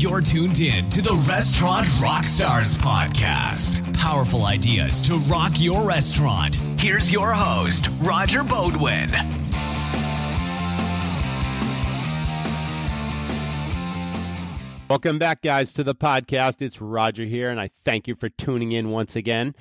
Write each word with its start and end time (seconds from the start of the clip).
You're 0.00 0.22
tuned 0.22 0.60
in 0.60 0.88
to 0.88 1.02
the 1.02 1.12
Restaurant 1.28 1.86
Rockstars 1.98 2.74
podcast. 2.78 3.94
Powerful 3.98 4.46
ideas 4.46 5.02
to 5.02 5.16
rock 5.30 5.52
your 5.56 5.86
restaurant. 5.86 6.54
Here's 6.80 7.12
your 7.12 7.34
host, 7.34 7.90
Roger 8.00 8.40
Beaudoin. 8.40 9.10
Welcome 14.88 15.18
back, 15.18 15.42
guys, 15.42 15.74
to 15.74 15.84
the 15.84 15.94
podcast. 15.94 16.62
It's 16.62 16.80
Roger 16.80 17.26
here, 17.26 17.50
and 17.50 17.60
I 17.60 17.68
thank 17.84 18.08
you 18.08 18.14
for 18.14 18.30
tuning 18.30 18.72
in 18.72 18.88
once 18.88 19.14
again. 19.16 19.54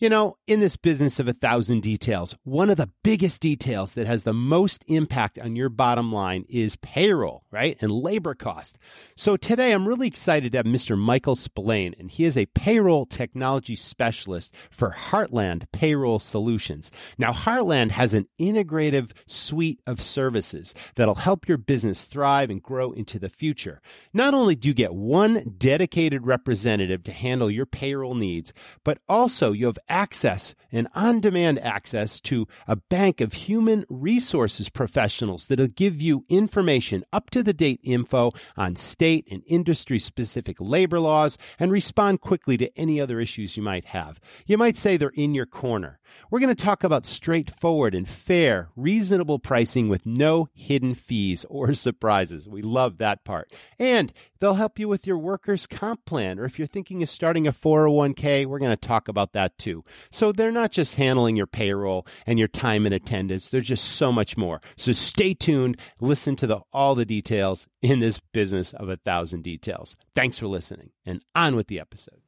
You 0.00 0.08
know, 0.08 0.38
in 0.46 0.60
this 0.60 0.76
business 0.76 1.20
of 1.20 1.28
a 1.28 1.34
thousand 1.34 1.82
details, 1.82 2.34
one 2.44 2.70
of 2.70 2.78
the 2.78 2.88
biggest 3.04 3.42
details 3.42 3.92
that 3.92 4.06
has 4.06 4.22
the 4.22 4.32
most 4.32 4.82
impact 4.86 5.38
on 5.38 5.56
your 5.56 5.68
bottom 5.68 6.10
line 6.10 6.46
is 6.48 6.76
payroll, 6.76 7.44
right? 7.50 7.76
And 7.82 7.90
labor 7.90 8.34
cost. 8.34 8.78
So 9.14 9.36
today 9.36 9.72
I'm 9.72 9.86
really 9.86 10.06
excited 10.06 10.52
to 10.52 10.58
have 10.58 10.64
Mr. 10.64 10.96
Michael 10.96 11.36
Spillane, 11.36 11.94
and 11.98 12.10
he 12.10 12.24
is 12.24 12.38
a 12.38 12.46
payroll 12.46 13.04
technology 13.04 13.74
specialist 13.74 14.54
for 14.70 14.90
Heartland 14.90 15.66
Payroll 15.70 16.18
Solutions. 16.18 16.90
Now, 17.18 17.32
Heartland 17.32 17.90
has 17.90 18.14
an 18.14 18.26
integrative 18.40 19.10
suite 19.26 19.82
of 19.86 20.00
services 20.00 20.72
that'll 20.94 21.14
help 21.14 21.46
your 21.46 21.58
business 21.58 22.04
thrive 22.04 22.48
and 22.48 22.62
grow 22.62 22.92
into 22.92 23.18
the 23.18 23.28
future. 23.28 23.82
Not 24.14 24.32
only 24.32 24.54
do 24.54 24.68
you 24.68 24.74
get 24.74 24.94
one 24.94 25.56
dedicated 25.58 26.26
representative 26.26 27.02
to 27.04 27.12
handle 27.12 27.50
your 27.50 27.66
payroll 27.66 28.14
needs, 28.14 28.54
but 28.82 28.96
also 29.06 29.52
you 29.52 29.66
have 29.66 29.78
access 29.90 30.54
and 30.72 30.88
on 30.94 31.20
demand 31.20 31.58
access 31.58 32.20
to 32.20 32.46
a 32.66 32.76
bank 32.76 33.20
of 33.20 33.32
human 33.32 33.84
resources 33.88 34.68
professionals 34.68 35.48
that'll 35.48 35.66
give 35.66 36.00
you 36.00 36.24
information, 36.28 37.04
up 37.12 37.28
to 37.30 37.42
the 37.42 37.52
date 37.52 37.80
info 37.82 38.32
on 38.56 38.76
state 38.76 39.28
and 39.30 39.42
industry 39.46 39.98
specific 39.98 40.56
labor 40.60 41.00
laws 41.00 41.36
and 41.58 41.72
respond 41.72 42.20
quickly 42.20 42.56
to 42.56 42.70
any 42.78 43.00
other 43.00 43.20
issues 43.20 43.56
you 43.56 43.62
might 43.62 43.84
have. 43.84 44.20
You 44.46 44.56
might 44.56 44.76
say 44.76 44.96
they're 44.96 45.10
in 45.10 45.34
your 45.34 45.46
corner. 45.46 45.98
We're 46.30 46.40
going 46.40 46.54
to 46.54 46.64
talk 46.64 46.84
about 46.84 47.06
straightforward 47.06 47.94
and 47.94 48.08
fair, 48.08 48.68
reasonable 48.76 49.38
pricing 49.38 49.88
with 49.88 50.06
no 50.06 50.48
hidden 50.52 50.94
fees 50.94 51.44
or 51.48 51.74
surprises. 51.74 52.48
We 52.48 52.62
love 52.62 52.98
that 52.98 53.24
part. 53.24 53.52
And 53.78 54.12
they'll 54.38 54.54
help 54.54 54.78
you 54.78 54.88
with 54.88 55.06
your 55.06 55.18
workers' 55.18 55.66
comp 55.66 56.04
plan, 56.04 56.38
or 56.38 56.44
if 56.44 56.58
you're 56.58 56.68
thinking 56.68 57.02
of 57.02 57.08
starting 57.08 57.46
a 57.46 57.52
401k, 57.52 58.46
we're 58.46 58.58
going 58.58 58.70
to 58.70 58.76
talk 58.76 59.08
about 59.08 59.32
that 59.32 59.56
too. 59.58 59.79
So 60.10 60.32
they're 60.32 60.50
not 60.50 60.72
just 60.72 60.94
handling 60.94 61.36
your 61.36 61.46
payroll 61.46 62.06
and 62.26 62.38
your 62.38 62.48
time 62.48 62.86
and 62.86 62.94
attendance, 62.94 63.48
they're 63.48 63.60
just 63.60 63.84
so 63.84 64.12
much 64.12 64.36
more. 64.36 64.60
So 64.76 64.92
stay 64.92 65.34
tuned, 65.34 65.76
listen 66.00 66.36
to 66.36 66.46
the, 66.46 66.60
all 66.72 66.94
the 66.94 67.04
details 67.04 67.66
in 67.82 68.00
this 68.00 68.18
business 68.32 68.72
of 68.74 68.88
a 68.88 68.96
thousand 68.96 69.42
details. 69.42 69.96
Thanks 70.14 70.38
for 70.38 70.46
listening, 70.46 70.90
and 71.04 71.22
on 71.34 71.56
with 71.56 71.68
the 71.68 71.80
episode. 71.80 72.20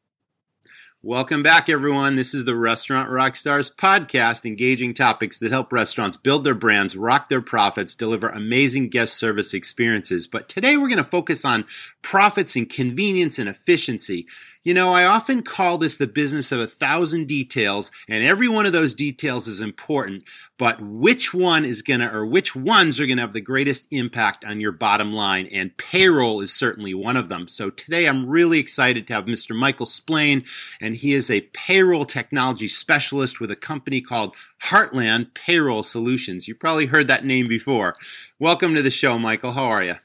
Welcome 1.04 1.42
back, 1.42 1.68
everyone. 1.68 2.14
This 2.14 2.32
is 2.32 2.44
the 2.44 2.54
Restaurant 2.54 3.10
Rockstars 3.10 3.74
podcast, 3.74 4.46
engaging 4.46 4.94
topics 4.94 5.36
that 5.38 5.50
help 5.50 5.72
restaurants 5.72 6.16
build 6.16 6.44
their 6.44 6.54
brands, 6.54 6.96
rock 6.96 7.28
their 7.28 7.40
profits, 7.40 7.96
deliver 7.96 8.28
amazing 8.28 8.88
guest 8.88 9.14
service 9.14 9.52
experiences. 9.52 10.28
But 10.28 10.48
today 10.48 10.76
we're 10.76 10.86
going 10.86 10.98
to 10.98 11.04
focus 11.04 11.44
on 11.44 11.64
profits 12.02 12.54
and 12.54 12.70
convenience 12.70 13.40
and 13.40 13.48
efficiency. 13.48 14.28
You 14.64 14.74
know, 14.74 14.94
I 14.94 15.04
often 15.04 15.42
call 15.42 15.76
this 15.76 15.96
the 15.96 16.06
business 16.06 16.52
of 16.52 16.60
a 16.60 16.68
thousand 16.68 17.26
details, 17.26 17.90
and 18.08 18.22
every 18.22 18.46
one 18.46 18.64
of 18.64 18.72
those 18.72 18.94
details 18.94 19.48
is 19.48 19.58
important, 19.58 20.22
but 20.56 20.80
which 20.80 21.34
one 21.34 21.64
is 21.64 21.82
gonna, 21.82 22.08
or 22.16 22.24
which 22.24 22.54
ones 22.54 23.00
are 23.00 23.06
gonna 23.06 23.22
have 23.22 23.32
the 23.32 23.40
greatest 23.40 23.88
impact 23.90 24.44
on 24.44 24.60
your 24.60 24.70
bottom 24.70 25.12
line? 25.12 25.48
And 25.50 25.76
payroll 25.76 26.40
is 26.40 26.54
certainly 26.54 26.94
one 26.94 27.16
of 27.16 27.28
them. 27.28 27.48
So 27.48 27.70
today 27.70 28.06
I'm 28.06 28.28
really 28.28 28.60
excited 28.60 29.08
to 29.08 29.14
have 29.14 29.24
Mr. 29.24 29.56
Michael 29.56 29.84
Splain, 29.84 30.44
and 30.80 30.94
he 30.94 31.12
is 31.12 31.28
a 31.28 31.48
payroll 31.52 32.04
technology 32.04 32.68
specialist 32.68 33.40
with 33.40 33.50
a 33.50 33.56
company 33.56 34.00
called 34.00 34.36
Heartland 34.66 35.34
Payroll 35.34 35.82
Solutions. 35.82 36.46
You 36.46 36.54
probably 36.54 36.86
heard 36.86 37.08
that 37.08 37.24
name 37.24 37.48
before. 37.48 37.96
Welcome 38.38 38.76
to 38.76 38.82
the 38.82 38.90
show, 38.90 39.18
Michael. 39.18 39.52
How 39.52 39.64
are 39.64 39.82
you? 39.82 39.96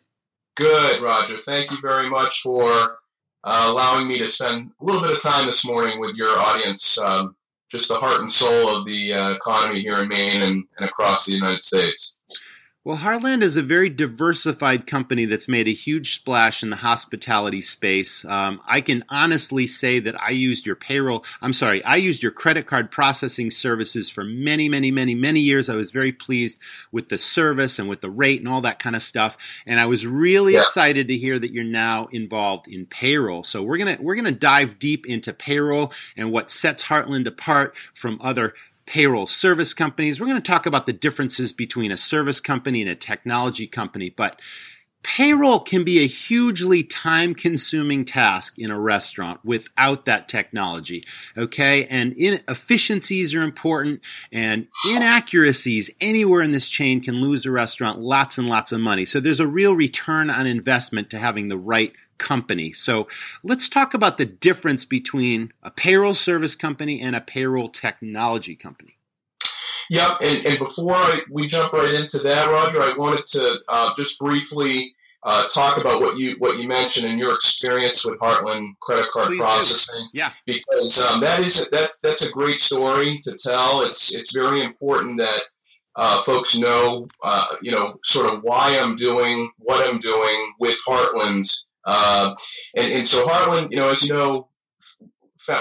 Good, 0.55 0.99
Roger. 1.03 1.37
Thank 1.37 1.69
you 1.69 1.77
very 1.79 2.09
much 2.09 2.41
for 2.41 2.97
uh, 3.47 3.71
allowing 3.71 4.09
me 4.09 4.17
to 4.17 4.27
spend 4.27 4.69
a 4.81 4.83
little 4.83 5.01
bit 5.01 5.11
of 5.11 5.23
time 5.23 5.45
this 5.45 5.65
morning 5.65 6.01
with 6.01 6.17
your 6.17 6.37
audience, 6.37 6.99
um, 6.99 7.33
just 7.71 7.87
the 7.87 7.95
heart 7.95 8.19
and 8.19 8.29
soul 8.29 8.75
of 8.75 8.85
the 8.85 9.13
uh, 9.13 9.31
economy 9.31 9.79
here 9.79 9.99
in 10.03 10.09
Maine 10.09 10.41
and, 10.41 10.65
and 10.77 10.89
across 10.89 11.25
the 11.25 11.31
United 11.31 11.61
States. 11.61 12.19
Well, 12.87 12.99
Heartland 12.99 13.43
is 13.43 13.57
a 13.57 13.61
very 13.61 13.89
diversified 13.89 14.87
company 14.87 15.25
that's 15.25 15.49
made 15.49 15.67
a 15.67 15.71
huge 15.71 16.15
splash 16.15 16.63
in 16.63 16.69
the 16.69 16.77
hospitality 16.77 17.61
space. 17.61 18.23
Um, 18.23 18.61
I 18.65 18.79
can 18.79 19.03
honestly 19.09 19.67
say 19.67 19.99
that 19.99 20.15
I 20.21 20.29
used 20.29 20.65
your 20.65 20.77
payroll, 20.77 21.25
I'm 21.41 21.51
sorry, 21.51 21.83
I 21.83 21.97
used 21.97 22.23
your 22.23 22.31
credit 22.31 22.65
card 22.65 22.89
processing 22.89 23.51
services 23.51 24.09
for 24.09 24.23
many, 24.23 24.69
many, 24.69 24.89
many, 24.89 25.15
many 25.15 25.41
years. 25.41 25.67
I 25.67 25.75
was 25.75 25.91
very 25.91 26.13
pleased 26.13 26.59
with 26.89 27.09
the 27.09 27.17
service 27.17 27.77
and 27.77 27.89
with 27.89 27.99
the 27.99 28.09
rate 28.09 28.39
and 28.39 28.47
all 28.47 28.61
that 28.61 28.79
kind 28.79 28.95
of 28.95 29.01
stuff. 29.01 29.35
And 29.65 29.81
I 29.81 29.85
was 29.85 30.07
really 30.07 30.53
yeah. 30.53 30.61
excited 30.61 31.09
to 31.09 31.17
hear 31.17 31.37
that 31.39 31.51
you're 31.51 31.65
now 31.65 32.05
involved 32.13 32.69
in 32.69 32.85
payroll. 32.85 33.43
So 33.43 33.63
we're 33.63 33.79
going 33.79 33.97
to, 33.97 34.01
we're 34.01 34.15
going 34.15 34.23
to 34.23 34.31
dive 34.31 34.79
deep 34.79 35.05
into 35.05 35.33
payroll 35.33 35.91
and 36.15 36.31
what 36.31 36.49
sets 36.49 36.85
Heartland 36.85 37.27
apart 37.27 37.75
from 37.93 38.17
other 38.23 38.53
payroll 38.87 39.27
service 39.27 39.73
companies. 39.73 40.19
We're 40.19 40.27
going 40.27 40.41
to 40.41 40.51
talk 40.51 40.65
about 40.65 40.87
the 40.87 40.93
differences 40.93 41.51
between 41.51 41.91
a 41.91 41.97
service 41.97 42.39
company 42.39 42.81
and 42.81 42.89
a 42.89 42.95
technology 42.95 43.67
company, 43.67 44.09
but 44.09 44.41
payroll 45.07 45.61
can 45.61 45.85
be 45.85 45.99
a 45.99 46.07
hugely 46.07 46.83
time 46.83 47.33
consuming 47.33 48.03
task 48.03 48.59
in 48.59 48.69
a 48.69 48.79
restaurant 48.79 49.39
without 49.43 50.03
that 50.03 50.27
technology. 50.27 51.01
Okay. 51.37 51.85
And 51.85 52.11
inefficiencies 52.13 53.33
are 53.33 53.41
important 53.41 54.01
and 54.33 54.67
inaccuracies 54.93 55.89
anywhere 56.01 56.41
in 56.41 56.51
this 56.51 56.67
chain 56.67 56.99
can 56.99 57.21
lose 57.21 57.45
a 57.45 57.51
restaurant 57.51 57.99
lots 57.99 58.37
and 58.37 58.49
lots 58.49 58.73
of 58.73 58.81
money. 58.81 59.05
So 59.05 59.21
there's 59.21 59.39
a 59.39 59.47
real 59.47 59.73
return 59.73 60.29
on 60.29 60.45
investment 60.45 61.09
to 61.11 61.17
having 61.17 61.47
the 61.47 61.57
right 61.57 61.93
company. 62.17 62.73
So 62.73 63.07
let's 63.43 63.69
talk 63.69 63.93
about 63.93 64.17
the 64.17 64.25
difference 64.25 64.83
between 64.83 65.53
a 65.63 65.71
payroll 65.71 66.15
service 66.15 66.55
company 66.55 66.99
and 66.99 67.15
a 67.15 67.21
payroll 67.21 67.69
technology 67.69 68.55
company. 68.55 68.97
Yep, 69.89 70.17
and, 70.21 70.45
and 70.45 70.59
before 70.59 70.95
I, 70.95 71.21
we 71.31 71.47
jump 71.47 71.71
right 71.71 71.93
into 71.93 72.17
that, 72.19 72.49
Roger, 72.49 72.81
I 72.81 72.93
wanted 72.97 73.25
to 73.27 73.55
uh, 73.69 73.93
just 73.95 74.19
briefly 74.19 74.95
uh, 75.27 75.45
talk 75.49 75.77
about 75.77 76.01
what 76.01 76.17
you 76.17 76.35
what 76.39 76.57
you 76.57 76.67
mentioned 76.67 77.05
in 77.05 77.19
your 77.19 77.33
experience 77.33 78.05
with 78.05 78.19
Heartland 78.19 78.71
credit 78.81 79.11
card 79.11 79.27
Please 79.27 79.41
processing. 79.41 80.07
Do. 80.13 80.19
Yeah, 80.19 80.31
because 80.45 80.99
um, 80.99 81.21
that 81.21 81.41
is 81.41 81.67
that 81.71 81.91
that's 82.01 82.25
a 82.27 82.31
great 82.31 82.59
story 82.59 83.19
to 83.23 83.37
tell. 83.37 83.83
It's 83.83 84.15
it's 84.15 84.35
very 84.35 84.61
important 84.61 85.19
that 85.19 85.43
uh, 85.97 86.21
folks 86.23 86.57
know, 86.57 87.07
uh, 87.23 87.45
you 87.61 87.71
know, 87.71 87.99
sort 88.03 88.33
of 88.33 88.41
why 88.43 88.79
I'm 88.79 88.95
doing 88.95 89.51
what 89.59 89.87
I'm 89.87 89.99
doing 89.99 90.53
with 90.59 90.77
Heartland 90.87 91.45
uh, 91.87 92.35
and, 92.75 92.91
and 92.91 93.07
so 93.07 93.25
Heartland, 93.25 93.71
you 93.71 93.77
know, 93.77 93.89
as 93.89 94.03
you 94.03 94.13
know, 94.13 94.49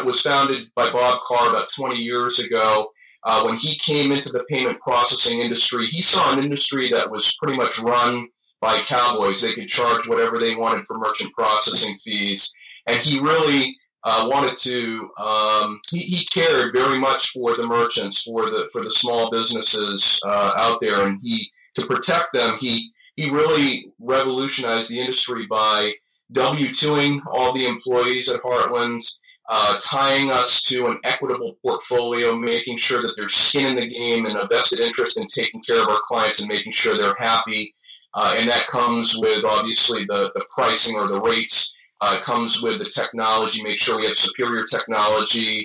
was 0.05 0.21
founded 0.21 0.69
by 0.75 0.91
Bob 0.91 1.21
Carr 1.23 1.51
about 1.51 1.73
20 1.73 1.97
years 1.97 2.41
ago. 2.41 2.91
Uh, 3.23 3.45
when 3.45 3.57
he 3.57 3.77
came 3.79 4.13
into 4.13 4.31
the 4.31 4.45
payment 4.45 4.81
processing 4.81 5.41
industry, 5.41 5.87
he 5.87 6.03
saw 6.03 6.33
an 6.33 6.43
industry 6.43 6.89
that 6.91 7.11
was 7.11 7.37
pretty 7.41 7.57
much 7.57 7.79
run 7.81 8.29
by 8.67 8.81
cowboys. 8.81 9.41
They 9.41 9.55
could 9.55 9.69
charge 9.69 10.09
whatever 10.09 10.41
they 10.41 10.57
wanted 10.57 10.85
for 10.87 10.99
merchant 10.99 11.33
processing 11.33 11.95
fees. 11.99 12.53
And 12.89 12.97
he 12.99 13.21
really 13.21 13.77
uh, 14.03 14.29
wanted 14.29 14.57
to, 14.57 15.09
um, 15.19 15.81
he, 15.89 15.99
he, 15.99 16.25
cared 16.27 16.73
very 16.73 16.99
much 16.99 17.31
for 17.31 17.57
the 17.57 17.67
merchants, 17.67 18.25
for 18.25 18.51
the, 18.51 18.69
for 18.73 18.83
the 18.83 18.91
small 18.91 19.31
businesses 19.31 20.21
uh, 20.27 20.53
out 20.57 20.81
there. 20.81 21.07
And 21.07 21.21
he, 21.23 21.49
to 21.75 21.87
protect 21.87 22.33
them, 22.33 22.57
he, 22.59 22.91
he 23.15 23.31
really 23.31 23.93
revolutionized 24.01 24.91
the 24.91 25.01
industry 25.01 25.47
by 25.47 25.93
W-2ing 26.33 27.21
all 27.31 27.53
the 27.53 27.67
employees 27.67 28.29
at 28.29 28.43
Heartlands, 28.43 29.19
uh, 29.49 29.77
tying 29.81 30.33
us 30.33 30.63
to 30.65 30.87
an 30.87 30.99
equitable 31.05 31.57
portfolio, 31.63 32.37
making 32.37 32.79
sure 32.79 33.01
that 33.01 33.15
there's 33.17 33.35
skin 33.35 33.69
in 33.69 33.77
the 33.77 33.89
game 33.89 34.27
and 34.27 34.37
a 34.37 34.49
vested 34.49 34.81
interest 34.81 35.21
in 35.21 35.27
taking 35.29 35.63
care 35.63 35.81
of 35.81 35.89
our 35.89 36.01
clients 36.05 36.41
and 36.41 36.49
making 36.49 36.73
sure 36.73 36.97
they're 36.97 37.15
happy. 37.19 37.73
Uh, 38.17 38.35
and 38.39 38.49
that 38.49 38.67
comes 38.67 39.17
with 39.19 39.45
obviously 39.45 40.05
the, 40.05 40.33
the 40.35 40.45
pricing 40.53 40.97
or 40.97 41.07
the 41.07 41.21
rates. 41.21 41.75
Uh, 42.03 42.19
comes 42.21 42.63
with 42.63 42.79
the 42.79 42.85
technology, 42.85 43.63
make 43.63 43.79
sure 43.79 43.99
we 43.99 44.05
have 44.05 44.17
superior 44.17 44.65
technology. 44.65 45.65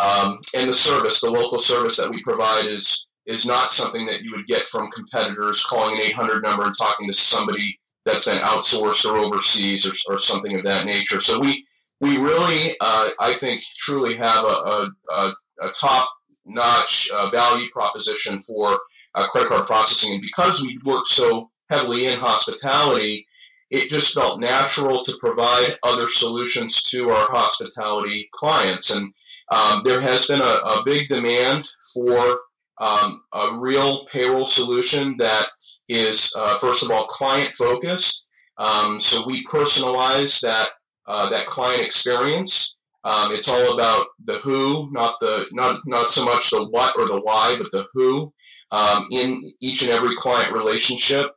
Um, 0.00 0.38
and 0.56 0.70
the 0.70 0.74
service, 0.74 1.20
the 1.20 1.30
local 1.30 1.58
service 1.58 1.96
that 1.98 2.10
we 2.10 2.22
provide 2.22 2.66
is 2.66 3.08
is 3.26 3.44
not 3.44 3.70
something 3.70 4.06
that 4.06 4.22
you 4.22 4.32
would 4.34 4.46
get 4.46 4.62
from 4.62 4.90
competitors 4.90 5.62
calling 5.64 5.96
an 5.96 6.02
800 6.04 6.42
number 6.42 6.64
and 6.64 6.74
talking 6.78 7.06
to 7.06 7.12
somebody 7.12 7.78
that's 8.06 8.24
been 8.24 8.38
outsourced 8.38 9.04
or 9.04 9.18
overseas 9.18 9.86
or, 9.86 9.92
or 10.14 10.18
something 10.18 10.56
of 10.56 10.64
that 10.64 10.86
nature. 10.86 11.20
So 11.20 11.38
we 11.38 11.64
we 12.00 12.16
really, 12.16 12.74
uh, 12.80 13.10
I 13.20 13.34
think, 13.34 13.62
truly 13.76 14.16
have 14.16 14.44
a, 14.44 14.90
a, 15.10 15.34
a 15.60 15.70
top-notch 15.78 17.10
uh, 17.12 17.28
value 17.30 17.68
proposition 17.70 18.38
for 18.38 18.78
uh, 19.14 19.26
credit 19.28 19.50
card 19.50 19.66
processing, 19.66 20.14
and 20.14 20.22
because 20.22 20.62
we 20.62 20.78
work 20.84 21.06
so 21.06 21.50
heavily 21.68 22.06
in 22.06 22.18
hospitality, 22.18 23.26
it 23.70 23.90
just 23.90 24.14
felt 24.14 24.40
natural 24.40 25.02
to 25.04 25.16
provide 25.20 25.78
other 25.82 26.08
solutions 26.08 26.82
to 26.84 27.10
our 27.10 27.26
hospitality 27.30 28.28
clients. 28.32 28.90
And 28.90 29.12
um, 29.50 29.82
there 29.84 30.00
has 30.00 30.26
been 30.26 30.40
a, 30.40 30.44
a, 30.44 30.82
big 30.84 31.08
demand 31.08 31.68
for 31.94 32.40
um, 32.78 33.22
a 33.32 33.56
real 33.58 34.06
payroll 34.06 34.46
solution 34.46 35.16
that 35.18 35.48
is, 35.88 36.32
uh, 36.36 36.58
first 36.58 36.82
of 36.82 36.90
all, 36.90 37.06
client 37.06 37.52
focused. 37.52 38.30
Um, 38.58 38.98
so 38.98 39.26
we 39.26 39.44
personalize 39.44 40.40
that 40.40 40.70
uh, 41.06 41.28
that 41.30 41.46
client 41.46 41.82
experience. 41.82 42.76
Um, 43.04 43.32
it's 43.32 43.48
all 43.48 43.72
about 43.72 44.08
the 44.24 44.34
who, 44.34 44.90
not 44.92 45.14
the 45.20 45.46
not 45.52 45.80
not 45.86 46.10
so 46.10 46.24
much 46.24 46.50
the 46.50 46.68
what 46.68 46.94
or 46.98 47.06
the 47.06 47.20
why, 47.20 47.56
but 47.56 47.70
the 47.72 47.86
who 47.94 48.32
um, 48.70 49.06
in 49.10 49.50
each 49.60 49.82
and 49.82 49.90
every 49.90 50.14
client 50.16 50.52
relationship. 50.52 51.30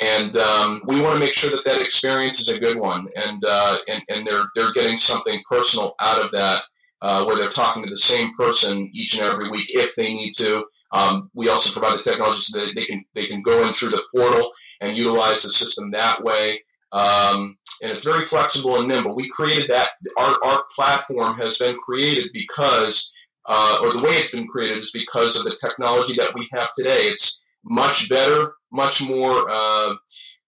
And 0.00 0.36
um, 0.36 0.80
we 0.86 1.02
want 1.02 1.14
to 1.14 1.20
make 1.20 1.34
sure 1.34 1.50
that 1.50 1.64
that 1.66 1.82
experience 1.82 2.40
is 2.40 2.48
a 2.48 2.58
good 2.58 2.78
one, 2.78 3.08
and 3.14 3.44
uh, 3.46 3.76
and 3.88 4.02
and 4.08 4.26
they're 4.26 4.44
they're 4.54 4.72
getting 4.72 4.96
something 4.96 5.42
personal 5.46 5.94
out 6.00 6.20
of 6.20 6.30
that, 6.32 6.62
uh, 7.02 7.24
where 7.24 7.36
they're 7.36 7.50
talking 7.50 7.82
to 7.82 7.90
the 7.90 7.96
same 7.96 8.32
person 8.34 8.90
each 8.94 9.18
and 9.18 9.24
every 9.24 9.50
week 9.50 9.66
if 9.68 9.94
they 9.94 10.14
need 10.14 10.32
to. 10.38 10.64
Um, 10.92 11.30
we 11.34 11.48
also 11.48 11.78
provide 11.78 11.98
the 11.98 12.02
technology 12.02 12.40
so 12.40 12.60
that 12.60 12.74
they 12.74 12.84
can 12.84 13.04
they 13.14 13.26
can 13.26 13.42
go 13.42 13.66
in 13.66 13.72
through 13.72 13.90
the 13.90 14.02
portal 14.14 14.50
and 14.80 14.96
utilize 14.96 15.42
the 15.42 15.50
system 15.50 15.90
that 15.90 16.22
way. 16.22 16.60
Um, 16.92 17.56
and 17.82 17.90
it's 17.90 18.04
very 18.04 18.24
flexible 18.24 18.78
and 18.78 18.88
nimble. 18.88 19.16
We 19.16 19.28
created 19.28 19.68
that. 19.70 19.90
Our, 20.18 20.38
our 20.44 20.62
platform 20.74 21.38
has 21.38 21.56
been 21.58 21.76
created 21.78 22.30
because, 22.34 23.10
uh, 23.46 23.78
or 23.82 23.92
the 23.92 24.02
way 24.02 24.10
it's 24.12 24.32
been 24.32 24.46
created 24.46 24.78
is 24.78 24.92
because 24.92 25.38
of 25.38 25.44
the 25.44 25.56
technology 25.56 26.14
that 26.14 26.34
we 26.34 26.46
have 26.52 26.68
today. 26.76 27.08
It's 27.08 27.41
much 27.64 28.08
better, 28.08 28.54
much 28.72 29.02
more 29.02 29.46
uh, 29.50 29.94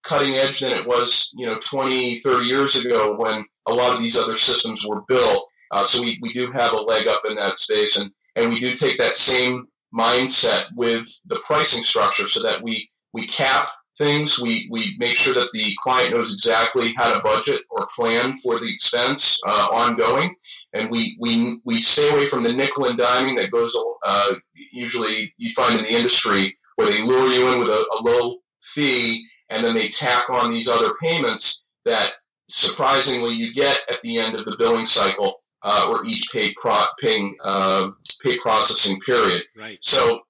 cutting 0.03 0.35
edge 0.35 0.59
than 0.59 0.73
it 0.73 0.85
was, 0.85 1.33
you 1.35 1.45
know, 1.45 1.57
20, 1.63 2.19
30 2.19 2.45
years 2.45 2.75
ago 2.75 3.15
when 3.15 3.45
a 3.67 3.73
lot 3.73 3.95
of 3.95 4.01
these 4.01 4.17
other 4.17 4.35
systems 4.35 4.85
were 4.87 5.01
built. 5.07 5.47
Uh, 5.71 5.83
so 5.83 6.01
we, 6.01 6.19
we 6.21 6.31
do 6.31 6.51
have 6.51 6.73
a 6.73 6.81
leg 6.81 7.07
up 7.07 7.21
in 7.27 7.35
that 7.35 7.57
space, 7.57 7.97
and, 7.97 8.11
and 8.35 8.51
we 8.51 8.59
do 8.59 8.75
take 8.75 8.97
that 8.97 9.15
same 9.15 9.67
mindset 9.93 10.65
with 10.75 11.07
the 11.27 11.41
pricing 11.45 11.83
structure 11.83 12.27
so 12.27 12.43
that 12.43 12.61
we, 12.61 12.87
we 13.13 13.25
cap 13.25 13.69
things. 13.97 14.39
We, 14.39 14.67
we 14.69 14.95
make 14.99 15.15
sure 15.15 15.33
that 15.33 15.49
the 15.53 15.73
client 15.81 16.13
knows 16.13 16.33
exactly 16.33 16.93
how 16.95 17.13
to 17.13 17.21
budget 17.21 17.61
or 17.69 17.87
plan 17.95 18.33
for 18.33 18.59
the 18.59 18.71
expense 18.71 19.39
uh, 19.47 19.69
ongoing. 19.71 20.35
And 20.73 20.89
we, 20.91 21.17
we, 21.19 21.59
we 21.63 21.81
stay 21.81 22.09
away 22.09 22.27
from 22.27 22.43
the 22.43 22.53
nickel 22.53 22.85
and 22.85 22.99
diming 22.99 23.37
that 23.37 23.51
goes 23.51 23.75
uh, 24.05 24.35
usually 24.71 25.33
you 25.37 25.51
find 25.53 25.79
in 25.79 25.85
the 25.85 25.93
industry 25.93 26.55
where 26.75 26.89
they 26.89 27.01
lure 27.01 27.29
you 27.29 27.53
in 27.53 27.59
with 27.59 27.69
a, 27.69 27.85
a 27.99 27.99
low 28.01 28.37
fee 28.61 29.25
and 29.49 29.63
then 29.63 29.75
they 29.75 29.87
tack 29.89 30.29
on 30.29 30.51
these 30.51 30.67
other 30.67 30.93
payments 31.01 31.67
that 31.85 32.13
surprisingly 32.49 33.33
you 33.33 33.53
get 33.53 33.79
at 33.89 34.01
the 34.01 34.17
end 34.17 34.35
of 34.35 34.45
the 34.45 34.55
billing 34.57 34.85
cycle 34.85 35.43
uh, 35.63 35.87
or 35.89 36.05
each 36.05 36.31
pay, 36.31 36.53
pro- 36.53 36.85
paying, 36.99 37.35
uh, 37.43 37.89
pay 38.23 38.37
processing 38.37 38.99
period. 39.01 39.43
Right. 39.57 39.77
So 39.81 40.21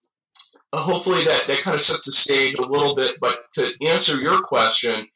hopefully 0.74 1.24
that, 1.26 1.48
that 1.48 1.62
kind 1.62 1.76
of 1.76 1.82
sets 1.82 2.06
the 2.06 2.12
stage 2.12 2.56
a 2.56 2.62
little 2.62 2.96
bit. 2.96 3.20
But 3.20 3.52
to 3.54 3.74
answer 3.86 4.20
your 4.20 4.42
question, 4.42 5.08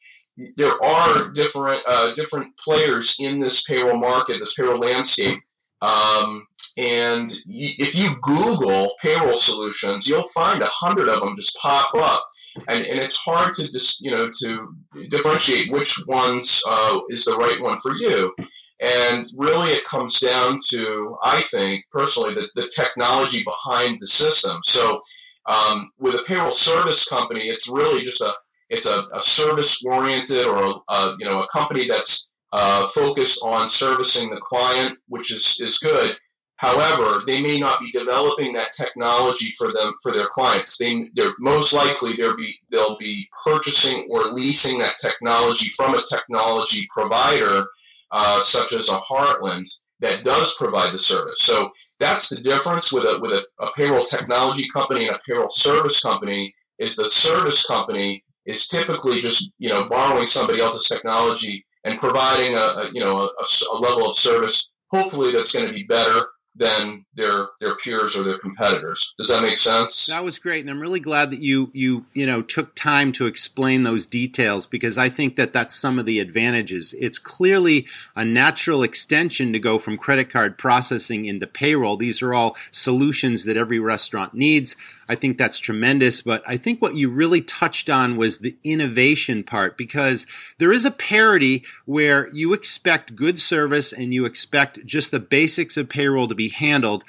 there 0.56 0.82
are 0.82 1.30
different 1.30 1.82
uh, 1.86 2.14
different 2.14 2.56
players 2.56 3.16
in 3.20 3.40
this 3.40 3.62
payroll 3.64 3.98
market, 3.98 4.38
this 4.38 4.54
payroll 4.54 4.78
landscape. 4.78 5.38
Um, 5.82 6.46
and 6.76 7.30
if 7.46 7.94
you 7.94 8.10
Google 8.22 8.94
payroll 9.00 9.36
solutions, 9.36 10.06
you'll 10.06 10.28
find 10.28 10.62
a 10.62 10.66
hundred 10.66 11.08
of 11.08 11.20
them 11.20 11.36
just 11.36 11.56
pop 11.56 11.94
up. 11.94 12.24
And, 12.68 12.84
and 12.84 12.98
it's 12.98 13.16
hard 13.16 13.54
to 13.54 13.70
just 13.70 14.00
you 14.00 14.10
know 14.10 14.28
to 14.40 14.74
differentiate 15.08 15.70
which 15.70 15.94
ones 16.06 16.62
uh, 16.66 17.00
is 17.08 17.24
the 17.24 17.36
right 17.36 17.60
one 17.60 17.78
for 17.78 17.94
you. 17.96 18.34
And 18.80 19.30
really, 19.36 19.72
it 19.72 19.84
comes 19.84 20.20
down 20.20 20.58
to, 20.70 21.18
I 21.22 21.42
think 21.42 21.84
personally, 21.92 22.34
the, 22.34 22.48
the 22.54 22.70
technology 22.74 23.44
behind 23.44 23.98
the 24.00 24.06
system. 24.06 24.58
So 24.64 25.00
um, 25.46 25.90
with 25.98 26.14
a 26.14 26.22
payroll 26.22 26.50
service 26.50 27.04
company, 27.06 27.48
it's 27.48 27.68
really 27.68 28.02
just 28.02 28.20
a 28.20 28.32
it's 28.70 28.86
a, 28.86 29.04
a 29.12 29.20
service 29.20 29.82
oriented 29.84 30.46
or 30.46 30.64
a, 30.64 30.92
a, 30.94 31.16
you 31.18 31.26
know 31.26 31.42
a 31.42 31.48
company 31.48 31.86
that's 31.86 32.30
uh, 32.52 32.86
focused 32.88 33.40
on 33.44 33.68
servicing 33.68 34.30
the 34.30 34.40
client, 34.40 34.96
which 35.08 35.32
is 35.32 35.60
is 35.60 35.78
good. 35.78 36.16
However, 36.60 37.22
they 37.26 37.40
may 37.40 37.58
not 37.58 37.80
be 37.80 37.90
developing 37.90 38.52
that 38.52 38.72
technology 38.72 39.50
for 39.52 39.72
them 39.72 39.94
for 40.02 40.12
their 40.12 40.26
clients. 40.26 40.76
They 40.76 41.08
they're 41.14 41.32
most 41.38 41.72
likely 41.72 42.12
they'll 42.12 42.36
be 42.36 42.54
they'll 42.70 42.98
be 42.98 43.26
purchasing 43.42 44.06
or 44.10 44.24
leasing 44.24 44.78
that 44.80 44.96
technology 45.00 45.70
from 45.70 45.94
a 45.94 46.02
technology 46.02 46.86
provider 46.92 47.66
uh, 48.10 48.42
such 48.42 48.74
as 48.74 48.90
a 48.90 48.98
Heartland 48.98 49.64
that 50.00 50.22
does 50.22 50.54
provide 50.58 50.92
the 50.92 50.98
service. 50.98 51.38
So 51.40 51.70
that's 51.98 52.28
the 52.28 52.42
difference 52.42 52.92
with 52.92 53.04
a 53.04 53.18
with 53.20 53.32
a, 53.32 53.42
a, 53.60 53.72
payroll 53.72 54.04
technology 54.04 54.68
company 54.68 55.06
and 55.06 55.16
a 55.16 55.20
payroll 55.26 55.48
service 55.48 56.00
company 56.00 56.54
is 56.78 56.94
the 56.94 57.08
service 57.08 57.64
company 57.64 58.22
is 58.44 58.68
typically 58.68 59.22
just 59.22 59.50
you 59.58 59.70
know 59.70 59.88
borrowing 59.88 60.26
somebody 60.26 60.60
else's 60.60 60.88
technology 60.88 61.64
and 61.84 61.98
providing 61.98 62.54
a, 62.54 62.66
a 62.80 62.90
you 62.92 63.00
know 63.00 63.16
a, 63.16 63.44
a 63.72 63.78
level 63.78 64.06
of 64.06 64.14
service 64.14 64.72
hopefully 64.88 65.32
that's 65.32 65.52
going 65.52 65.66
to 65.66 65.72
be 65.72 65.84
better 65.84 66.26
than 66.60 67.06
their 67.14 67.48
their 67.58 67.74
peers 67.76 68.14
or 68.14 68.22
their 68.22 68.38
competitors. 68.38 69.14
Does 69.16 69.28
that 69.28 69.42
make 69.42 69.56
sense? 69.56 70.06
That 70.06 70.22
was 70.22 70.38
great, 70.38 70.60
and 70.60 70.68
I'm 70.68 70.78
really 70.78 71.00
glad 71.00 71.30
that 71.30 71.40
you 71.40 71.70
you 71.72 72.04
you 72.12 72.26
know 72.26 72.42
took 72.42 72.74
time 72.74 73.12
to 73.12 73.26
explain 73.26 73.82
those 73.82 74.06
details 74.06 74.66
because 74.66 74.98
I 74.98 75.08
think 75.08 75.36
that 75.36 75.54
that's 75.54 75.74
some 75.74 75.98
of 75.98 76.04
the 76.04 76.20
advantages. 76.20 76.94
It's 76.98 77.18
clearly 77.18 77.86
a 78.14 78.26
natural 78.26 78.82
extension 78.82 79.54
to 79.54 79.58
go 79.58 79.78
from 79.78 79.96
credit 79.96 80.28
card 80.28 80.58
processing 80.58 81.24
into 81.24 81.46
payroll. 81.46 81.96
These 81.96 82.20
are 82.20 82.34
all 82.34 82.56
solutions 82.70 83.46
that 83.46 83.56
every 83.56 83.78
restaurant 83.78 84.34
needs. 84.34 84.76
I 85.10 85.16
think 85.16 85.38
that's 85.38 85.58
tremendous. 85.58 86.22
But 86.22 86.44
I 86.46 86.56
think 86.56 86.80
what 86.80 86.94
you 86.94 87.10
really 87.10 87.42
touched 87.42 87.90
on 87.90 88.16
was 88.16 88.38
the 88.38 88.56
innovation 88.62 89.42
part 89.42 89.76
because 89.76 90.24
there 90.58 90.72
is 90.72 90.84
a 90.84 90.92
parity 90.92 91.64
where 91.84 92.30
you 92.32 92.52
expect 92.52 93.16
good 93.16 93.40
service 93.40 93.92
and 93.92 94.14
you 94.14 94.24
expect 94.24 94.86
just 94.86 95.10
the 95.10 95.18
basics 95.18 95.76
of 95.76 95.88
payroll 95.88 96.28
to 96.28 96.36
be 96.36 96.50
handled. 96.50 97.02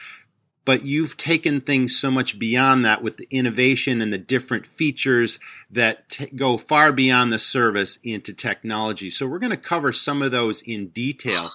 But 0.66 0.84
you've 0.84 1.16
taken 1.16 1.62
things 1.62 1.96
so 1.96 2.10
much 2.10 2.40
beyond 2.40 2.84
that 2.86 3.04
with 3.04 3.18
the 3.18 3.28
innovation 3.30 4.02
and 4.02 4.12
the 4.12 4.18
different 4.18 4.66
features 4.66 5.38
that 5.70 6.10
t- 6.10 6.26
go 6.36 6.58
far 6.58 6.92
beyond 6.92 7.32
the 7.32 7.40
service 7.40 8.00
into 8.04 8.34
technology. 8.34 9.12
So 9.12 9.28
we're 9.28 9.38
going 9.38 9.52
to 9.52 9.58
cover 9.58 9.94
some 9.94 10.24
of 10.24 10.32
those 10.32 10.64
in 10.64 10.88
detail. 10.88 11.50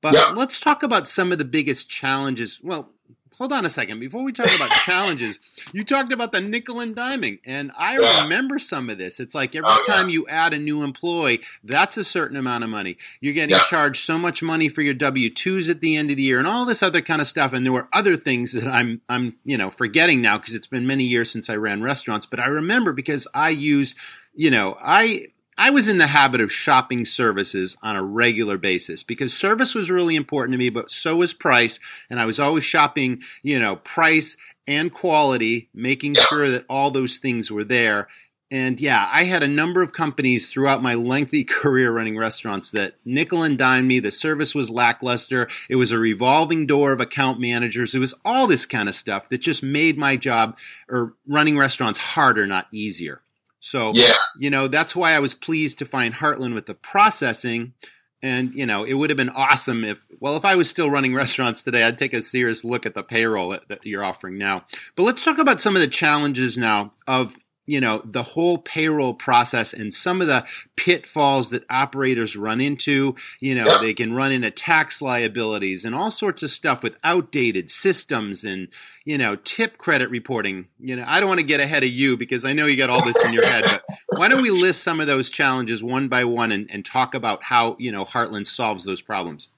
But 0.00 0.14
yeah. 0.14 0.32
let's 0.36 0.60
talk 0.60 0.84
about 0.84 1.08
some 1.08 1.32
of 1.32 1.38
the 1.38 1.44
biggest 1.44 1.90
challenges. 1.90 2.60
Well, 2.62 2.92
hold 3.38 3.52
on 3.52 3.64
a 3.64 3.70
second. 3.70 4.00
Before 4.00 4.22
we 4.22 4.32
talk 4.32 4.54
about 4.54 4.70
challenges, 4.70 5.40
you 5.72 5.84
talked 5.84 6.12
about 6.12 6.32
the 6.32 6.40
nickel 6.40 6.80
and 6.80 6.94
diming, 6.94 7.38
and 7.46 7.70
I 7.78 7.98
yeah. 7.98 8.22
remember 8.22 8.58
some 8.58 8.90
of 8.90 8.98
this. 8.98 9.20
It's 9.20 9.34
like 9.34 9.54
every 9.54 9.70
oh, 9.70 9.82
time 9.86 10.08
yeah. 10.08 10.14
you 10.14 10.26
add 10.28 10.52
a 10.52 10.58
new 10.58 10.82
employee, 10.82 11.40
that's 11.62 11.96
a 11.96 12.04
certain 12.04 12.36
amount 12.36 12.64
of 12.64 12.70
money. 12.70 12.98
You're 13.20 13.34
getting 13.34 13.56
yeah. 13.56 13.62
charged 13.62 14.04
so 14.04 14.18
much 14.18 14.42
money 14.42 14.68
for 14.68 14.82
your 14.82 14.94
W 14.94 15.30
twos 15.30 15.68
at 15.68 15.80
the 15.80 15.96
end 15.96 16.10
of 16.10 16.16
the 16.16 16.22
year, 16.22 16.38
and 16.38 16.46
all 16.46 16.64
this 16.64 16.82
other 16.82 17.00
kind 17.00 17.20
of 17.20 17.26
stuff. 17.26 17.52
And 17.52 17.64
there 17.64 17.72
were 17.72 17.88
other 17.92 18.16
things 18.16 18.52
that 18.52 18.66
I'm 18.66 19.00
I'm 19.08 19.36
you 19.44 19.56
know 19.56 19.70
forgetting 19.70 20.20
now 20.20 20.38
because 20.38 20.54
it's 20.54 20.66
been 20.66 20.86
many 20.86 21.04
years 21.04 21.30
since 21.30 21.48
I 21.48 21.56
ran 21.56 21.82
restaurants. 21.82 22.26
But 22.26 22.40
I 22.40 22.46
remember 22.46 22.92
because 22.92 23.26
I 23.34 23.50
used 23.50 23.96
you 24.34 24.50
know 24.50 24.76
I 24.80 25.28
I 25.60 25.70
was 25.70 25.88
in 25.88 25.98
the 25.98 26.06
habit 26.06 26.40
of 26.40 26.52
shopping 26.52 27.04
services 27.04 27.76
on 27.82 27.96
a 27.96 28.02
regular 28.02 28.56
basis 28.58 29.02
because 29.02 29.36
service 29.36 29.74
was 29.74 29.90
really 29.90 30.14
important 30.14 30.52
to 30.52 30.58
me, 30.58 30.70
but 30.70 30.88
so 30.88 31.16
was 31.16 31.34
price. 31.34 31.80
And 32.08 32.20
I 32.20 32.26
was 32.26 32.38
always 32.38 32.62
shopping, 32.62 33.22
you 33.42 33.58
know, 33.58 33.74
price 33.74 34.36
and 34.68 34.92
quality, 34.92 35.68
making 35.74 36.14
sure 36.14 36.48
that 36.48 36.64
all 36.68 36.92
those 36.92 37.16
things 37.16 37.50
were 37.50 37.64
there. 37.64 38.06
And 38.52 38.80
yeah, 38.80 39.10
I 39.12 39.24
had 39.24 39.42
a 39.42 39.48
number 39.48 39.82
of 39.82 39.92
companies 39.92 40.48
throughout 40.48 40.80
my 40.80 40.94
lengthy 40.94 41.42
career 41.60 41.90
running 41.90 42.16
restaurants 42.16 42.70
that 42.70 42.94
nickel 43.04 43.42
and 43.42 43.58
dime 43.58 43.88
me. 43.88 43.98
The 43.98 44.12
service 44.12 44.54
was 44.54 44.70
lackluster. 44.70 45.48
It 45.68 45.74
was 45.74 45.90
a 45.90 45.98
revolving 45.98 46.66
door 46.66 46.92
of 46.92 47.00
account 47.00 47.40
managers. 47.40 47.96
It 47.96 47.98
was 47.98 48.14
all 48.24 48.46
this 48.46 48.64
kind 48.64 48.88
of 48.88 48.94
stuff 48.94 49.28
that 49.30 49.38
just 49.38 49.64
made 49.64 49.98
my 49.98 50.16
job 50.16 50.56
or 50.88 51.14
running 51.26 51.58
restaurants 51.58 51.98
harder, 51.98 52.46
not 52.46 52.68
easier. 52.70 53.22
So, 53.60 53.92
yeah. 53.94 54.14
you 54.38 54.50
know, 54.50 54.68
that's 54.68 54.94
why 54.94 55.12
I 55.12 55.18
was 55.18 55.34
pleased 55.34 55.78
to 55.78 55.86
find 55.86 56.14
Heartland 56.14 56.54
with 56.54 56.66
the 56.66 56.74
processing. 56.74 57.74
And, 58.22 58.54
you 58.54 58.66
know, 58.66 58.84
it 58.84 58.94
would 58.94 59.10
have 59.10 59.16
been 59.16 59.30
awesome 59.30 59.84
if, 59.84 60.06
well, 60.20 60.36
if 60.36 60.44
I 60.44 60.56
was 60.56 60.68
still 60.68 60.90
running 60.90 61.14
restaurants 61.16 61.62
today, 61.62 61.84
I'd 61.84 61.98
take 61.98 62.14
a 62.14 62.22
serious 62.22 62.64
look 62.64 62.86
at 62.86 62.94
the 62.94 63.02
payroll 63.02 63.50
that, 63.50 63.68
that 63.68 63.86
you're 63.86 64.04
offering 64.04 64.38
now. 64.38 64.64
But 64.96 65.04
let's 65.04 65.24
talk 65.24 65.38
about 65.38 65.60
some 65.60 65.76
of 65.76 65.82
the 65.82 65.88
challenges 65.88 66.56
now 66.56 66.92
of 67.06 67.36
you 67.68 67.80
know 67.80 68.00
the 68.04 68.22
whole 68.22 68.58
payroll 68.58 69.14
process 69.14 69.72
and 69.72 69.92
some 69.92 70.20
of 70.20 70.26
the 70.26 70.44
pitfalls 70.76 71.50
that 71.50 71.64
operators 71.68 72.34
run 72.34 72.60
into 72.60 73.14
you 73.40 73.54
know 73.54 73.66
yep. 73.66 73.80
they 73.80 73.92
can 73.92 74.12
run 74.12 74.32
into 74.32 74.50
tax 74.50 75.02
liabilities 75.02 75.84
and 75.84 75.94
all 75.94 76.10
sorts 76.10 76.42
of 76.42 76.50
stuff 76.50 76.82
with 76.82 76.98
outdated 77.04 77.70
systems 77.70 78.42
and 78.42 78.68
you 79.04 79.18
know 79.18 79.36
tip 79.36 79.76
credit 79.76 80.08
reporting 80.10 80.66
you 80.80 80.96
know 80.96 81.04
i 81.06 81.20
don't 81.20 81.28
want 81.28 81.40
to 81.40 81.46
get 81.46 81.60
ahead 81.60 81.84
of 81.84 81.90
you 81.90 82.16
because 82.16 82.44
i 82.44 82.52
know 82.52 82.66
you 82.66 82.76
got 82.76 82.90
all 82.90 83.04
this 83.04 83.28
in 83.28 83.34
your 83.34 83.46
head 83.46 83.64
but 83.64 84.18
why 84.18 84.28
don't 84.28 84.42
we 84.42 84.50
list 84.50 84.82
some 84.82 84.98
of 84.98 85.06
those 85.06 85.28
challenges 85.28 85.82
one 85.82 86.08
by 86.08 86.24
one 86.24 86.50
and, 86.50 86.70
and 86.70 86.84
talk 86.84 87.14
about 87.14 87.44
how 87.44 87.76
you 87.78 87.92
know 87.92 88.04
heartland 88.04 88.46
solves 88.46 88.84
those 88.84 89.02
problems 89.02 89.48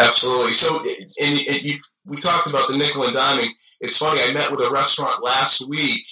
Absolutely. 0.00 0.52
So, 0.52 0.80
and, 1.20 1.40
and 1.48 1.62
you, 1.62 1.76
we 2.06 2.18
talked 2.18 2.48
about 2.48 2.68
the 2.68 2.76
nickel 2.76 3.02
and 3.02 3.16
diming. 3.16 3.48
It's 3.80 3.98
funny. 3.98 4.20
I 4.22 4.32
met 4.32 4.48
with 4.48 4.60
a 4.60 4.70
restaurant 4.70 5.24
last 5.24 5.68
week 5.68 6.06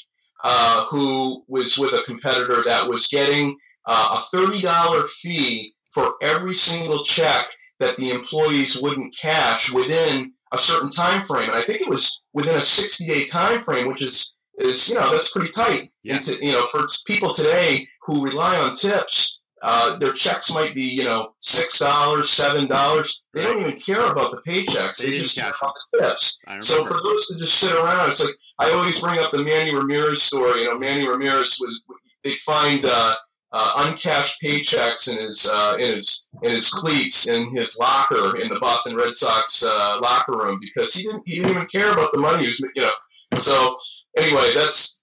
uh, 0.45 0.85
who 0.87 1.45
was 1.49 1.79
with 1.79 1.93
a 1.93 2.03
competitor 2.07 2.63
that 2.65 2.89
was 2.89 3.07
getting 3.07 3.57
uh, 3.87 4.21
a 4.21 4.37
$30 4.37 5.09
fee 5.09 5.73
for 5.93 6.15
every 6.23 6.55
single 6.55 7.03
check 7.05 7.47
that 7.79 7.97
the 7.97 8.11
employees 8.11 8.81
wouldn't 8.81 9.17
cash 9.17 9.73
within 9.73 10.33
a 10.53 10.59
certain 10.59 10.91
time 10.91 11.23
frame. 11.23 11.49
And 11.49 11.59
I 11.59 11.63
think 11.63 11.83
it 11.83 11.89
was 11.89 12.23
within 12.33 12.57
a 12.57 12.63
60 12.63 13.07
day 13.07 13.25
time 13.25 13.61
frame, 13.61 13.89
which 13.89 14.03
is, 14.03 14.39
is, 14.59 14.89
you 14.89 14.95
know, 14.95 15.11
that's 15.11 15.33
pretty 15.33 15.51
tight. 15.51 15.91
Yes. 16.03 16.27
To, 16.27 16.45
you 16.45 16.53
know, 16.53 16.67
for 16.67 16.87
people 17.07 17.33
today 17.33 17.87
who 18.03 18.25
rely 18.25 18.57
on 18.57 18.73
tips, 18.73 19.41
uh, 19.69 19.97
their 19.97 20.13
checks 20.13 20.53
might 20.55 20.77
be, 20.77 20.83
you 20.83 21.03
know, 21.03 21.35
six 21.41 21.81
dollars, 21.81 22.31
seven 22.31 22.69
dollars. 22.69 23.25
They 23.35 23.43
don't 23.43 23.61
even 23.61 23.81
care 23.81 24.07
about 24.07 24.31
the 24.31 24.41
paychecks. 24.47 24.99
They, 24.99 25.11
they 25.11 25.19
just 25.19 25.37
care 25.37 25.49
about 25.49 25.75
the 25.93 25.99
tips. 25.99 26.41
So 26.61 26.85
for 26.85 27.03
those 27.03 27.27
to 27.27 27.39
just 27.39 27.59
sit 27.59 27.73
around, 27.73 28.11
it's 28.11 28.25
like 28.25 28.37
I 28.61 28.71
always 28.71 29.01
bring 29.01 29.19
up 29.19 29.33
the 29.33 29.43
Manny 29.43 29.75
Ramirez 29.75 30.23
story. 30.23 30.61
You 30.61 30.67
know, 30.67 30.79
Manny 30.79 31.09
Ramirez 31.09 31.59
was 31.61 31.83
they 32.23 32.35
find 32.37 32.85
uh, 32.87 33.17
uh, 33.51 33.89
uncashed 33.89 34.41
paychecks 34.41 35.09
in 35.09 35.21
his 35.25 35.51
uh, 35.53 35.75
in 35.81 35.97
his 35.97 36.29
in 36.45 36.53
his 36.53 36.71
cleats 36.71 37.27
in 37.27 37.51
his 37.57 37.77
locker 37.77 38.37
in 38.37 38.49
the 38.49 38.61
Boston 38.61 38.95
Red 38.95 39.15
Sox 39.15 39.65
uh, 39.67 39.99
locker 40.01 40.39
room 40.39 40.61
because 40.61 40.95
he 40.95 41.03
didn't 41.03 41.23
he 41.27 41.37
didn't 41.39 41.51
even 41.51 41.67
care 41.67 41.91
about 41.91 42.13
the 42.13 42.21
money. 42.21 42.43
He 42.45 42.47
was, 42.47 42.61
you 42.61 42.83
know, 42.83 42.93
so 43.37 43.75
anyway, 44.17 44.53
that's 44.55 45.03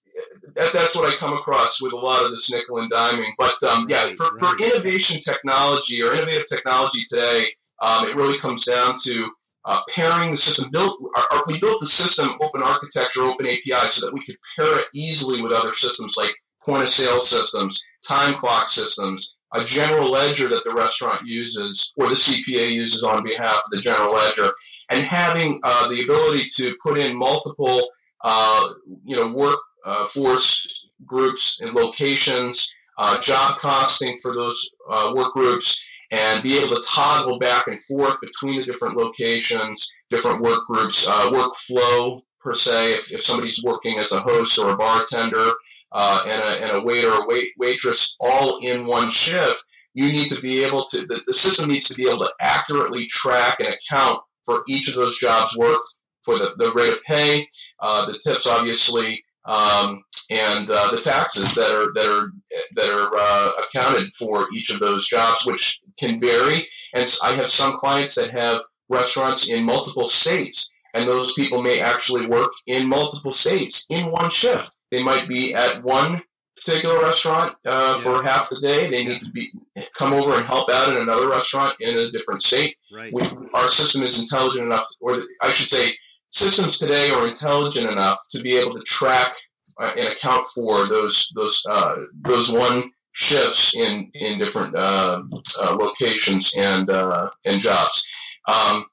that, 0.56 0.72
that's 0.74 0.96
what 0.96 1.12
I 1.12 1.16
come 1.16 1.34
across 1.34 1.82
with 1.82 1.94
a 1.94 1.98
lot 1.98 2.26
of 2.26 2.32
this 2.32 2.52
nickel 2.52 2.80
and 2.80 2.92
diming. 2.92 3.32
But 3.38 3.62
um, 3.64 3.86
yeah, 3.90 4.14
for, 4.14 4.38
for 4.38 4.64
innovation 4.64 5.20
technology 5.22 6.02
or 6.02 6.14
innovative 6.14 6.46
technology 6.48 7.04
today, 7.10 7.48
um, 7.82 8.08
it 8.08 8.16
really 8.16 8.38
comes 8.38 8.66
down 8.66 8.96
to 9.04 9.30
uh, 9.66 9.82
pairing 9.90 10.32
the 10.32 10.38
system. 10.38 10.70
Built, 10.72 11.00
our, 11.16 11.38
our, 11.38 11.44
we 11.48 11.60
built 11.60 11.80
the 11.80 11.88
system 11.88 12.36
open 12.42 12.62
architecture, 12.62 13.22
open 13.24 13.48
API, 13.48 13.88
so 13.88 14.06
that 14.06 14.14
we 14.14 14.24
could 14.26 14.38
pair 14.56 14.80
it 14.80 14.86
easily 14.94 15.42
with 15.42 15.54
other 15.54 15.72
systems 15.72 16.16
like 16.18 16.34
point 16.64 16.84
of 16.84 16.90
sale 16.90 17.20
systems, 17.20 17.84
time 18.08 18.34
clock 18.36 18.70
systems, 18.70 19.38
a 19.54 19.64
general 19.64 20.10
ledger 20.10 20.50
that 20.50 20.64
the 20.64 20.74
restaurant 20.74 21.22
uses 21.26 21.94
or 21.98 22.08
the 22.08 22.16
CPA 22.16 22.72
uses 22.72 23.04
on 23.04 23.24
behalf 23.24 23.58
of 23.58 23.70
the 23.72 23.78
general 23.78 24.14
ledger, 24.14 24.52
and 24.92 25.04
having 25.04 25.60
uh, 25.64 25.88
the 25.90 26.02
ability 26.04 26.48
to 26.56 26.76
put 26.82 26.98
in 26.98 27.18
multiple, 27.18 27.88
uh, 28.24 28.70
you 29.06 29.16
know, 29.16 29.28
work 29.28 29.60
uh, 29.86 30.06
force 30.08 30.88
groups 31.06 31.60
and 31.62 31.74
locations, 31.74 32.74
uh, 32.98 33.20
job 33.20 33.58
costing 33.58 34.18
for 34.22 34.34
those 34.34 34.70
uh, 34.90 35.12
work 35.16 35.34
groups, 35.34 35.84
and 36.12 36.44
be 36.44 36.58
able 36.58 36.76
to 36.76 36.88
toggle 36.88 37.40
back 37.40 37.68
and 37.68 37.82
forth 37.84 38.20
between 38.22 38.60
the 38.60 38.66
different 38.66 38.96
locations, 38.96 39.92
different 40.10 40.42
work 40.42 40.66
groups, 40.68 41.08
uh, 41.08 41.30
workflow 41.32 42.22
per 42.40 42.54
se. 42.54 42.94
If, 42.94 43.12
if 43.12 43.24
somebody's 43.24 43.64
working 43.64 43.98
as 43.98 44.12
a 44.12 44.20
host 44.20 44.60
or 44.60 44.72
a 44.72 44.78
bartender 44.78 45.52
uh, 45.92 46.22
and, 46.28 46.42
a, 46.42 46.66
and 46.66 46.72
a 46.78 46.82
waiter 46.82 47.12
or 47.12 47.28
wait, 47.28 47.50
waitress 47.58 48.16
all 48.20 48.60
in 48.60 48.86
one 48.86 49.10
shift, 49.10 49.64
you 49.96 50.12
need 50.12 50.30
to 50.32 50.42
be 50.42 50.64
able 50.64 50.84
to, 50.86 51.06
the, 51.08 51.22
the 51.26 51.34
system 51.34 51.70
needs 51.70 51.88
to 51.88 51.96
be 51.96 52.08
able 52.08 52.20
to 52.20 52.34
accurately 52.40 53.06
track 53.08 53.60
and 53.60 53.70
account 53.70 54.20
for 54.46 54.64
each 54.68 54.90
of 54.90 54.96
those 54.96 55.18
jobs 55.18 55.58
worked, 55.58 55.86
for 56.24 56.38
the, 56.38 56.54
the 56.58 56.72
rate 56.74 56.94
of 56.94 57.02
pay, 57.04 57.48
uh, 57.80 58.06
the 58.06 58.20
tips, 58.20 58.48
obviously, 58.48 59.23
um, 59.46 60.04
and 60.30 60.70
uh, 60.70 60.92
the 60.92 61.02
taxes 61.02 61.56
that 61.56 61.76
are 61.76 61.94
that 61.94 62.08
are 62.08 62.32
that 62.76 62.90
are 62.90 63.12
uh, 63.18 63.52
accounted 63.64 64.14
for 64.16 64.48
each 64.54 64.70
of 64.70 64.80
those 64.80 65.08
jobs, 65.08 65.46
which 65.46 65.82
can 66.00 66.20
vary. 66.20 66.68
And 66.94 67.08
I 67.24 67.34
have 67.34 67.50
some 67.50 67.74
clients 67.74 68.16
that 68.16 68.32
have 68.32 68.62
restaurants 68.90 69.50
in 69.50 69.64
multiple 69.64 70.08
states, 70.08 70.72
and 70.94 71.08
those 71.08 71.34
people 71.34 71.62
may 71.62 71.80
actually 71.80 72.26
work 72.28 72.52
in 72.68 72.88
multiple 72.88 73.32
states 73.32 73.86
in 73.90 74.12
one 74.12 74.30
shift. 74.30 74.78
They 74.92 75.04
might 75.04 75.28
be 75.28 75.54
at 75.54 75.84
one 75.84 76.22
particular 76.56 77.02
restaurant 77.02 77.56
uh, 77.66 77.96
yeah. 77.98 78.04
for 78.04 78.24
half 78.24 78.50
the 78.50 78.60
day. 78.62 78.90
They 78.90 79.02
yeah. 79.02 79.10
need 79.10 79.22
to 79.24 79.32
be 79.32 79.52
come 79.98 80.14
over 80.14 80.36
and 80.36 80.46
help 80.46 80.70
out 80.70 80.90
in 80.90 81.02
another 81.02 81.30
restaurant 81.30 81.76
in 81.80 81.98
a 81.98 82.12
different 82.12 82.42
state. 82.42 82.78
Right. 82.94 83.12
We, 83.12 83.24
our 83.54 83.68
system 83.68 84.04
is 84.04 84.20
intelligent 84.20 84.64
enough, 84.64 84.88
or 85.02 85.24
I 85.42 85.50
should 85.52 85.70
say, 85.70 85.94
systems 86.34 86.80
today 86.80 87.12
are 87.12 87.28
intelligent 87.28 87.90
enough 87.90 88.20
to 88.32 88.42
be 88.42 88.58
able 88.58 88.74
to 88.74 88.82
track 88.82 89.38
uh, 89.80 89.92
and 89.98 90.08
account 90.08 90.46
for 90.48 90.88
those 90.88 91.32
those 91.36 91.64
uh, 91.70 91.96
those 92.26 92.52
one 92.52 92.92
shifts 93.14 93.76
in 93.76 94.10
in 94.16 94.40
different 94.40 94.76
uh, 94.76 95.22
uh 95.62 95.76
locations 95.76 96.54
and 96.58 96.90
uh, 96.90 97.30
and 97.46 97.62
jobs. 97.62 98.06
Um, 98.48 98.86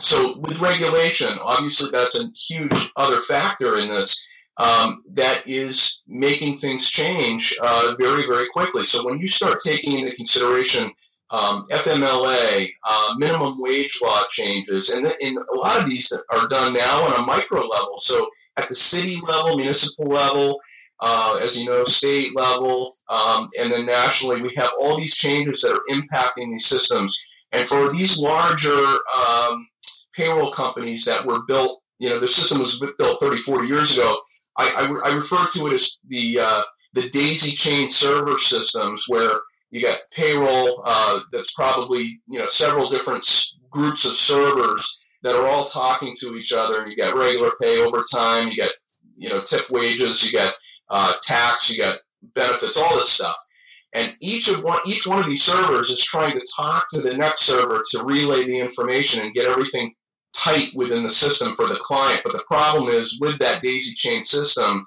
so 0.00 0.38
with 0.38 0.60
regulation, 0.60 1.38
obviously 1.40 1.90
that's 1.90 2.20
a 2.20 2.28
huge 2.36 2.92
other 2.96 3.20
factor 3.22 3.78
in 3.78 3.88
this. 3.88 4.22
Um, 4.56 5.02
that 5.14 5.42
is 5.48 6.02
making 6.06 6.58
things 6.58 6.88
change 6.88 7.56
uh, 7.60 7.96
very, 7.98 8.22
very 8.24 8.46
quickly. 8.52 8.84
So 8.84 9.04
when 9.04 9.18
you 9.18 9.26
start 9.26 9.56
taking 9.64 9.98
into 9.98 10.14
consideration 10.14 10.92
um, 11.30 11.64
FMLA, 11.70 12.70
uh, 12.84 13.14
minimum 13.18 13.60
wage 13.60 13.98
law 14.02 14.22
changes, 14.30 14.90
and, 14.90 15.06
and 15.06 15.38
a 15.38 15.56
lot 15.56 15.80
of 15.80 15.88
these 15.88 16.12
are 16.30 16.48
done 16.48 16.74
now 16.74 17.02
on 17.04 17.22
a 17.22 17.26
micro 17.26 17.60
level. 17.60 17.96
So 17.98 18.28
at 18.56 18.68
the 18.68 18.74
city 18.74 19.20
level, 19.26 19.56
municipal 19.56 20.06
level, 20.06 20.60
uh, 21.00 21.38
as 21.42 21.58
you 21.58 21.66
know, 21.66 21.84
state 21.84 22.36
level, 22.36 22.94
um, 23.08 23.48
and 23.60 23.70
then 23.70 23.86
nationally, 23.86 24.42
we 24.42 24.54
have 24.54 24.70
all 24.80 24.96
these 24.96 25.16
changes 25.16 25.60
that 25.62 25.72
are 25.72 25.94
impacting 25.94 26.52
these 26.52 26.66
systems. 26.66 27.18
And 27.52 27.66
for 27.68 27.92
these 27.92 28.18
larger 28.18 28.98
um, 29.16 29.66
payroll 30.14 30.50
companies 30.50 31.04
that 31.04 31.24
were 31.24 31.42
built, 31.46 31.82
you 31.98 32.10
know, 32.10 32.20
the 32.20 32.28
system 32.28 32.58
was 32.60 32.80
built 32.98 33.20
30, 33.20 33.42
40 33.42 33.66
years 33.66 33.96
ago. 33.96 34.18
I, 34.56 34.72
I, 35.04 35.10
I 35.10 35.14
refer 35.14 35.46
to 35.54 35.66
it 35.68 35.72
as 35.72 35.98
the 36.08 36.40
uh, 36.40 36.62
the 36.92 37.08
daisy 37.10 37.52
chain 37.52 37.88
server 37.88 38.38
systems, 38.38 39.04
where 39.08 39.40
you 39.74 39.82
got 39.82 39.98
payroll 40.12 40.82
uh, 40.86 41.18
that's 41.32 41.52
probably 41.52 42.20
you 42.28 42.38
know 42.38 42.46
several 42.46 42.88
different 42.88 43.28
groups 43.70 44.04
of 44.04 44.12
servers 44.12 45.02
that 45.22 45.34
are 45.34 45.48
all 45.48 45.64
talking 45.64 46.14
to 46.20 46.36
each 46.36 46.52
other. 46.52 46.86
You 46.86 46.96
got 46.96 47.16
regular 47.16 47.50
pay 47.60 47.80
overtime 47.80 48.48
you 48.48 48.56
got 48.56 48.70
you 49.16 49.28
know 49.28 49.42
tip 49.42 49.68
wages 49.70 50.22
you 50.22 50.38
got 50.38 50.54
uh, 50.90 51.14
tax 51.22 51.68
you 51.68 51.82
got 51.82 51.98
benefits 52.34 52.78
all 52.78 52.94
this 52.94 53.10
stuff. 53.10 53.36
And 53.94 54.14
each 54.20 54.48
of 54.48 54.62
one 54.62 54.78
each 54.86 55.08
one 55.08 55.18
of 55.18 55.26
these 55.26 55.42
servers 55.42 55.90
is 55.90 56.04
trying 56.04 56.38
to 56.38 56.46
talk 56.54 56.86
to 56.90 57.00
the 57.00 57.16
next 57.16 57.40
server 57.42 57.82
to 57.90 58.04
relay 58.04 58.46
the 58.46 58.60
information 58.60 59.24
and 59.24 59.34
get 59.34 59.46
everything 59.46 59.92
tight 60.36 60.68
within 60.76 61.02
the 61.02 61.10
system 61.10 61.56
for 61.56 61.66
the 61.66 61.80
client. 61.80 62.20
But 62.22 62.32
the 62.32 62.44
problem 62.46 62.90
is 62.90 63.18
with 63.20 63.38
that 63.38 63.60
daisy 63.60 63.92
chain 63.94 64.22
system 64.22 64.84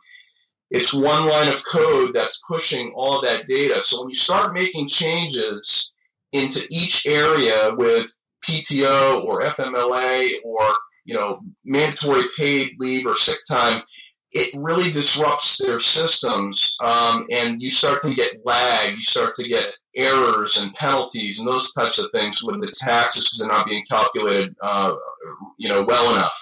it's 0.69 0.93
one 0.93 1.27
line 1.27 1.51
of 1.51 1.65
code 1.65 2.11
that's 2.13 2.41
pushing 2.47 2.91
all 2.95 3.21
that 3.21 3.47
data. 3.47 3.81
So 3.81 4.01
when 4.01 4.09
you 4.09 4.15
start 4.15 4.53
making 4.53 4.87
changes 4.87 5.93
into 6.33 6.61
each 6.69 7.05
area 7.05 7.73
with 7.75 8.13
PTO 8.47 9.23
or 9.23 9.41
FMLA 9.41 10.31
or 10.43 10.59
you 11.05 11.13
know 11.13 11.39
mandatory 11.63 12.23
paid 12.37 12.75
leave 12.79 13.05
or 13.05 13.15
sick 13.15 13.39
time, 13.49 13.81
it 14.31 14.53
really 14.55 14.91
disrupts 14.91 15.57
their 15.57 15.79
systems, 15.79 16.77
um, 16.83 17.25
and 17.31 17.61
you 17.61 17.71
start 17.71 18.03
to 18.03 18.13
get 18.13 18.45
lag. 18.45 18.95
You 18.95 19.01
start 19.01 19.33
to 19.35 19.47
get 19.47 19.69
errors 19.95 20.61
and 20.61 20.73
penalties 20.75 21.39
and 21.39 21.47
those 21.47 21.73
types 21.73 21.97
of 21.97 22.11
things 22.11 22.43
with 22.43 22.59
the 22.61 22.71
taxes 22.77 23.23
because 23.23 23.39
they're 23.39 23.57
not 23.57 23.65
being 23.65 23.83
calculated, 23.89 24.55
uh, 24.61 24.93
you 25.57 25.69
know, 25.69 25.83
well 25.83 26.13
enough. 26.13 26.37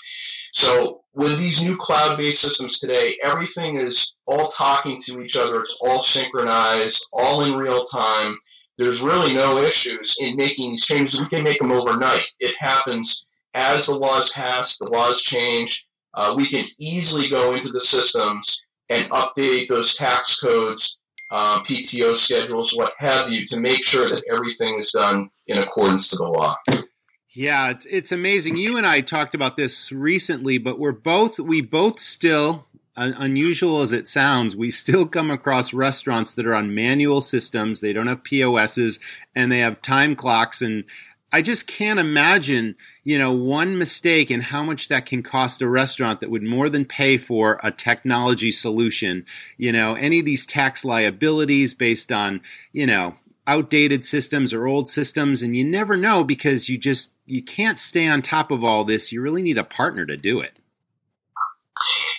So 0.51 1.04
with 1.15 1.37
these 1.37 1.63
new 1.63 1.77
cloud-based 1.77 2.41
systems 2.41 2.79
today, 2.79 3.17
everything 3.23 3.79
is 3.79 4.17
all 4.27 4.49
talking 4.49 4.99
to 5.05 5.21
each 5.21 5.37
other. 5.37 5.61
It's 5.61 5.77
all 5.81 6.01
synchronized, 6.01 7.07
all 7.13 7.45
in 7.45 7.55
real 7.55 7.83
time. 7.83 8.37
There's 8.77 9.01
really 9.01 9.33
no 9.33 9.59
issues 9.59 10.17
in 10.19 10.35
making 10.35 10.71
these 10.71 10.85
changes. 10.85 11.19
We 11.19 11.27
can 11.27 11.43
make 11.43 11.59
them 11.59 11.71
overnight. 11.71 12.27
It 12.39 12.55
happens 12.59 13.29
as 13.53 13.85
the 13.85 13.93
laws 13.93 14.29
pass, 14.31 14.77
the 14.77 14.89
laws 14.89 15.21
change. 15.21 15.87
Uh, 16.13 16.33
we 16.35 16.45
can 16.45 16.65
easily 16.77 17.29
go 17.29 17.53
into 17.53 17.69
the 17.69 17.79
systems 17.79 18.65
and 18.89 19.09
update 19.11 19.69
those 19.69 19.95
tax 19.95 20.37
codes, 20.39 20.99
uh, 21.31 21.61
PTO 21.61 22.15
schedules, 22.15 22.75
what 22.75 22.93
have 22.99 23.31
you, 23.31 23.45
to 23.45 23.61
make 23.61 23.83
sure 23.83 24.09
that 24.09 24.23
everything 24.29 24.79
is 24.79 24.91
done 24.91 25.29
in 25.47 25.59
accordance 25.59 26.09
to 26.09 26.17
the 26.17 26.27
law. 26.27 26.55
Yeah, 27.35 27.69
it's 27.69 27.85
it's 27.85 28.11
amazing. 28.11 28.55
You 28.55 28.77
and 28.77 28.85
I 28.87 29.01
talked 29.01 29.35
about 29.35 29.57
this 29.57 29.91
recently, 29.91 30.57
but 30.57 30.79
we're 30.79 30.93
both 30.93 31.37
we 31.39 31.61
both 31.61 31.99
still 31.99 32.65
unusual 32.95 33.81
as 33.81 33.91
it 33.91 34.07
sounds, 34.07 34.55
we 34.55 34.71
still 34.71 35.05
come 35.05 35.29
across 35.29 35.73
restaurants 35.73 36.33
that 36.33 36.45
are 36.45 36.55
on 36.55 36.73
manual 36.73 37.21
systems. 37.21 37.81
They 37.81 37.93
don't 37.93 38.07
have 38.07 38.23
POSs 38.23 38.99
and 39.35 39.51
they 39.51 39.59
have 39.59 39.81
time 39.81 40.15
clocks. 40.15 40.61
And 40.61 40.85
I 41.31 41.41
just 41.41 41.67
can't 41.67 41.99
imagine, 41.99 42.75
you 43.03 43.19
know, 43.19 43.33
one 43.33 43.77
mistake 43.77 44.29
and 44.29 44.43
how 44.43 44.63
much 44.63 44.87
that 44.87 45.05
can 45.05 45.23
cost 45.23 45.61
a 45.61 45.67
restaurant 45.67 46.21
that 46.21 46.29
would 46.29 46.43
more 46.43 46.69
than 46.69 46.85
pay 46.85 47.17
for 47.17 47.59
a 47.63 47.71
technology 47.71 48.51
solution. 48.51 49.25
You 49.57 49.73
know, 49.73 49.95
any 49.95 50.19
of 50.19 50.25
these 50.25 50.45
tax 50.45 50.85
liabilities 50.85 51.73
based 51.73 52.11
on, 52.11 52.41
you 52.71 52.85
know, 52.85 53.15
outdated 53.47 54.03
systems 54.05 54.53
or 54.53 54.67
old 54.67 54.89
systems 54.89 55.43
and 55.43 55.55
you 55.55 55.63
never 55.63 55.95
know 55.95 56.23
because 56.23 56.67
you 56.67 56.79
just 56.79 57.14
you 57.25 57.43
can't 57.43 57.79
stay 57.79 58.07
on 58.07 58.21
top 58.21 58.51
of 58.51 58.63
all 58.63 58.83
this 58.83 59.11
you 59.11 59.21
really 59.21 59.41
need 59.41 59.57
a 59.57 59.63
partner 59.63 60.05
to 60.05 60.17
do 60.17 60.39
it 60.39 60.59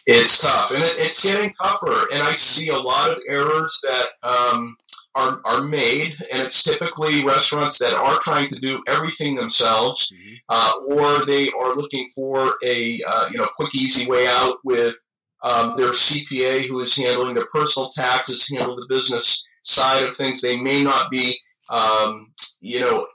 it's 0.06 0.40
tough, 0.40 0.70
and 0.72 0.82
it, 0.82 0.94
it's 0.98 1.22
getting 1.22 1.52
tougher. 1.54 2.06
And 2.12 2.22
I 2.22 2.32
see 2.32 2.68
a 2.68 2.78
lot 2.78 3.10
of 3.10 3.18
errors 3.28 3.80
that 3.82 4.08
um, 4.22 4.76
are 5.16 5.40
are 5.44 5.62
made, 5.62 6.14
and 6.32 6.42
it's 6.42 6.62
typically 6.62 7.24
restaurants 7.24 7.78
that 7.78 7.94
are 7.94 8.18
trying 8.20 8.46
to 8.48 8.60
do 8.60 8.82
everything 8.86 9.34
themselves, 9.34 10.12
mm-hmm. 10.12 10.34
uh, 10.48 10.72
or 10.88 11.26
they 11.26 11.50
are 11.50 11.74
looking 11.74 12.08
for 12.14 12.54
a 12.62 13.00
uh, 13.02 13.28
you 13.30 13.38
know 13.38 13.48
quick, 13.56 13.74
easy 13.74 14.08
way 14.08 14.28
out 14.28 14.58
with 14.64 14.94
um, 15.42 15.76
their 15.76 15.90
CPA 15.90 16.66
who 16.66 16.80
is 16.80 16.96
handling 16.96 17.34
their 17.34 17.48
personal 17.52 17.88
taxes, 17.88 18.48
handle 18.48 18.76
the 18.76 18.86
business 18.88 19.44
side 19.62 20.04
of 20.04 20.16
things. 20.16 20.40
They 20.40 20.56
may 20.56 20.84
not 20.84 21.10
be 21.10 21.36
um, 21.68 22.32
you 22.60 22.80
know 22.80 23.08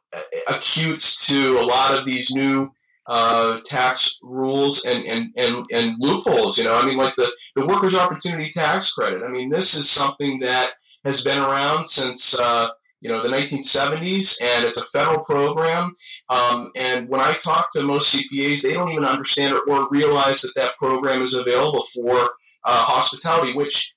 acute 0.47 0.99
to 0.99 1.59
a 1.59 1.63
lot 1.63 1.97
of 1.97 2.05
these 2.05 2.31
new 2.31 2.71
uh, 3.07 3.59
tax 3.65 4.19
rules 4.21 4.85
and, 4.85 5.03
and, 5.05 5.33
and, 5.35 5.65
and 5.73 5.95
loopholes. 5.99 6.57
You 6.57 6.65
know, 6.65 6.75
I 6.75 6.85
mean, 6.85 6.97
like 6.97 7.15
the, 7.15 7.31
the 7.55 7.65
workers' 7.65 7.97
opportunity 7.97 8.49
tax 8.49 8.93
credit. 8.93 9.23
I 9.23 9.29
mean, 9.29 9.49
this 9.49 9.73
is 9.73 9.89
something 9.89 10.39
that 10.39 10.71
has 11.03 11.21
been 11.21 11.39
around 11.39 11.85
since, 11.85 12.37
uh, 12.39 12.69
you 13.01 13.09
know, 13.09 13.23
the 13.23 13.29
1970s, 13.29 14.41
and 14.41 14.63
it's 14.63 14.79
a 14.79 14.85
federal 14.97 15.23
program. 15.23 15.91
Um, 16.29 16.69
and 16.75 17.09
when 17.09 17.19
I 17.19 17.33
talk 17.33 17.71
to 17.71 17.83
most 17.83 18.15
CPAs, 18.15 18.61
they 18.61 18.73
don't 18.73 18.91
even 18.91 19.05
understand 19.05 19.55
or, 19.55 19.61
or 19.67 19.89
realize 19.89 20.41
that 20.41 20.53
that 20.55 20.77
program 20.77 21.23
is 21.23 21.33
available 21.33 21.83
for 21.95 22.29
uh, 22.63 22.85
hospitality, 22.85 23.53
which, 23.53 23.95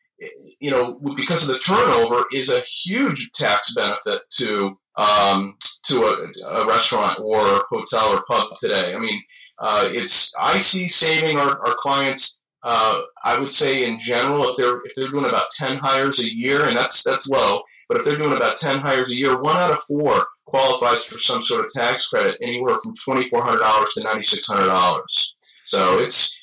you 0.59 0.71
know, 0.71 0.99
because 1.15 1.47
of 1.47 1.55
the 1.55 1.61
turnover, 1.61 2.25
is 2.33 2.51
a 2.51 2.61
huge 2.61 3.31
tax 3.33 3.75
benefit 3.75 4.23
to 4.39 4.79
um, 4.97 5.57
to 5.89 6.05
a, 6.05 6.47
a, 6.47 6.67
restaurant 6.67 7.19
or 7.21 7.65
hotel 7.69 8.15
or 8.15 8.25
pub 8.27 8.57
today. 8.61 8.95
I 8.95 8.99
mean, 8.99 9.21
uh, 9.59 9.89
it's 9.91 10.33
I 10.41 10.59
see 10.59 10.89
saving 10.89 11.39
our, 11.39 11.65
our 11.67 11.75
clients. 11.75 12.41
Uh, 12.63 13.03
I 13.25 13.39
would 13.39 13.51
say 13.51 13.87
in 13.87 13.99
general, 13.99 14.49
if 14.49 14.57
they're 14.57 14.81
if 14.85 14.95
they're 14.97 15.11
doing 15.11 15.27
about 15.27 15.51
ten 15.55 15.77
hires 15.77 16.21
a 16.21 16.35
year, 16.35 16.65
and 16.65 16.77
that's 16.77 17.03
that's 17.03 17.29
low, 17.29 17.63
but 17.89 17.99
if 17.99 18.05
they're 18.05 18.17
doing 18.17 18.37
about 18.37 18.57
ten 18.57 18.79
hires 18.79 19.13
a 19.13 19.17
year, 19.17 19.39
one 19.39 19.57
out 19.57 19.73
of 19.73 19.83
four 19.83 20.27
qualifies 20.47 21.05
for 21.05 21.19
some 21.19 21.43
sort 21.43 21.65
of 21.65 21.71
tax 21.73 22.09
credit, 22.09 22.39
anywhere 22.41 22.79
from 22.79 22.95
twenty 22.95 23.27
four 23.27 23.43
hundred 23.43 23.59
dollars 23.59 23.93
to 23.95 24.05
ninety 24.05 24.23
six 24.23 24.47
hundred 24.47 24.67
dollars. 24.67 25.37
So 25.65 25.99
it's 25.99 26.35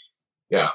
yeah. 0.51 0.69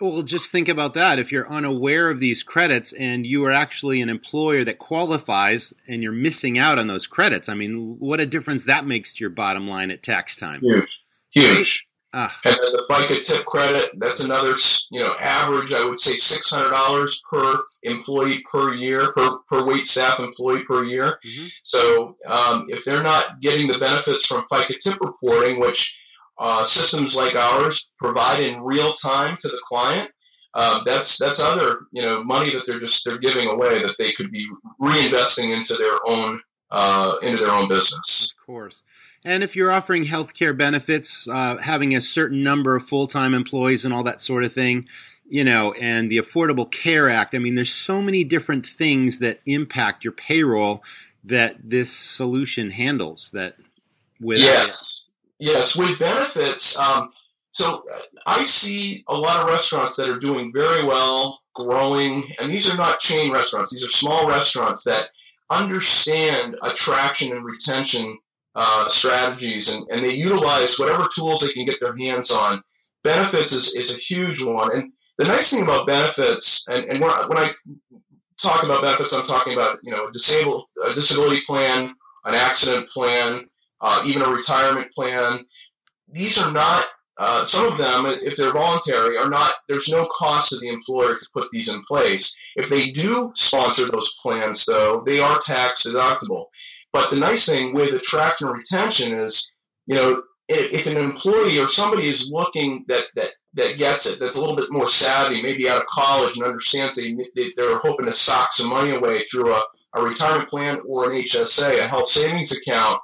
Well, 0.00 0.22
just 0.22 0.52
think 0.52 0.68
about 0.68 0.94
that. 0.94 1.18
If 1.18 1.32
you're 1.32 1.50
unaware 1.50 2.08
of 2.08 2.20
these 2.20 2.42
credits 2.42 2.92
and 2.92 3.26
you 3.26 3.44
are 3.44 3.50
actually 3.50 4.00
an 4.00 4.08
employer 4.08 4.62
that 4.64 4.78
qualifies 4.78 5.72
and 5.88 6.02
you're 6.02 6.12
missing 6.12 6.58
out 6.58 6.78
on 6.78 6.86
those 6.86 7.06
credits, 7.06 7.48
I 7.48 7.54
mean, 7.54 7.96
what 7.98 8.20
a 8.20 8.26
difference 8.26 8.64
that 8.66 8.86
makes 8.86 9.14
to 9.14 9.20
your 9.20 9.30
bottom 9.30 9.68
line 9.68 9.90
at 9.90 10.02
tax 10.02 10.36
time. 10.36 10.60
Huge. 10.60 11.02
Huge. 11.30 11.88
Ah. 12.14 12.34
And 12.44 12.54
then 12.54 12.72
the 12.72 12.86
FICA 12.88 13.20
tip 13.22 13.44
credit, 13.44 13.90
that's 13.98 14.24
another, 14.24 14.54
you 14.90 15.00
know, 15.00 15.14
average, 15.20 15.74
I 15.74 15.84
would 15.84 15.98
say 15.98 16.12
$600 16.12 17.22
per 17.30 17.62
employee 17.82 18.42
per 18.50 18.72
year, 18.72 19.12
per, 19.12 19.38
per 19.48 19.64
wait 19.64 19.84
staff 19.84 20.18
employee 20.20 20.64
per 20.64 20.84
year. 20.84 21.18
Mm-hmm. 21.26 21.46
So 21.64 22.16
um, 22.26 22.64
if 22.68 22.84
they're 22.84 23.02
not 23.02 23.40
getting 23.40 23.66
the 23.66 23.78
benefits 23.78 24.26
from 24.26 24.46
FICA 24.50 24.78
tip 24.78 25.00
reporting, 25.00 25.60
which 25.60 25.98
uh, 26.38 26.64
systems 26.64 27.16
like 27.16 27.34
ours 27.34 27.90
provide 27.98 28.40
in 28.40 28.62
real 28.62 28.92
time 28.94 29.36
to 29.40 29.48
the 29.48 29.60
client, 29.64 30.10
uh, 30.54 30.80
that's 30.84 31.18
that's 31.18 31.40
other 31.40 31.80
you 31.92 32.02
know 32.02 32.22
money 32.24 32.50
that 32.50 32.64
they're 32.66 32.80
just 32.80 33.04
they're 33.04 33.18
giving 33.18 33.48
away 33.48 33.80
that 33.82 33.94
they 33.98 34.12
could 34.12 34.30
be 34.30 34.46
reinvesting 34.80 35.54
into 35.54 35.74
their 35.74 35.98
own 36.06 36.40
uh, 36.70 37.16
into 37.22 37.38
their 37.38 37.52
own 37.52 37.68
business. 37.68 38.34
Of 38.38 38.46
course. 38.46 38.82
And 39.24 39.42
if 39.42 39.56
you're 39.56 39.72
offering 39.72 40.04
healthcare 40.04 40.56
benefits, 40.56 41.28
uh, 41.28 41.56
having 41.56 41.94
a 41.94 42.00
certain 42.00 42.42
number 42.44 42.76
of 42.76 42.84
full-time 42.84 43.34
employees 43.34 43.84
and 43.84 43.92
all 43.92 44.04
that 44.04 44.20
sort 44.20 44.44
of 44.44 44.52
thing, 44.52 44.88
you 45.28 45.42
know, 45.42 45.72
and 45.72 46.08
the 46.10 46.18
Affordable 46.18 46.70
Care 46.70 47.10
Act, 47.10 47.34
I 47.34 47.38
mean, 47.38 47.56
there's 47.56 47.72
so 47.72 48.00
many 48.00 48.22
different 48.22 48.64
things 48.64 49.18
that 49.18 49.40
impact 49.44 50.04
your 50.04 50.12
payroll 50.12 50.84
that 51.24 51.56
this 51.62 51.90
solution 51.90 52.70
handles. 52.70 53.30
That 53.32 53.56
with 54.20 54.38
yes. 54.38 55.04
Yes, 55.38 55.76
with 55.76 55.98
benefits. 55.98 56.78
Um, 56.78 57.10
so 57.50 57.82
uh, 57.92 57.98
I 58.26 58.44
see 58.44 59.04
a 59.08 59.16
lot 59.16 59.42
of 59.42 59.48
restaurants 59.48 59.96
that 59.96 60.08
are 60.08 60.18
doing 60.18 60.52
very 60.52 60.84
well, 60.84 61.40
growing, 61.54 62.24
and 62.40 62.52
these 62.52 62.72
are 62.72 62.76
not 62.76 63.00
chain 63.00 63.32
restaurants. 63.32 63.72
These 63.72 63.84
are 63.84 63.88
small 63.88 64.28
restaurants 64.28 64.84
that 64.84 65.08
understand 65.50 66.56
attraction 66.62 67.36
and 67.36 67.44
retention 67.44 68.18
uh, 68.54 68.88
strategies, 68.88 69.72
and, 69.72 69.86
and 69.90 70.04
they 70.04 70.14
utilize 70.14 70.78
whatever 70.78 71.06
tools 71.14 71.40
they 71.40 71.52
can 71.52 71.64
get 71.64 71.80
their 71.80 71.96
hands 71.96 72.30
on. 72.30 72.62
Benefits 73.04 73.52
is, 73.52 73.74
is 73.74 73.96
a 73.96 74.00
huge 74.00 74.42
one. 74.42 74.72
And 74.76 74.92
the 75.16 75.24
nice 75.24 75.50
thing 75.50 75.62
about 75.62 75.86
benefits, 75.86 76.66
and, 76.68 76.84
and 76.86 77.00
when, 77.00 77.10
I, 77.10 77.24
when 77.28 77.38
I 77.38 77.52
talk 78.42 78.62
about 78.64 78.82
benefits, 78.82 79.14
I'm 79.14 79.26
talking 79.26 79.52
about 79.52 79.78
you 79.82 79.92
know 79.92 80.08
a 80.08 80.12
disabled 80.12 80.66
a 80.84 80.94
disability 80.94 81.40
plan, 81.42 81.94
an 82.24 82.34
accident 82.34 82.88
plan, 82.88 83.47
uh, 83.80 84.02
even 84.06 84.22
a 84.22 84.30
retirement 84.30 84.90
plan. 84.92 85.44
These 86.10 86.38
are 86.38 86.52
not, 86.52 86.86
uh, 87.18 87.44
some 87.44 87.70
of 87.70 87.78
them, 87.78 88.06
if 88.06 88.36
they're 88.36 88.52
voluntary, 88.52 89.18
are 89.18 89.28
not, 89.28 89.54
there's 89.68 89.88
no 89.88 90.06
cost 90.06 90.50
to 90.50 90.58
the 90.58 90.68
employer 90.68 91.16
to 91.16 91.28
put 91.34 91.50
these 91.50 91.68
in 91.68 91.82
place. 91.82 92.34
If 92.56 92.68
they 92.68 92.90
do 92.90 93.32
sponsor 93.34 93.86
those 93.86 94.14
plans, 94.22 94.64
though, 94.64 95.02
they 95.04 95.20
are 95.20 95.38
tax 95.38 95.86
deductible. 95.86 96.46
But 96.92 97.10
the 97.10 97.20
nice 97.20 97.46
thing 97.46 97.74
with 97.74 97.92
attraction 97.92 98.48
and 98.48 98.56
retention 98.56 99.12
is, 99.20 99.52
you 99.86 99.94
know, 99.94 100.22
if, 100.48 100.86
an 100.86 100.96
employee 100.96 101.58
or 101.58 101.68
somebody 101.68 102.08
is 102.08 102.30
looking 102.32 102.84
that, 102.88 103.04
that 103.16 103.32
that 103.54 103.76
gets 103.76 104.06
it, 104.06 104.18
that's 104.20 104.36
a 104.36 104.40
little 104.40 104.56
bit 104.56 104.70
more 104.70 104.88
savvy, 104.88 105.42
maybe 105.42 105.68
out 105.68 105.80
of 105.80 105.86
college 105.86 106.36
and 106.36 106.46
understands 106.46 106.94
they, 106.94 107.16
they're 107.56 107.78
hoping 107.78 108.06
to 108.06 108.12
sock 108.12 108.52
some 108.52 108.68
money 108.68 108.92
away 108.92 109.20
through 109.20 109.52
a, 109.52 109.62
a 109.94 110.02
retirement 110.02 110.48
plan 110.48 110.80
or 110.86 111.10
an 111.10 111.18
HSA, 111.18 111.80
a 111.80 111.88
health 111.88 112.06
savings 112.06 112.52
account, 112.52 112.98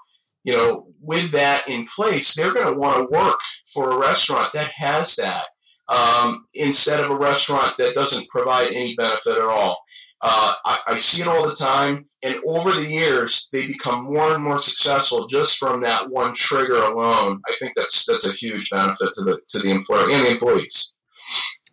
you 0.44 0.52
know, 0.54 0.86
with 1.00 1.30
that 1.32 1.68
in 1.68 1.86
place, 1.86 2.34
they're 2.34 2.54
going 2.54 2.72
to 2.72 2.78
want 2.78 2.98
to 2.98 3.18
work 3.18 3.40
for 3.72 3.90
a 3.90 3.98
restaurant 3.98 4.52
that 4.52 4.68
has 4.68 5.16
that 5.16 5.46
um, 5.88 6.46
instead 6.54 7.00
of 7.00 7.10
a 7.10 7.16
restaurant 7.16 7.74
that 7.78 7.94
doesn't 7.94 8.28
provide 8.28 8.68
any 8.68 8.94
benefit 8.96 9.36
at 9.36 9.42
all. 9.42 9.82
Uh, 10.20 10.54
I, 10.64 10.78
I, 10.86 10.96
see 10.96 11.20
it 11.20 11.28
all 11.28 11.46
the 11.46 11.54
time, 11.54 12.06
and 12.22 12.36
over 12.46 12.72
the 12.72 12.88
years, 12.88 13.50
they 13.52 13.66
become 13.66 14.04
more 14.04 14.34
and 14.34 14.42
more 14.42 14.58
successful 14.58 15.26
just 15.26 15.58
from 15.58 15.82
that 15.82 16.08
one 16.08 16.32
trigger 16.32 16.76
alone. 16.76 17.42
I 17.46 17.54
think 17.58 17.72
that's 17.76 18.06
that's 18.06 18.26
a 18.26 18.32
huge 18.32 18.70
benefit 18.70 19.12
to 19.12 19.24
the 19.24 19.40
to 19.50 19.58
the 19.58 19.70
employer 19.70 20.10
and 20.10 20.24
the 20.24 20.30
employees. 20.30 20.94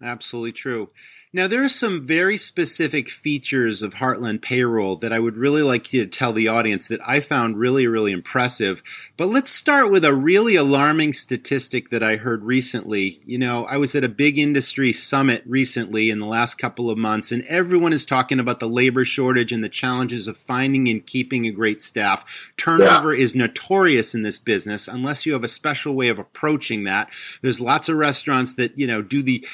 Absolutely 0.01 0.51
true. 0.51 0.89
Now, 1.33 1.47
there 1.47 1.63
are 1.63 1.69
some 1.69 2.05
very 2.05 2.35
specific 2.35 3.09
features 3.09 3.81
of 3.81 3.93
Heartland 3.93 4.41
Payroll 4.41 4.97
that 4.97 5.13
I 5.13 5.19
would 5.19 5.37
really 5.37 5.61
like 5.61 5.93
you 5.93 6.03
to 6.03 6.09
tell 6.09 6.33
the 6.33 6.49
audience 6.49 6.89
that 6.89 6.99
I 7.07 7.21
found 7.21 7.57
really, 7.57 7.87
really 7.87 8.11
impressive. 8.11 8.83
But 9.15 9.27
let's 9.29 9.49
start 9.49 9.89
with 9.89 10.03
a 10.03 10.13
really 10.13 10.57
alarming 10.57 11.13
statistic 11.13 11.89
that 11.89 12.03
I 12.03 12.17
heard 12.17 12.43
recently. 12.43 13.21
You 13.25 13.37
know, 13.37 13.63
I 13.63 13.77
was 13.77 13.95
at 13.95 14.03
a 14.03 14.09
big 14.09 14.37
industry 14.37 14.91
summit 14.91 15.41
recently 15.45 16.09
in 16.09 16.19
the 16.19 16.25
last 16.25 16.57
couple 16.57 16.89
of 16.89 16.97
months, 16.97 17.31
and 17.31 17.45
everyone 17.45 17.93
is 17.93 18.05
talking 18.05 18.39
about 18.39 18.59
the 18.59 18.67
labor 18.67 19.05
shortage 19.05 19.53
and 19.53 19.63
the 19.63 19.69
challenges 19.69 20.27
of 20.27 20.35
finding 20.35 20.89
and 20.89 21.05
keeping 21.05 21.47
a 21.47 21.51
great 21.51 21.81
staff. 21.81 22.51
Turnover 22.57 23.13
yeah. 23.15 23.23
is 23.23 23.35
notorious 23.35 24.13
in 24.13 24.23
this 24.23 24.37
business 24.37 24.85
unless 24.85 25.25
you 25.25 25.31
have 25.31 25.45
a 25.45 25.47
special 25.47 25.95
way 25.95 26.09
of 26.09 26.19
approaching 26.19 26.83
that. 26.83 27.09
There's 27.41 27.61
lots 27.61 27.87
of 27.87 27.95
restaurants 27.95 28.55
that, 28.55 28.77
you 28.77 28.85
know, 28.85 29.01
do 29.01 29.23
the, 29.23 29.47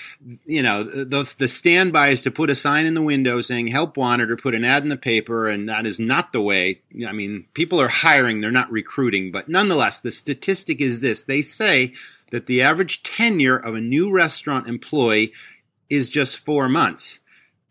you 0.46 0.64
know, 0.64 0.82
the, 0.82 1.36
the 1.38 1.48
standby 1.68 2.08
is 2.08 2.22
to 2.22 2.32
put 2.32 2.50
a 2.50 2.56
sign 2.56 2.86
in 2.86 2.94
the 2.94 3.02
window 3.02 3.42
saying 3.42 3.68
help 3.68 3.98
wanted 3.98 4.32
or 4.32 4.38
put 4.38 4.56
an 4.56 4.64
ad 4.64 4.84
in 4.84 4.90
the 4.90 4.96
paper, 4.96 5.50
and 5.50 5.68
that 5.68 5.86
is 5.86 6.00
not 6.00 6.32
the 6.32 6.40
way. 6.40 6.82
I 7.06 7.12
mean, 7.12 7.46
people 7.54 7.82
are 7.82 7.90
hiring, 7.90 8.40
they're 8.40 8.52
not 8.52 8.72
recruiting. 8.72 9.34
But 9.34 9.50
nonetheless, 9.50 10.00
the 10.00 10.14
statistic 10.14 10.80
is 10.80 11.02
this 11.02 11.24
they 11.24 11.42
say 11.42 11.92
that 12.32 12.46
the 12.46 12.62
average 12.62 13.04
tenure 13.04 13.58
of 13.58 13.76
a 13.76 13.82
new 13.82 14.10
restaurant 14.10 14.70
employee 14.70 15.34
is 15.90 16.10
just 16.10 16.38
four 16.38 16.70
months. 16.70 17.20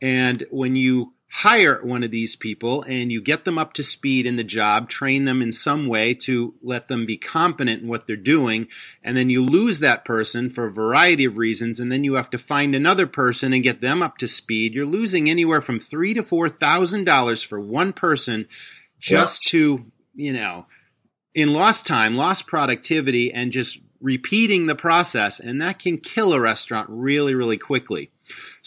And 0.02 0.44
when 0.50 0.76
you 0.76 1.14
hire 1.40 1.84
one 1.84 2.02
of 2.02 2.10
these 2.10 2.34
people 2.34 2.82
and 2.84 3.12
you 3.12 3.20
get 3.20 3.44
them 3.44 3.58
up 3.58 3.74
to 3.74 3.82
speed 3.82 4.24
in 4.24 4.36
the 4.36 4.44
job, 4.44 4.88
train 4.88 5.26
them 5.26 5.42
in 5.42 5.52
some 5.52 5.86
way 5.86 6.14
to 6.14 6.54
let 6.62 6.88
them 6.88 7.04
be 7.04 7.18
competent 7.18 7.82
in 7.82 7.88
what 7.88 8.06
they're 8.06 8.16
doing, 8.16 8.66
and 9.02 9.18
then 9.18 9.28
you 9.28 9.42
lose 9.42 9.80
that 9.80 10.02
person 10.02 10.48
for 10.48 10.64
a 10.64 10.72
variety 10.72 11.26
of 11.26 11.36
reasons, 11.36 11.78
and 11.78 11.92
then 11.92 12.04
you 12.04 12.14
have 12.14 12.30
to 12.30 12.38
find 12.38 12.74
another 12.74 13.06
person 13.06 13.52
and 13.52 13.62
get 13.62 13.82
them 13.82 14.02
up 14.02 14.16
to 14.16 14.26
speed. 14.26 14.72
You're 14.72 14.86
losing 14.86 15.28
anywhere 15.28 15.60
from 15.60 15.78
three 15.78 16.14
to 16.14 16.22
four 16.22 16.48
thousand 16.48 17.04
dollars 17.04 17.42
for 17.42 17.60
one 17.60 17.92
person 17.92 18.48
just 18.98 19.44
yeah. 19.44 19.50
to, 19.50 19.86
you 20.14 20.32
know, 20.32 20.66
in 21.34 21.52
lost 21.52 21.86
time, 21.86 22.16
lost 22.16 22.46
productivity, 22.46 23.30
and 23.30 23.52
just 23.52 23.78
repeating 24.00 24.66
the 24.66 24.74
process, 24.74 25.38
and 25.38 25.60
that 25.60 25.78
can 25.78 25.98
kill 25.98 26.32
a 26.32 26.40
restaurant 26.40 26.88
really, 26.88 27.34
really 27.34 27.58
quickly. 27.58 28.10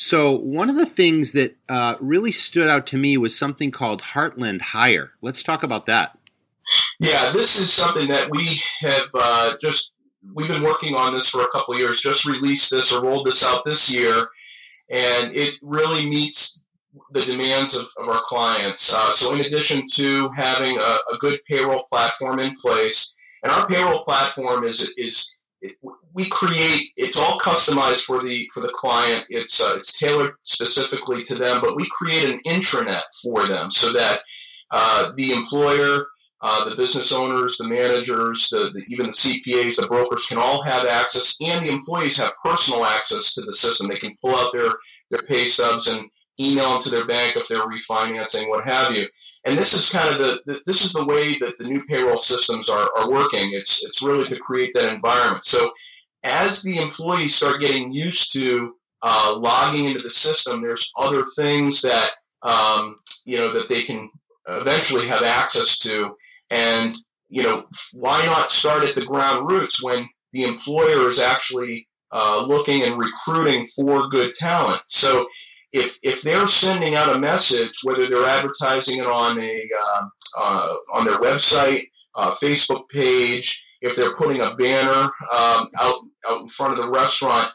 So, 0.01 0.31
one 0.31 0.69
of 0.69 0.77
the 0.77 0.85
things 0.85 1.33
that 1.33 1.57
uh, 1.67 1.95
really 1.99 2.31
stood 2.31 2.69
out 2.69 2.88
to 2.88 2.97
me 2.97 3.17
was 3.17 3.38
something 3.38 3.69
called 3.69 4.01
Heartland 4.01 4.62
Hire. 4.62 5.12
Let's 5.21 5.43
talk 5.43 5.62
about 5.62 5.88
that. 5.88 6.17
Yeah, 7.01 7.31
this 7.31 7.59
is 7.59 7.73
something 7.73 8.07
that 8.07 8.31
we 8.31 8.62
have 8.79 9.09
uh, 9.13 9.57
just 9.62 9.91
we've 10.33 10.47
been 10.47 10.63
working 10.63 10.95
on 10.95 11.15
this 11.15 11.27
for 11.27 11.41
a 11.41 11.49
couple 11.49 11.77
years. 11.77 11.99
Just 11.99 12.25
released 12.25 12.71
this 12.71 12.93
or 12.93 13.03
rolled 13.03 13.25
this 13.25 13.43
out 13.43 13.65
this 13.65 13.91
year, 13.91 14.29
and 14.89 15.35
it 15.35 15.55
really 15.62 16.09
meets 16.09 16.63
the 17.12 17.23
demands 17.23 17.75
of, 17.75 17.85
of 17.97 18.07
our 18.07 18.21
clients. 18.21 18.93
Uh, 18.93 19.12
so, 19.12 19.35
in 19.35 19.41
addition 19.41 19.83
to 19.95 20.29
having 20.29 20.77
a, 20.77 20.97
a 21.13 21.17
good 21.19 21.41
payroll 21.43 21.83
platform 21.89 22.39
in 22.39 22.53
place, 22.55 23.17
and 23.43 23.51
our 23.51 23.67
payroll 23.67 24.05
platform 24.05 24.63
is 24.63 24.93
is 24.97 25.29
we 26.19 26.27
create 26.27 26.91
it's 26.97 27.17
all 27.17 27.39
customized 27.39 28.01
for 28.01 28.21
the 28.21 28.49
for 28.53 28.60
the 28.60 28.73
client 28.75 29.23
it's 29.29 29.62
uh, 29.62 29.73
it's 29.77 29.93
tailored 29.93 30.34
specifically 30.43 31.23
to 31.23 31.34
them 31.34 31.62
but 31.62 31.77
we 31.77 31.88
create 31.91 32.29
an 32.29 32.41
intranet 32.45 33.03
for 33.23 33.47
them 33.47 33.71
so 33.71 33.93
that 33.93 34.19
uh, 34.71 35.13
the 35.15 35.32
employer 35.32 36.08
uh, 36.41 36.69
the 36.69 36.75
business 36.75 37.13
owners 37.13 37.58
the 37.58 37.67
managers 37.67 38.49
the, 38.49 38.69
the, 38.73 38.84
even 38.89 39.05
the 39.05 39.13
cpas 39.13 39.77
the 39.77 39.88
brokers 39.88 40.25
can 40.25 40.38
all 40.38 40.62
have 40.62 40.86
access 40.86 41.38
and 41.39 41.65
the 41.65 41.71
employees 41.71 42.17
have 42.17 42.34
personal 42.43 42.84
access 42.86 43.34
to 43.34 43.41
the 43.43 43.53
system 43.53 43.88
they 43.88 43.95
can 43.95 44.13
pull 44.21 44.36
out 44.36 44.51
their 44.51 44.71
their 45.12 45.21
pay 45.21 45.45
stubs 45.45 45.88
and 45.88 46.10
email 46.39 46.71
them 46.71 46.82
to 46.82 46.89
their 46.89 47.05
bank 47.05 47.36
if 47.36 47.47
they're 47.47 47.67
refinancing, 47.67 48.47
what 48.49 48.65
have 48.65 48.95
you. 48.95 49.08
And 49.45 49.58
this 49.58 49.73
is 49.73 49.89
kind 49.89 50.10
of 50.10 50.19
the, 50.19 50.41
the, 50.45 50.62
this 50.65 50.86
is 50.86 50.93
the 50.93 51.05
way 51.05 51.38
that 51.39 51.58
the 51.58 51.65
new 51.65 51.84
payroll 51.84 52.17
systems 52.17 52.69
are, 52.69 52.89
are 52.97 53.12
working. 53.12 53.51
It's 53.53 53.86
it's 53.86 54.01
really 54.01 54.25
to 54.27 54.39
create 54.39 54.71
that 54.73 54.91
environment. 54.93 55.43
So 55.43 55.69
as 56.23 56.62
the 56.62 56.77
employees 56.79 57.36
start 57.36 57.62
getting 57.62 57.91
used 57.91 58.34
to 58.34 58.73
uh, 59.01 59.36
logging 59.38 59.86
into 59.86 60.01
the 60.01 60.10
system, 60.10 60.62
there's 60.62 60.91
other 60.97 61.23
things 61.36 61.82
that 61.82 62.12
um, 62.41 62.97
you 63.25 63.38
know 63.38 63.51
that 63.53 63.69
they 63.69 63.84
can 63.84 64.10
eventually 64.47 65.08
have 65.08 65.23
access 65.23 65.77
to, 65.79 66.15
and 66.49 66.95
you 67.29 67.43
know 67.43 67.65
why 67.93 68.23
not 68.25 68.51
start 68.51 68.84
at 68.84 68.95
the 68.95 69.05
ground 69.05 69.49
roots 69.49 69.84
when 69.84 70.08
the 70.34 70.43
employer 70.43 71.10
is 71.10 71.19
actually 71.19 71.88
uh, 72.12 72.43
looking 72.45 72.84
and 72.84 72.97
recruiting 72.97 73.65
for 73.75 74.08
good 74.10 74.34
talent. 74.34 74.82
So 74.88 75.27
if 75.71 75.97
if 76.03 76.21
they're 76.21 76.47
sending 76.47 76.95
out 76.95 77.15
a 77.15 77.19
message, 77.19 77.71
whether 77.84 78.08
they're 78.10 78.25
advertising 78.25 78.99
it 78.99 79.08
on 79.08 79.39
a 79.39 79.62
uh, 79.82 80.05
uh, 80.38 80.73
on 80.93 81.05
their 81.05 81.19
website, 81.19 81.88
uh, 82.15 82.32
Facebook 82.32 82.89
page, 82.89 83.63
if 83.82 83.95
they're 83.95 84.15
putting 84.15 84.41
a 84.41 84.55
banner 84.55 85.12
um, 85.34 85.69
out 85.79 86.01
out 86.29 86.41
in 86.41 86.47
front 86.47 86.73
of 86.73 86.79
the 86.79 86.91
restaurant, 86.91 87.49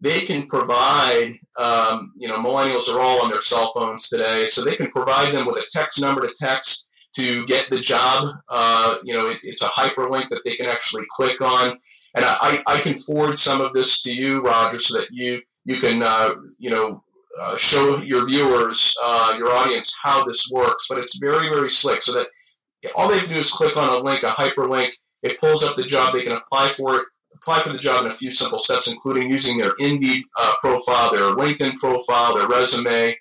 they 0.00 0.20
can 0.20 0.46
provide. 0.46 1.34
Um, 1.58 2.12
you 2.16 2.28
know, 2.28 2.36
millennials 2.36 2.88
are 2.88 3.00
all 3.00 3.22
on 3.22 3.30
their 3.30 3.42
cell 3.42 3.72
phones 3.72 4.08
today, 4.08 4.46
so 4.46 4.64
they 4.64 4.76
can 4.76 4.90
provide 4.90 5.34
them 5.34 5.46
with 5.46 5.56
a 5.56 5.66
text 5.70 6.00
number 6.00 6.22
to 6.22 6.32
text 6.38 6.90
to 7.16 7.44
get 7.46 7.68
the 7.70 7.78
job. 7.78 8.28
Uh, 8.48 8.96
you 9.02 9.12
know, 9.12 9.28
it, 9.28 9.38
it's 9.42 9.62
a 9.62 9.66
hyperlink 9.66 10.28
that 10.30 10.42
they 10.44 10.54
can 10.54 10.66
actually 10.66 11.04
click 11.10 11.40
on, 11.40 11.70
and 12.14 12.24
I, 12.24 12.62
I 12.66 12.80
can 12.80 12.94
forward 12.94 13.36
some 13.36 13.60
of 13.60 13.72
this 13.72 14.02
to 14.02 14.14
you, 14.14 14.40
Roger, 14.40 14.78
so 14.78 14.98
that 14.98 15.08
you 15.10 15.40
you 15.64 15.76
can 15.78 16.02
uh, 16.02 16.34
you 16.58 16.70
know 16.70 17.02
uh, 17.40 17.56
show 17.56 17.98
your 17.98 18.26
viewers, 18.26 18.96
uh, 19.02 19.34
your 19.38 19.52
audience, 19.52 19.94
how 20.02 20.24
this 20.24 20.50
works. 20.50 20.86
But 20.88 20.98
it's 20.98 21.18
very, 21.18 21.48
very 21.48 21.70
slick 21.70 22.02
so 22.02 22.12
that 22.12 22.26
all 22.96 23.08
they 23.08 23.18
have 23.18 23.28
to 23.28 23.34
do 23.34 23.40
is 23.40 23.50
click 23.50 23.76
on 23.76 23.88
a 23.88 23.98
link, 23.98 24.22
a 24.22 24.30
hyperlink. 24.30 24.90
It 25.22 25.38
pulls 25.38 25.64
up 25.64 25.76
the 25.76 25.82
job. 25.82 26.14
They 26.14 26.22
can 26.22 26.32
apply 26.32 26.70
for 26.70 26.96
it, 26.96 27.04
apply 27.40 27.60
for 27.60 27.70
the 27.70 27.78
job 27.78 28.04
in 28.04 28.12
a 28.12 28.14
few 28.14 28.30
simple 28.30 28.58
steps, 28.58 28.90
including 28.90 29.30
using 29.30 29.58
their 29.58 29.72
Indeed 29.78 30.24
uh, 30.38 30.54
profile, 30.60 31.12
their 31.12 31.34
LinkedIn 31.34 31.76
profile, 31.76 32.36
their 32.36 32.48
resume. 32.48 33.16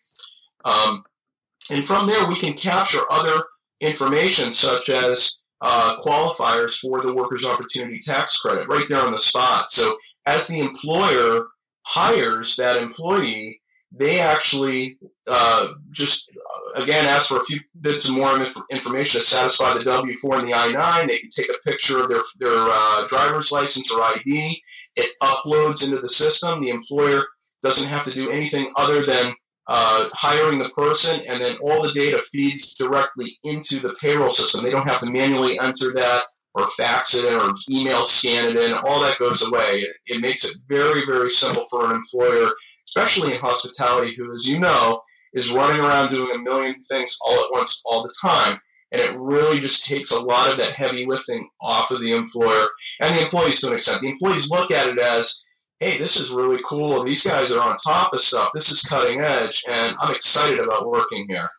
Um, 0.66 1.04
and 1.72 1.84
from 1.84 2.08
there, 2.08 2.28
we 2.28 2.36
can 2.36 2.54
capture 2.54 3.02
other 3.10 3.44
information 3.80 4.52
such 4.52 4.90
as 4.90 5.40
uh, 5.62 5.98
qualifiers 6.02 6.80
for 6.80 7.02
the 7.02 7.14
Workers' 7.14 7.46
Opportunity 7.46 8.00
Tax 8.00 8.38
Credit 8.38 8.68
right 8.68 8.86
there 8.90 9.02
on 9.02 9.12
the 9.12 9.18
spot. 9.18 9.70
So 9.70 9.96
as 10.26 10.48
the 10.48 10.60
employer 10.60 11.48
hires 11.84 12.56
that 12.58 12.78
employee, 12.78 13.62
they 13.92 14.20
actually 14.20 14.98
uh, 15.28 15.70
just 15.92 16.32
again 16.76 17.08
ask 17.08 17.30
for 17.30 17.38
a 17.38 17.46
few 17.46 17.60
bits 17.82 18.08
of 18.08 18.16
more 18.16 18.46
information 18.70 19.20
to 19.20 19.26
satisfy 19.26 19.74
the 19.74 19.84
W 19.84 20.14
four 20.18 20.38
and 20.38 20.48
the 20.48 20.54
I 20.54 20.72
nine. 20.72 21.08
They 21.08 21.20
can 21.20 21.30
take 21.30 21.50
a 21.50 21.70
picture 21.70 22.04
of 22.04 22.10
their 22.10 22.22
their 22.40 22.68
uh, 22.70 23.08
driver's 23.08 23.52
license 23.52 23.92
or 23.92 24.02
ID. 24.02 24.62
It 24.96 25.12
uploads 25.24 25.84
into 25.84 26.00
the 26.00 26.10
system. 26.10 26.62
The 26.62 26.70
employer 26.70 27.24
doesn't 27.64 27.90
have 27.90 28.04
to 28.04 28.12
do 28.12 28.30
anything 28.30 28.72
other 28.78 29.06
than 29.06 29.34
uh, 29.68 30.10
hiring 30.14 30.60
the 30.60 30.70
person, 30.70 31.22
and 31.28 31.42
then 31.42 31.58
all 31.58 31.84
the 31.84 31.92
data 31.92 32.22
feeds 32.32 32.74
directly 32.76 33.38
into 33.44 33.80
the 33.80 33.96
payroll 34.02 34.32
system. 34.32 34.64
They 34.64 34.72
don't 34.72 34.88
have 34.88 35.00
to 35.00 35.12
manually 35.12 35.60
enter 35.60 35.94
that 35.94 36.24
or 36.56 36.68
fax 36.70 37.14
it 37.14 37.26
in 37.26 37.40
or 37.40 37.54
email 37.70 38.06
scan 38.06 38.52
it 38.52 38.58
in. 38.58 38.74
All 38.74 39.02
that 39.02 39.20
goes 39.20 39.48
away. 39.48 39.82
It, 39.82 39.96
it 40.08 40.22
makes 40.22 40.46
it 40.46 40.58
very, 40.68 41.06
very 41.06 41.30
simple 41.30 41.66
for 41.70 41.86
an 41.86 41.96
employer 41.96 42.50
especially 42.96 43.34
in 43.34 43.40
hospitality, 43.40 44.16
who, 44.16 44.34
as 44.34 44.48
you 44.48 44.60
know, 44.60 45.02
is 45.34 45.52
running 45.52 45.80
around 45.80 46.10
doing 46.10 46.36
a 46.36 46.40
million 46.40 46.82
things 46.84 47.18
all 47.26 47.40
at 47.40 47.52
once 47.52 47.82
all 47.86 48.04
the 48.04 48.14
time. 48.22 48.60
And 48.92 49.02
it 49.02 49.16
really 49.18 49.60
just 49.60 49.86
takes 49.86 50.12
a 50.12 50.20
lot 50.20 50.50
of 50.50 50.58
that 50.58 50.74
heavy 50.74 51.06
lifting 51.06 51.48
off 51.62 51.92
of 51.92 52.02
the 52.02 52.14
employer 52.14 52.68
and 53.02 53.16
the 53.16 53.22
employees 53.22 53.62
to 53.62 53.68
an 53.68 53.76
extent. 53.76 54.02
The 54.02 54.10
employees 54.10 54.50
look 54.50 54.72
at 54.72 54.90
it 54.90 54.98
as, 54.98 55.46
hey, 55.80 56.00
this 56.00 56.18
is 56.18 56.32
really 56.32 56.60
cool. 56.66 57.04
These 57.04 57.24
guys 57.24 57.52
are 57.52 57.62
on 57.62 57.76
top 57.76 58.14
of 58.14 58.22
stuff. 58.22 58.50
This 58.54 58.72
is 58.72 58.82
cutting 58.82 59.22
edge. 59.22 59.64
And 59.70 59.96
I'm 60.00 60.14
excited 60.14 60.60
about 60.60 60.90
working 60.90 61.28
here. 61.30 61.50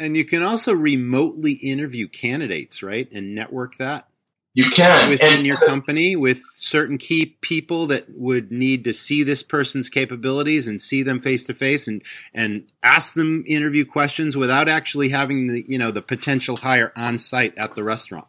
And 0.00 0.16
you 0.16 0.24
can 0.24 0.42
also 0.42 0.74
remotely 0.74 1.52
interview 1.52 2.08
candidates, 2.08 2.82
right? 2.82 3.08
And 3.12 3.34
network 3.34 3.76
that. 3.76 4.08
You 4.52 4.68
can 4.70 5.08
within 5.08 5.38
and, 5.38 5.46
your 5.46 5.58
company 5.58 6.16
with 6.16 6.42
certain 6.56 6.98
key 6.98 7.36
people 7.40 7.86
that 7.86 8.06
would 8.08 8.50
need 8.50 8.82
to 8.84 8.92
see 8.92 9.22
this 9.22 9.44
person's 9.44 9.88
capabilities 9.88 10.66
and 10.66 10.82
see 10.82 11.04
them 11.04 11.20
face 11.20 11.44
to 11.44 11.54
face 11.54 11.86
and 11.86 12.02
and 12.34 12.64
ask 12.82 13.14
them 13.14 13.44
interview 13.46 13.84
questions 13.84 14.36
without 14.36 14.68
actually 14.68 15.10
having 15.10 15.46
the 15.46 15.64
you 15.68 15.78
know 15.78 15.92
the 15.92 16.02
potential 16.02 16.56
hire 16.56 16.92
on 16.96 17.16
site 17.16 17.56
at 17.56 17.76
the 17.76 17.84
restaurant. 17.84 18.26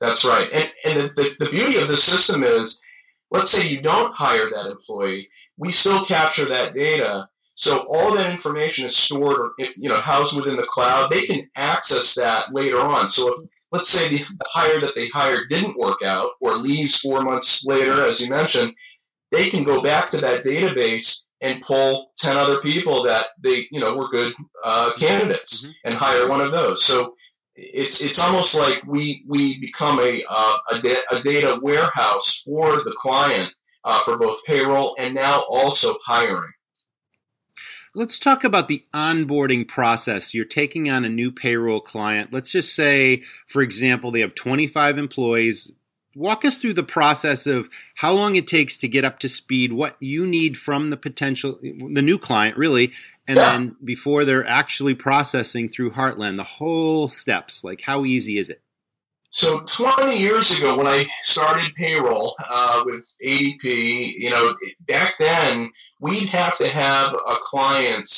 That's 0.00 0.24
right. 0.24 0.50
And, 0.50 0.72
and 0.86 1.10
the, 1.14 1.36
the 1.38 1.50
beauty 1.50 1.78
of 1.78 1.88
the 1.88 1.96
system 1.98 2.42
is, 2.42 2.82
let's 3.30 3.50
say 3.50 3.68
you 3.68 3.82
don't 3.82 4.14
hire 4.14 4.48
that 4.50 4.70
employee, 4.70 5.28
we 5.58 5.70
still 5.70 6.06
capture 6.06 6.46
that 6.46 6.74
data. 6.74 7.28
So 7.54 7.84
all 7.90 8.14
that 8.14 8.30
information 8.30 8.86
is 8.86 8.96
stored, 8.96 9.38
or, 9.38 9.52
you 9.58 9.90
know, 9.90 10.00
housed 10.00 10.34
within 10.34 10.56
the 10.56 10.62
cloud. 10.62 11.10
They 11.10 11.26
can 11.26 11.50
access 11.56 12.14
that 12.14 12.54
later 12.54 12.80
on. 12.80 13.08
So 13.08 13.28
if 13.28 13.50
let's 13.72 13.88
say 13.88 14.08
the, 14.08 14.18
the 14.18 14.46
hire 14.46 14.80
that 14.80 14.94
they 14.94 15.08
hired 15.08 15.48
didn't 15.48 15.78
work 15.78 16.02
out 16.02 16.30
or 16.40 16.56
leaves 16.56 17.00
four 17.00 17.22
months 17.22 17.64
later, 17.66 18.04
as 18.06 18.20
you 18.20 18.28
mentioned, 18.28 18.72
they 19.30 19.48
can 19.48 19.64
go 19.64 19.80
back 19.80 20.10
to 20.10 20.16
that 20.18 20.44
database 20.44 21.24
and 21.40 21.62
pull 21.62 22.12
10 22.18 22.36
other 22.36 22.60
people 22.60 23.02
that 23.04 23.28
they, 23.42 23.66
you 23.70 23.80
know, 23.80 23.96
were 23.96 24.08
good 24.08 24.34
uh, 24.64 24.92
candidates 24.94 25.64
mm-hmm. 25.64 25.72
and 25.84 25.94
hire 25.94 26.28
one 26.28 26.40
of 26.40 26.52
those. 26.52 26.84
So 26.84 27.14
it's 27.56 28.00
it's 28.00 28.18
almost 28.18 28.54
like 28.54 28.82
we 28.86 29.24
we 29.28 29.58
become 29.60 29.98
a 30.00 30.22
uh, 30.28 30.56
a, 30.70 30.78
da- 30.78 31.04
a, 31.10 31.20
data 31.20 31.58
warehouse 31.62 32.42
for 32.46 32.76
the 32.76 32.94
client 32.96 33.52
uh, 33.84 34.00
for 34.02 34.16
both 34.16 34.42
payroll 34.44 34.96
and 34.98 35.14
now 35.14 35.42
also 35.48 35.96
hiring. 36.04 36.50
Let's 37.94 38.20
talk 38.20 38.44
about 38.44 38.68
the 38.68 38.84
onboarding 38.94 39.66
process. 39.66 40.32
You're 40.32 40.44
taking 40.44 40.88
on 40.88 41.04
a 41.04 41.08
new 41.08 41.32
payroll 41.32 41.80
client. 41.80 42.32
Let's 42.32 42.52
just 42.52 42.74
say, 42.74 43.22
for 43.46 43.62
example, 43.62 44.12
they 44.12 44.20
have 44.20 44.34
25 44.36 44.96
employees. 44.96 45.72
Walk 46.14 46.44
us 46.44 46.58
through 46.58 46.74
the 46.74 46.84
process 46.84 47.46
of 47.46 47.68
how 47.96 48.12
long 48.12 48.36
it 48.36 48.46
takes 48.46 48.76
to 48.78 48.88
get 48.88 49.04
up 49.04 49.18
to 49.20 49.28
speed, 49.28 49.72
what 49.72 49.96
you 49.98 50.26
need 50.26 50.56
from 50.56 50.90
the 50.90 50.96
potential, 50.96 51.58
the 51.62 52.02
new 52.02 52.18
client, 52.18 52.56
really, 52.56 52.92
and 53.26 53.36
yeah. 53.36 53.52
then 53.52 53.76
before 53.84 54.24
they're 54.24 54.46
actually 54.46 54.94
processing 54.94 55.68
through 55.68 55.90
Heartland, 55.90 56.36
the 56.36 56.44
whole 56.44 57.08
steps. 57.08 57.64
Like, 57.64 57.80
how 57.80 58.04
easy 58.04 58.38
is 58.38 58.50
it? 58.50 58.62
So 59.32 59.60
20 59.60 60.18
years 60.18 60.50
ago, 60.58 60.76
when 60.76 60.88
I 60.88 61.04
started 61.22 61.72
payroll 61.76 62.34
uh, 62.50 62.82
with 62.84 63.04
ADP, 63.24 63.62
you 64.18 64.28
know, 64.28 64.52
back 64.88 65.14
then 65.20 65.70
we'd 66.00 66.28
have 66.30 66.58
to 66.58 66.66
have 66.66 67.14
a 67.14 67.36
client 67.40 68.08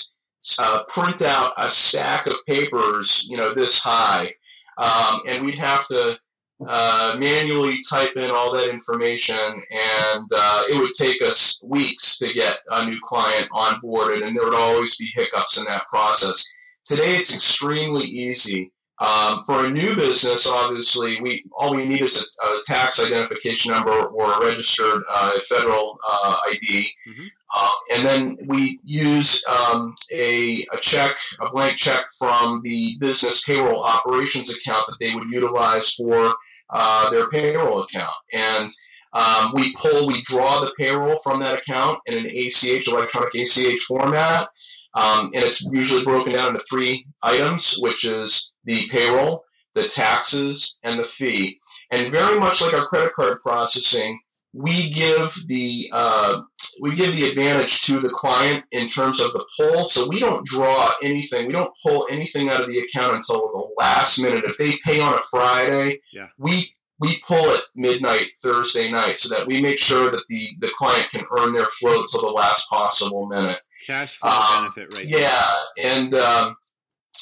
uh, 0.58 0.84
print 0.88 1.20
out 1.20 1.52
a 1.58 1.68
stack 1.68 2.26
of 2.26 2.34
papers, 2.46 3.26
you 3.28 3.36
know, 3.36 3.52
this 3.52 3.78
high, 3.78 4.32
um, 4.78 5.20
and 5.26 5.44
we'd 5.44 5.58
have 5.58 5.86
to 5.88 6.18
uh, 6.66 7.16
manually 7.18 7.76
type 7.90 8.16
in 8.16 8.30
all 8.30 8.54
that 8.54 8.70
information, 8.70 9.36
and 9.36 10.30
uh, 10.34 10.62
it 10.70 10.80
would 10.80 10.92
take 10.96 11.20
us 11.22 11.62
weeks 11.62 12.18
to 12.18 12.32
get 12.32 12.58
a 12.70 12.86
new 12.86 12.98
client 13.02 13.48
onboarded, 13.52 14.26
and 14.26 14.34
there 14.34 14.44
would 14.44 14.54
always 14.54 14.96
be 14.96 15.10
hiccups 15.14 15.58
in 15.58 15.64
that 15.66 15.86
process. 15.88 16.42
Today, 16.86 17.16
it's 17.16 17.34
extremely 17.34 18.06
easy. 18.06 18.72
Um, 18.98 19.42
for 19.44 19.66
a 19.66 19.70
new 19.70 19.96
business, 19.96 20.46
obviously, 20.46 21.20
we 21.20 21.44
all 21.58 21.74
we 21.74 21.86
need 21.86 22.02
is 22.02 22.36
a, 22.44 22.46
a 22.46 22.60
tax 22.66 23.04
identification 23.04 23.72
number 23.72 23.90
or 23.90 24.32
a 24.32 24.44
registered 24.44 25.02
uh, 25.10 25.38
federal 25.48 25.98
uh, 26.08 26.36
ID, 26.48 26.88
mm-hmm. 27.08 27.26
uh, 27.54 27.70
and 27.94 28.06
then 28.06 28.38
we 28.46 28.78
use 28.84 29.42
um, 29.46 29.94
a, 30.12 30.64
a 30.72 30.78
check, 30.80 31.14
a 31.40 31.50
blank 31.50 31.76
check 31.76 32.04
from 32.18 32.60
the 32.62 32.96
business 33.00 33.42
payroll 33.42 33.82
operations 33.82 34.54
account 34.54 34.84
that 34.88 34.96
they 35.00 35.14
would 35.14 35.28
utilize 35.30 35.94
for 35.94 36.34
uh, 36.70 37.10
their 37.10 37.28
payroll 37.30 37.82
account, 37.82 38.14
and 38.32 38.70
um, 39.14 39.52
we 39.54 39.74
pull, 39.74 40.06
we 40.06 40.22
draw 40.22 40.60
the 40.60 40.72
payroll 40.78 41.18
from 41.22 41.40
that 41.40 41.58
account 41.58 41.98
in 42.06 42.18
an 42.18 42.26
ACH, 42.26 42.88
electronic 42.88 43.34
ACH 43.34 43.80
format. 43.80 44.48
Um, 44.94 45.30
and 45.34 45.42
it's 45.42 45.62
usually 45.72 46.04
broken 46.04 46.34
down 46.34 46.48
into 46.48 46.64
three 46.68 47.06
items, 47.22 47.76
which 47.80 48.04
is 48.04 48.52
the 48.64 48.86
payroll, 48.88 49.44
the 49.74 49.86
taxes, 49.86 50.78
and 50.82 50.98
the 50.98 51.04
fee. 51.04 51.58
And 51.90 52.12
very 52.12 52.38
much 52.38 52.60
like 52.60 52.74
our 52.74 52.86
credit 52.86 53.14
card 53.14 53.40
processing, 53.42 54.18
we 54.52 54.90
give 54.90 55.34
the 55.46 55.88
uh, 55.92 56.42
we 56.80 56.94
give 56.94 57.16
the 57.16 57.28
advantage 57.28 57.82
to 57.82 58.00
the 58.00 58.10
client 58.10 58.64
in 58.72 58.86
terms 58.86 59.20
of 59.20 59.32
the 59.32 59.44
pull. 59.56 59.84
So 59.84 60.08
we 60.08 60.18
don't 60.18 60.46
draw 60.46 60.90
anything. 61.02 61.46
We 61.46 61.52
don't 61.52 61.74
pull 61.82 62.06
anything 62.10 62.50
out 62.50 62.60
of 62.62 62.68
the 62.68 62.80
account 62.80 63.16
until 63.16 63.40
the 63.40 63.70
last 63.78 64.18
minute. 64.18 64.44
If 64.44 64.58
they 64.58 64.74
pay 64.84 65.00
on 65.00 65.14
a 65.14 65.22
Friday, 65.30 66.00
yeah. 66.12 66.28
we 66.38 66.74
we 67.02 67.18
pull 67.26 67.50
it 67.50 67.62
midnight 67.74 68.28
Thursday 68.42 68.90
night 68.90 69.18
so 69.18 69.34
that 69.34 69.46
we 69.46 69.60
make 69.60 69.78
sure 69.78 70.10
that 70.10 70.22
the, 70.28 70.50
the 70.60 70.70
client 70.76 71.10
can 71.10 71.24
earn 71.36 71.52
their 71.52 71.66
float 71.66 72.06
to 72.08 72.18
the 72.18 72.26
last 72.26 72.68
possible 72.68 73.26
minute. 73.26 73.60
Cash 73.86 74.16
flow 74.16 74.30
um, 74.30 74.62
benefit, 74.62 74.94
right? 74.96 75.06
Yeah, 75.06 75.56
and 75.78 76.14
um, 76.14 76.56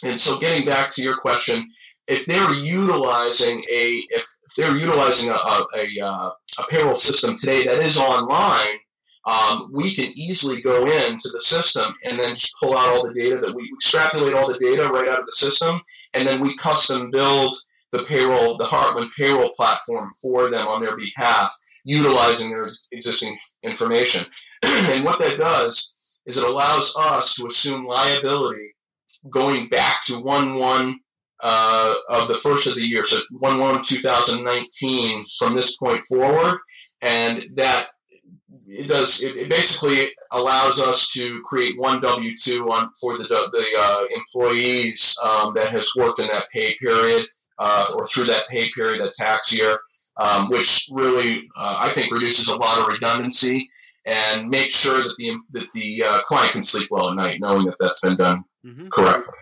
and 0.05 0.18
so 0.18 0.38
getting 0.38 0.66
back 0.66 0.94
to 0.94 1.03
your 1.03 1.16
question, 1.16 1.68
if 2.07 2.27
they're 2.27 2.53
utilizing 2.55 3.64
a 3.70 4.05
if, 4.11 4.23
if 4.44 4.55
they're 4.57 4.77
utilizing 4.77 5.31
a, 5.31 5.35
a, 5.35 5.66
a, 5.77 6.05
uh, 6.05 6.31
a, 6.59 6.62
payroll 6.68 6.94
system 6.94 7.35
today 7.37 7.64
that 7.64 7.79
is 7.79 7.99
online, 7.99 8.77
um, 9.27 9.70
we 9.73 9.94
can 9.94 10.07
easily 10.16 10.61
go 10.61 10.87
into 10.87 11.29
the 11.33 11.40
system 11.40 11.94
and 12.05 12.18
then 12.18 12.35
just 12.35 12.55
pull 12.61 12.77
out 12.77 12.88
all 12.88 13.07
the 13.07 13.14
data 13.14 13.38
that 13.38 13.55
we 13.55 13.70
extrapolate 13.75 14.35
all 14.35 14.49
the 14.49 14.59
data 14.59 14.88
right 14.88 15.09
out 15.09 15.20
of 15.20 15.27
the 15.27 15.33
system, 15.33 15.81
and 16.14 16.27
then 16.27 16.40
we 16.40 16.57
custom 16.57 17.11
build 17.11 17.55
the 17.92 18.05
payroll, 18.05 18.57
the 18.57 18.64
Heartland 18.64 19.11
payroll 19.16 19.51
platform 19.51 20.11
for 20.23 20.51
them 20.51 20.68
on 20.68 20.81
their 20.81 20.96
behalf, 20.96 21.53
utilizing 21.85 22.51
their 22.51 22.68
existing 22.92 23.37
information. 23.62 24.25
and 24.62 25.05
what 25.05 25.18
that 25.18 25.38
does 25.38 25.94
is 26.31 26.38
it 26.38 26.45
allows 26.45 26.95
us 26.97 27.35
to 27.35 27.47
assume 27.47 27.85
liability 27.85 28.75
going 29.29 29.69
back 29.69 30.05
to 30.05 30.21
1 30.21 30.55
1 30.55 31.01
uh, 31.43 31.95
of 32.09 32.29
the 32.29 32.35
first 32.35 32.66
of 32.66 32.75
the 32.75 32.87
year, 32.87 33.05
so 33.05 33.19
1 33.38 33.59
1 33.59 33.83
2019 33.83 35.25
from 35.38 35.55
this 35.55 35.77
point 35.77 36.03
forward. 36.05 36.59
And 37.03 37.47
that 37.55 37.88
it 38.66 38.87
does 38.87 39.23
it, 39.23 39.37
it, 39.37 39.51
basically 39.51 40.11
allows 40.33 40.81
us 40.81 41.09
to 41.11 41.43
create 41.45 41.79
one 41.79 42.01
W 42.01 42.35
two 42.37 42.71
on 42.71 42.90
for 43.01 43.19
the 43.19 43.25
the 43.25 43.66
uh, 43.79 44.05
employees 44.14 45.16
um, 45.25 45.55
that 45.55 45.71
has 45.71 45.90
worked 45.97 46.21
in 46.21 46.29
that 46.29 46.51
pay 46.53 46.77
period 46.81 47.27
uh, 47.59 47.87
or 47.97 48.07
through 48.07 48.25
that 48.25 48.47
pay 48.49 48.71
period, 48.77 49.03
that 49.03 49.12
tax 49.16 49.53
year, 49.53 49.79
um, 50.19 50.51
which 50.51 50.88
really, 50.93 51.49
uh, 51.57 51.79
I 51.81 51.90
think, 51.90 52.12
reduces 52.12 52.49
a 52.49 52.57
lot 52.57 52.81
of 52.81 52.88
redundancy 52.88 53.71
and 54.07 54.49
make 54.49 54.71
sure 54.71 55.03
that 55.03 55.15
the, 55.19 55.37
that 55.53 55.73
the 55.73 56.05
uh, 56.05 56.21
client 56.23 56.53
can 56.53 56.63
sleep 56.63 56.89
well 56.91 57.11
at 57.11 57.17
night 57.17 57.41
knowing 57.41 57.67
that 57.67 57.77
that's 57.79 58.01
been 58.01 58.17
done 58.17 58.45
mm-hmm. 58.65 58.89
correctly. 58.89 59.35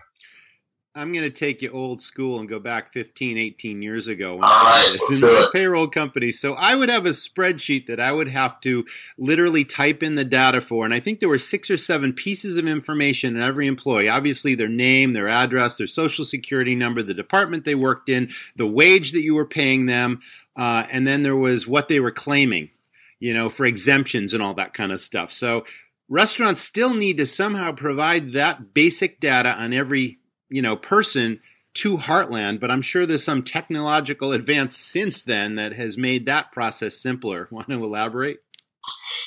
I'm 0.95 1.13
going 1.13 1.23
to 1.23 1.29
take 1.29 1.61
you 1.61 1.69
old 1.69 2.01
school 2.01 2.39
and 2.39 2.49
go 2.49 2.59
back 2.59 2.91
15, 2.91 3.37
18 3.37 3.81
years 3.81 4.07
ago 4.07 4.35
when 4.35 4.43
All 4.43 4.49
I 4.51 4.89
was 4.91 5.23
in 5.23 5.29
a 5.29 5.45
payroll 5.53 5.87
company. 5.87 6.31
So 6.31 6.55
I 6.55 6.75
would 6.75 6.89
have 6.89 7.05
a 7.05 7.09
spreadsheet 7.09 7.85
that 7.85 7.99
I 7.99 8.11
would 8.11 8.27
have 8.27 8.59
to 8.61 8.85
literally 9.17 9.63
type 9.63 10.01
in 10.01 10.15
the 10.15 10.25
data 10.25 10.59
for. 10.59 10.85
And 10.85 10.93
I 10.93 10.99
think 10.99 11.19
there 11.19 11.29
were 11.29 11.39
six 11.39 11.69
or 11.69 11.77
seven 11.77 12.11
pieces 12.11 12.57
of 12.57 12.67
information 12.67 13.37
in 13.37 13.41
every 13.41 13.67
employee. 13.67 14.09
Obviously, 14.09 14.55
their 14.55 14.67
name, 14.67 15.13
their 15.13 15.29
address, 15.29 15.77
their 15.77 15.87
social 15.87 16.25
security 16.25 16.75
number, 16.75 17.03
the 17.03 17.13
department 17.13 17.65
they 17.65 17.75
worked 17.75 18.09
in, 18.09 18.29
the 18.55 18.67
wage 18.67 19.11
that 19.11 19.21
you 19.21 19.35
were 19.35 19.45
paying 19.45 19.85
them, 19.85 20.19
uh, 20.57 20.85
and 20.91 21.07
then 21.07 21.21
there 21.21 21.35
was 21.35 21.67
what 21.67 21.87
they 21.87 21.99
were 21.99 22.11
claiming, 22.11 22.71
you 23.19 23.33
know, 23.33 23.49
for 23.49 23.65
exemptions 23.65 24.33
and 24.33 24.41
all 24.41 24.53
that 24.55 24.73
kind 24.73 24.91
of 24.91 25.01
stuff. 25.01 25.31
So 25.31 25.65
restaurants 26.07 26.61
still 26.61 26.93
need 26.93 27.17
to 27.17 27.25
somehow 27.25 27.71
provide 27.71 28.33
that 28.33 28.73
basic 28.73 29.19
data 29.19 29.53
on 29.53 29.73
every 29.73 30.19
you 30.49 30.61
know 30.61 30.75
person 30.75 31.39
to 31.75 31.97
Heartland, 31.97 32.59
but 32.59 32.71
I'm 32.71 32.81
sure 32.81 33.05
there's 33.05 33.23
some 33.23 33.43
technological 33.43 34.33
advance 34.33 34.75
since 34.75 35.21
then 35.21 35.55
that 35.55 35.73
has 35.73 35.97
made 35.97 36.25
that 36.25 36.51
process 36.51 36.97
simpler. 36.97 37.47
Want 37.51 37.67
to 37.67 37.83
elaborate? 37.83 38.39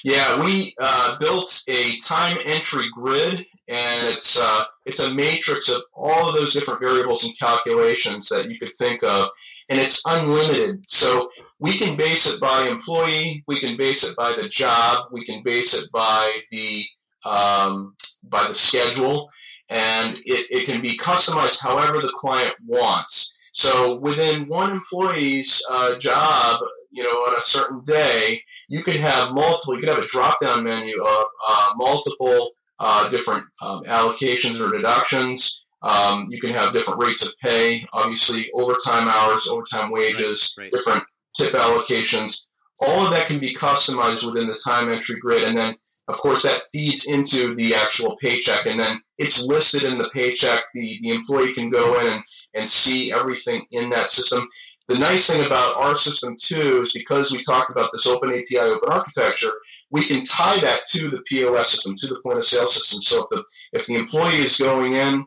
Yeah, 0.05 0.43
we 0.43 0.75
uh, 0.81 1.17
built 1.19 1.63
a 1.69 1.97
time 1.99 2.37
entry 2.45 2.87
grid, 2.93 3.45
and 3.69 4.07
it's 4.07 4.39
uh, 4.41 4.65
it's 4.85 5.03
a 5.03 5.15
matrix 5.15 5.71
of 5.71 5.83
all 5.95 6.29
of 6.29 6.35
those 6.35 6.53
different 6.53 6.81
variables 6.81 7.25
and 7.25 7.39
calculations 7.39 8.29
that 8.29 8.51
you 8.51 8.59
could 8.59 8.75
think 8.77 9.05
of, 9.05 9.29
and 9.69 9.79
it's 9.79 10.03
unlimited. 10.07 10.83
So 10.89 11.31
we 11.61 11.79
can 11.79 11.97
base 11.97 12.27
it 12.27 12.41
by 12.41 12.67
employee, 12.67 13.45
we 13.47 13.61
can 13.61 13.77
base 13.77 14.03
it 14.03 14.17
by 14.17 14.35
the 14.35 14.49
job, 14.49 15.05
we 15.13 15.25
can 15.25 15.43
base 15.45 15.75
it 15.75 15.91
by 15.93 16.41
the 16.51 16.85
um, 17.25 17.95
by 18.25 18.49
the 18.49 18.55
schedule 18.55 19.31
and 19.73 20.19
it, 20.27 20.47
it 20.51 20.67
can 20.67 20.83
be 20.83 20.99
customized 20.99 21.63
however 21.63 22.01
the 22.01 22.13
client 22.15 22.55
wants. 22.67 23.35
So 23.53 23.97
within 23.97 24.47
one 24.49 24.71
employee's 24.71 25.63
uh, 25.71 25.97
job, 25.97 26.61
you 26.93 27.03
know, 27.03 27.11
on 27.11 27.37
a 27.37 27.41
certain 27.41 27.83
day, 27.85 28.43
you 28.69 28.83
could 28.83 28.97
have 28.97 29.33
multiple. 29.33 29.75
You 29.75 29.81
could 29.81 29.89
have 29.89 30.03
a 30.03 30.07
drop-down 30.07 30.65
menu 30.65 31.03
of 31.03 31.25
uh, 31.49 31.71
multiple 31.77 32.51
uh, 32.79 33.09
different 33.09 33.45
um, 33.63 33.83
allocations 33.85 34.61
or 34.61 34.75
deductions. 34.75 35.67
Um, 35.83 36.29
you 36.31 36.41
can 36.41 36.55
have 36.55 36.73
different 36.73 37.03
rates 37.03 37.27
of 37.27 37.33
pay, 37.43 37.85
obviously 37.93 38.51
overtime 38.55 39.09
hours, 39.09 39.49
overtime 39.49 39.91
wages, 39.91 40.55
right, 40.57 40.65
right. 40.65 40.73
different 40.73 41.05
tip 41.37 41.53
allocations. 41.55 42.47
All 42.81 43.05
of 43.05 43.11
that 43.11 43.27
can 43.27 43.39
be 43.39 43.55
customized 43.55 44.25
within 44.25 44.49
the 44.49 44.61
time 44.65 44.91
entry 44.91 45.17
grid, 45.21 45.45
and 45.45 45.59
then 45.59 45.77
of 46.09 46.17
course, 46.17 46.43
that 46.43 46.63
feeds 46.73 47.07
into 47.07 47.55
the 47.55 47.75
actual 47.75 48.17
paycheck, 48.17 48.67
and 48.67 48.79
then 48.79 49.01
it's 49.19 49.47
listed 49.47 49.85
in 49.85 49.99
the 49.99 50.11
paycheck. 50.11 50.65
The, 50.75 50.99
the 51.03 51.11
employee 51.11 51.53
can 51.53 51.71
go 51.71 52.01
in 52.01 52.15
and, 52.15 52.23
and 52.55 52.69
see 52.69 53.13
everything 53.13 53.65
in 53.71 53.89
that 53.91 54.11
system. 54.11 54.47
The 54.93 54.99
nice 54.99 55.27
thing 55.27 55.47
about 55.47 55.77
our 55.77 55.95
system, 55.95 56.37
too, 56.39 56.83
is 56.83 56.93
because 56.93 57.33
we 57.33 57.43
talked 57.43 57.73
about 57.73 57.91
this 57.93 58.07
open 58.07 58.31
API, 58.31 58.59
open 58.59 58.91
architecture, 58.91 59.55
we 59.91 60.05
can 60.05 60.23
tie 60.23 60.61
that 60.61 60.85
to 60.91 61.09
the 61.09 61.23
POS 61.23 61.71
system, 61.71 61.97
to 61.97 62.09
the 62.09 62.21
point 62.21 62.37
of 62.37 62.45
sale 62.45 62.67
system. 62.67 63.01
So 63.01 63.23
if 63.23 63.31
the, 63.31 63.45
if 63.73 63.87
the 63.87 63.95
employee 63.95 64.43
is 64.43 64.59
going 64.59 64.93
in 64.93 65.25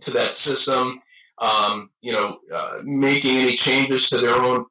to 0.00 0.10
that 0.10 0.34
system, 0.34 1.00
um, 1.38 1.90
you 2.00 2.10
know, 2.10 2.40
uh, 2.52 2.78
making 2.82 3.36
any 3.36 3.54
changes 3.54 4.08
to 4.08 4.18
their 4.18 4.34
own 4.34 4.64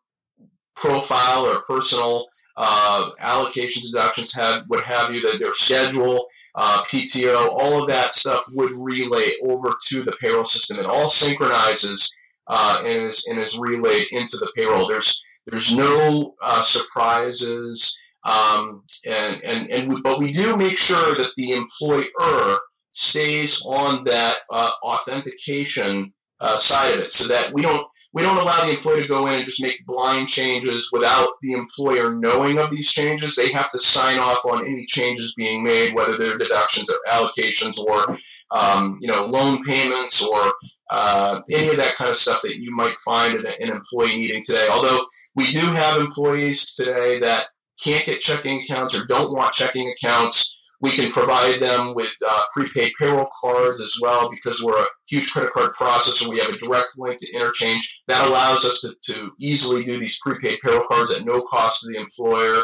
profile 0.76 1.46
or 1.46 1.62
personal 1.62 2.28
uh, 2.58 3.12
allocations, 3.22 3.94
deductions, 3.94 4.34
have 4.34 4.66
what 4.68 4.84
have 4.84 5.14
you, 5.14 5.22
that 5.22 5.40
their 5.40 5.54
schedule, 5.54 6.28
uh, 6.56 6.84
PTO, 6.84 7.48
all 7.50 7.82
of 7.82 7.88
that 7.88 8.12
stuff 8.12 8.44
would 8.56 8.72
relay 8.78 9.32
over 9.44 9.74
to 9.86 10.04
the 10.04 10.12
payroll 10.20 10.44
system. 10.44 10.80
It 10.80 10.86
all 10.86 11.08
synchronizes 11.08 12.14
uh, 12.50 12.82
and 12.84 13.04
is 13.04 13.26
and 13.30 13.40
is 13.40 13.58
relayed 13.58 14.08
into 14.12 14.38
the 14.38 14.52
payroll. 14.56 14.88
There's 14.88 15.22
there's 15.46 15.76
no 15.76 16.36
uh, 16.42 16.62
surprises, 16.64 17.98
um, 18.26 18.84
and 19.06 19.42
and 19.44 19.72
and 19.72 19.94
we, 19.94 20.02
but 20.02 20.20
we 20.20 20.32
do 20.32 20.58
make 20.58 20.78
sure 20.78 21.16
that 21.16 21.32
the 21.38 21.54
employer 21.54 22.60
stays 22.92 23.62
on 23.66 24.04
that 24.06 24.40
uh, 24.52 24.72
authentication 24.84 26.14
uh, 26.40 26.58
side 26.58 26.96
of 26.96 27.00
it, 27.00 27.12
so 27.12 27.28
that 27.28 27.54
we 27.54 27.62
don't 27.62 27.88
we 28.14 28.24
don't 28.24 28.38
allow 28.38 28.66
the 28.66 28.72
employee 28.72 29.02
to 29.02 29.08
go 29.08 29.28
in 29.28 29.36
and 29.36 29.46
just 29.46 29.62
make 29.62 29.86
blind 29.86 30.28
changes 30.28 30.90
without 30.92 31.30
the 31.42 31.54
employer 31.54 32.16
knowing 32.16 32.58
of 32.58 32.72
these 32.72 32.92
changes. 32.92 33.36
They 33.36 33.52
have 33.52 33.70
to 33.72 33.80
sign 33.80 34.20
off 34.20 34.46
on 34.46 34.66
any 34.66 34.86
changes 34.86 35.34
being 35.36 35.64
made, 35.64 35.94
whether 35.94 36.18
they're 36.18 36.38
deductions 36.38 36.90
or 36.90 36.98
allocations 37.10 37.78
or 37.78 38.18
um, 38.52 38.98
you 39.02 39.08
know 39.08 39.26
loan 39.26 39.64
payments 39.64 40.22
or 40.22 40.54
uh, 40.90 41.42
any 41.50 41.70
of 41.70 41.78
that 41.78 41.96
kind 41.96 42.10
of 42.10 42.18
stuff 42.18 42.42
that 42.42 42.58
you 42.58 42.74
might 42.76 42.98
find 43.00 43.36
in 43.36 43.46
an 43.46 43.70
employee 43.72 44.18
needing 44.18 44.44
today. 44.44 44.68
Although 44.72 45.06
we 45.36 45.52
do 45.52 45.66
have 45.66 46.00
employees 46.00 46.76
today 46.76 47.20
that 47.20 47.48
can't 47.84 48.06
get 48.06 48.22
checking 48.22 48.62
accounts 48.62 48.98
or 48.98 49.06
don't 49.06 49.36
want 49.36 49.54
checking 49.54 49.92
accounts 49.92 50.58
we 50.80 50.92
can 50.92 51.12
provide 51.12 51.62
them 51.62 51.96
with 51.96 52.14
uh, 52.28 52.44
prepaid 52.54 52.94
payroll 53.00 53.28
cards 53.42 53.82
as 53.82 53.98
well 54.02 54.30
because 54.30 54.62
we're 54.62 54.80
a 54.80 54.88
huge 55.08 55.32
credit 55.32 55.54
card 55.54 55.72
processor. 55.74 56.30
We 56.30 56.40
have 56.40 56.50
a 56.50 56.58
direct 56.58 56.90
link 56.98 57.18
to 57.20 57.36
interchange 57.36 58.04
that 58.08 58.28
allows 58.28 58.64
us 58.64 58.82
to, 58.82 59.14
to 59.14 59.32
easily 59.40 59.84
do 59.84 59.98
these 59.98 60.20
prepaid 60.20 60.60
payroll 60.64 60.86
cards 60.88 61.14
at 61.14 61.26
no 61.26 61.42
cost 61.42 61.82
to 61.82 61.92
the 61.92 62.00
employer. 62.00 62.62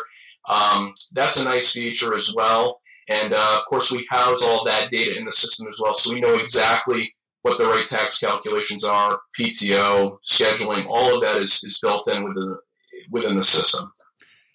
Um, 0.47 0.93
that's 1.13 1.39
a 1.39 1.43
nice 1.43 1.71
feature 1.71 2.15
as 2.15 2.33
well. 2.35 2.81
And 3.09 3.33
uh, 3.33 3.59
of 3.59 3.65
course, 3.67 3.91
we 3.91 4.05
house 4.09 4.43
all 4.43 4.63
that 4.65 4.89
data 4.89 5.17
in 5.17 5.25
the 5.25 5.31
system 5.31 5.67
as 5.67 5.79
well, 5.81 5.93
so 5.93 6.13
we 6.13 6.21
know 6.21 6.35
exactly 6.35 7.13
what 7.43 7.57
the 7.57 7.65
right 7.65 7.85
tax 7.85 8.17
calculations 8.17 8.83
are, 8.83 9.19
PTO, 9.37 10.17
scheduling, 10.23 10.85
all 10.89 11.15
of 11.15 11.21
that 11.21 11.41
is, 11.41 11.63
is 11.63 11.77
built 11.79 12.09
in 12.09 12.23
within, 12.23 12.57
within 13.11 13.35
the 13.35 13.43
system. 13.43 13.91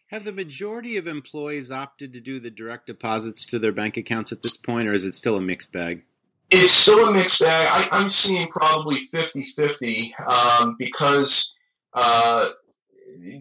Have 0.09 0.25
the 0.25 0.33
majority 0.33 0.97
of 0.97 1.07
employees 1.07 1.71
opted 1.71 2.15
to 2.15 2.21
do 2.21 2.41
the 2.41 2.51
direct 2.51 2.87
deposits 2.87 3.45
to 3.47 3.59
their 3.59 3.73
bank 3.73 3.99
accounts 3.99 4.33
at 4.33 4.43
this 4.43 4.57
point, 4.57 4.89
or 4.89 4.93
is 4.93 5.05
it 5.05 5.15
still 5.15 5.37
a 5.37 5.41
mixed 5.41 5.71
bag? 5.71 6.03
It's 6.51 6.73
still 6.73 7.07
a 7.07 7.13
mixed 7.13 7.41
bag. 7.41 7.89
I, 7.93 8.01
am 8.01 8.09
seeing 8.09 8.49
probably 8.49 9.01
50 9.01 9.43
50 9.43 10.15
um, 10.27 10.77
because 10.79 11.55
uh, 11.93 12.49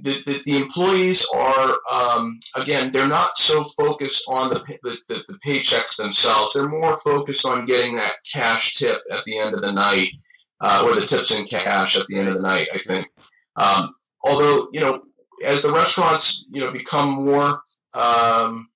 the, 0.01 0.23
the, 0.25 0.41
the, 0.45 0.57
employees 0.57 1.27
are, 1.35 1.77
um, 1.91 2.39
again, 2.55 2.91
they're 2.91 3.07
not 3.07 3.35
so 3.37 3.63
focused 3.63 4.23
on 4.27 4.49
the, 4.49 4.59
the, 4.83 4.97
the, 5.07 5.39
paychecks 5.45 5.97
themselves. 5.97 6.53
They're 6.53 6.69
more 6.69 6.97
focused 6.97 7.45
on 7.45 7.65
getting 7.65 7.95
that 7.97 8.15
cash 8.31 8.75
tip 8.75 9.01
at 9.11 9.23
the 9.25 9.37
end 9.37 9.55
of 9.55 9.61
the 9.61 9.71
night, 9.71 10.09
uh, 10.61 10.83
or 10.85 10.95
the 10.95 11.05
tips 11.05 11.37
in 11.37 11.45
cash 11.45 11.97
at 11.97 12.07
the 12.07 12.17
end 12.17 12.29
of 12.29 12.35
the 12.35 12.41
night, 12.41 12.67
I 12.73 12.77
think. 12.77 13.07
Um, 13.55 13.93
although, 14.23 14.69
you 14.71 14.79
know, 14.79 15.03
as 15.43 15.63
the 15.63 15.71
restaurants 15.71 16.45
you 16.51 16.61
know 16.61 16.71
become 16.71 17.09
more 17.09 17.61
um, 17.93 18.69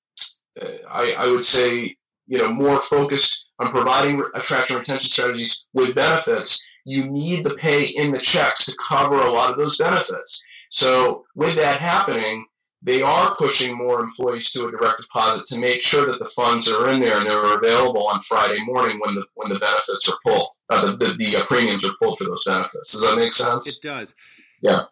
I, 0.89 1.15
I, 1.17 1.31
would 1.31 1.43
say 1.43 1.95
you 2.27 2.37
know 2.37 2.51
more 2.51 2.79
focused 2.79 3.53
on 3.59 3.71
providing 3.71 4.23
attraction 4.35 4.77
retention 4.77 5.09
strategies 5.09 5.67
with 5.73 5.95
benefits 5.95 6.63
you 6.85 7.07
need 7.07 7.43
the 7.43 7.55
pay 7.55 7.85
in 7.85 8.11
the 8.11 8.19
checks 8.19 8.65
to 8.65 8.77
cover 8.87 9.19
a 9.21 9.31
lot 9.31 9.51
of 9.51 9.57
those 9.57 9.77
benefits 9.77 10.43
so 10.71 11.23
with 11.35 11.55
that 11.55 11.79
happening 11.79 12.45
they 12.83 13.01
are 13.01 13.35
pushing 13.35 13.77
more 13.77 14.01
employees 14.01 14.51
to 14.51 14.67
a 14.67 14.71
direct 14.71 15.01
deposit 15.01 15.45
to 15.47 15.59
make 15.59 15.81
sure 15.81 16.05
that 16.05 16.17
the 16.19 16.25
funds 16.25 16.67
are 16.67 16.89
in 16.89 16.99
there 16.99 17.19
and 17.19 17.29
they're 17.29 17.57
available 17.57 18.07
on 18.07 18.19
Friday 18.21 18.57
morning 18.65 18.99
when 18.99 19.13
the 19.13 19.23
when 19.35 19.53
the 19.53 19.59
benefits 19.59 20.09
are 20.09 20.17
pulled, 20.25 20.49
uh, 20.69 20.87
the, 20.87 20.97
the, 20.97 21.13
the 21.13 21.43
premiums 21.45 21.85
are 21.87 21.93
pulled 22.01 22.17
for 22.17 22.23
those 22.25 22.43
benefits. 22.43 22.91
Does 22.91 23.01
that 23.01 23.17
make 23.17 23.31
sense? 23.31 23.67
It 23.67 23.87
does. 23.87 24.15
Yeah. 24.61 24.85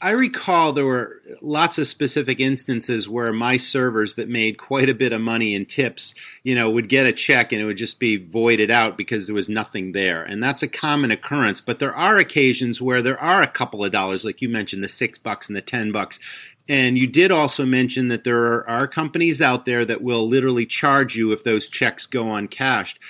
I 0.00 0.10
recall 0.10 0.72
there 0.72 0.86
were 0.86 1.20
lots 1.42 1.76
of 1.78 1.88
specific 1.88 2.38
instances 2.38 3.08
where 3.08 3.32
my 3.32 3.56
servers 3.56 4.14
that 4.14 4.28
made 4.28 4.56
quite 4.56 4.88
a 4.88 4.94
bit 4.94 5.12
of 5.12 5.20
money 5.20 5.56
in 5.56 5.66
tips, 5.66 6.14
you 6.44 6.54
know, 6.54 6.70
would 6.70 6.88
get 6.88 7.06
a 7.06 7.12
check 7.12 7.52
and 7.52 7.60
it 7.60 7.64
would 7.64 7.76
just 7.76 7.98
be 7.98 8.16
voided 8.16 8.70
out 8.70 8.96
because 8.96 9.26
there 9.26 9.34
was 9.34 9.48
nothing 9.48 9.90
there. 9.90 10.22
And 10.22 10.40
that's 10.40 10.62
a 10.62 10.68
common 10.68 11.10
occurrence. 11.10 11.60
But 11.60 11.80
there 11.80 11.96
are 11.96 12.16
occasions 12.16 12.80
where 12.80 13.02
there 13.02 13.20
are 13.20 13.42
a 13.42 13.48
couple 13.48 13.84
of 13.84 13.90
dollars, 13.90 14.24
like 14.24 14.40
you 14.40 14.48
mentioned, 14.48 14.84
the 14.84 14.88
six 14.88 15.18
bucks 15.18 15.48
and 15.48 15.56
the 15.56 15.62
ten 15.62 15.90
bucks. 15.90 16.20
And 16.68 16.96
you 16.96 17.06
did 17.08 17.32
also 17.32 17.66
mention 17.66 18.08
that 18.08 18.22
there 18.22 18.68
are 18.68 18.86
companies 18.86 19.42
out 19.42 19.64
there 19.64 19.84
that 19.84 20.02
will 20.02 20.28
literally 20.28 20.66
charge 20.66 21.16
you 21.16 21.32
if 21.32 21.42
those 21.42 21.68
checks 21.68 22.06
go 22.06 22.34
uncashed. 22.34 23.00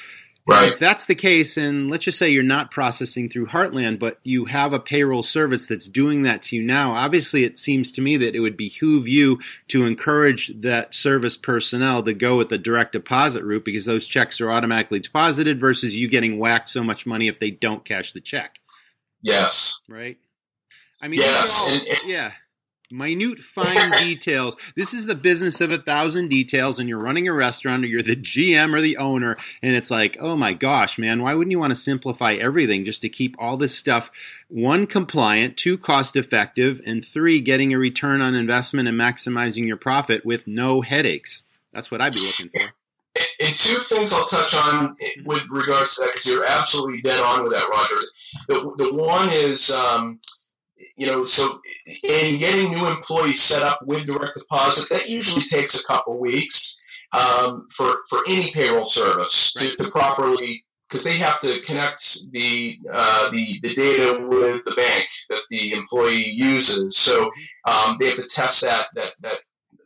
Right. 0.48 0.72
If 0.72 0.78
that's 0.78 1.04
the 1.04 1.14
case, 1.14 1.58
and 1.58 1.90
let's 1.90 2.06
just 2.06 2.18
say 2.18 2.30
you're 2.30 2.42
not 2.42 2.70
processing 2.70 3.28
through 3.28 3.48
Heartland, 3.48 3.98
but 3.98 4.18
you 4.22 4.46
have 4.46 4.72
a 4.72 4.80
payroll 4.80 5.22
service 5.22 5.66
that's 5.66 5.86
doing 5.86 6.22
that 6.22 6.42
to 6.44 6.56
you 6.56 6.62
now, 6.62 6.92
obviously 6.92 7.44
it 7.44 7.58
seems 7.58 7.92
to 7.92 8.00
me 8.00 8.16
that 8.16 8.34
it 8.34 8.40
would 8.40 8.56
behoove 8.56 9.06
you 9.06 9.40
to 9.68 9.84
encourage 9.84 10.48
that 10.62 10.94
service 10.94 11.36
personnel 11.36 12.02
to 12.02 12.14
go 12.14 12.38
with 12.38 12.48
the 12.48 12.56
direct 12.56 12.92
deposit 12.92 13.44
route 13.44 13.64
because 13.64 13.84
those 13.84 14.06
checks 14.06 14.40
are 14.40 14.50
automatically 14.50 15.00
deposited 15.00 15.60
versus 15.60 15.94
you 15.94 16.08
getting 16.08 16.38
whacked 16.38 16.70
so 16.70 16.82
much 16.82 17.04
money 17.04 17.28
if 17.28 17.38
they 17.38 17.50
don't 17.50 17.84
cash 17.84 18.12
the 18.14 18.20
check. 18.20 18.58
Yes. 19.20 19.82
Right? 19.86 20.16
I 21.02 21.08
mean, 21.08 21.20
yes. 21.20 21.60
All, 21.60 21.74
and, 21.74 21.82
and, 21.86 22.00
yeah 22.06 22.32
minute 22.90 23.38
fine 23.38 23.90
details. 23.98 24.56
This 24.74 24.94
is 24.94 25.06
the 25.06 25.14
business 25.14 25.60
of 25.60 25.70
a 25.70 25.78
thousand 25.78 26.28
details 26.28 26.78
and 26.78 26.88
you're 26.88 26.98
running 26.98 27.28
a 27.28 27.32
restaurant 27.32 27.84
or 27.84 27.86
you're 27.86 28.02
the 28.02 28.16
gm 28.16 28.74
or 28.74 28.80
the 28.80 28.96
owner 28.96 29.36
and 29.62 29.76
it's 29.76 29.90
like 29.90 30.16
oh 30.20 30.36
my 30.36 30.54
gosh 30.54 30.98
man 30.98 31.22
why 31.22 31.34
wouldn't 31.34 31.50
you 31.50 31.58
want 31.58 31.70
to 31.70 31.76
simplify 31.76 32.32
everything 32.34 32.84
just 32.84 33.02
to 33.02 33.08
keep 33.08 33.36
all 33.38 33.56
this 33.56 33.76
stuff 33.76 34.10
one 34.48 34.86
compliant 34.86 35.56
two 35.56 35.76
cost 35.76 36.16
effective 36.16 36.80
and 36.86 37.04
three 37.04 37.40
getting 37.40 37.74
a 37.74 37.78
return 37.78 38.22
on 38.22 38.34
investment 38.34 38.88
and 38.88 38.98
maximizing 38.98 39.66
your 39.66 39.76
profit 39.76 40.24
with 40.24 40.46
no 40.46 40.80
headaches? 40.80 41.42
That's 41.72 41.90
what 41.90 42.00
i'd 42.00 42.14
be 42.14 42.20
looking 42.20 42.48
for. 42.48 42.72
And 43.40 43.56
two 43.56 43.78
things 43.78 44.12
I'll 44.12 44.26
touch 44.26 44.54
on 44.54 44.96
with 45.24 45.42
regards 45.50 45.96
to 45.96 46.02
that, 46.02 46.12
because 46.12 46.26
you're 46.26 46.46
absolutely 46.46 47.00
dead 47.00 47.20
on 47.20 47.42
with 47.42 47.52
that, 47.52 47.68
Roger. 47.68 48.00
The, 48.46 48.84
the 48.84 48.94
one 48.94 49.30
is 49.32 49.72
um, 49.72 50.20
you 50.96 51.06
know, 51.06 51.24
so 51.24 51.60
in 52.04 52.38
getting 52.38 52.70
new 52.70 52.86
employees 52.86 53.42
set 53.42 53.62
up 53.62 53.80
with 53.84 54.06
direct 54.06 54.36
deposit, 54.36 54.88
that 54.90 55.08
usually 55.08 55.44
takes 55.44 55.80
a 55.80 55.84
couple 55.86 56.18
weeks 56.18 56.80
um, 57.12 57.66
for 57.70 58.00
for 58.08 58.20
any 58.28 58.50
payroll 58.52 58.84
service 58.84 59.52
to, 59.54 59.74
to 59.76 59.90
properly 59.90 60.64
because 60.88 61.04
they 61.04 61.16
have 61.16 61.40
to 61.40 61.60
connect 61.62 62.30
the 62.32 62.78
uh, 62.92 63.30
the 63.30 63.58
the 63.62 63.74
data 63.74 64.26
with 64.26 64.64
the 64.64 64.72
bank 64.72 65.06
that 65.28 65.42
the 65.50 65.72
employee 65.72 66.30
uses. 66.30 66.96
So 66.96 67.30
um, 67.66 67.96
they 67.98 68.06
have 68.06 68.18
to 68.18 68.26
test 68.26 68.62
that 68.62 68.88
that 68.94 69.12
that 69.20 69.38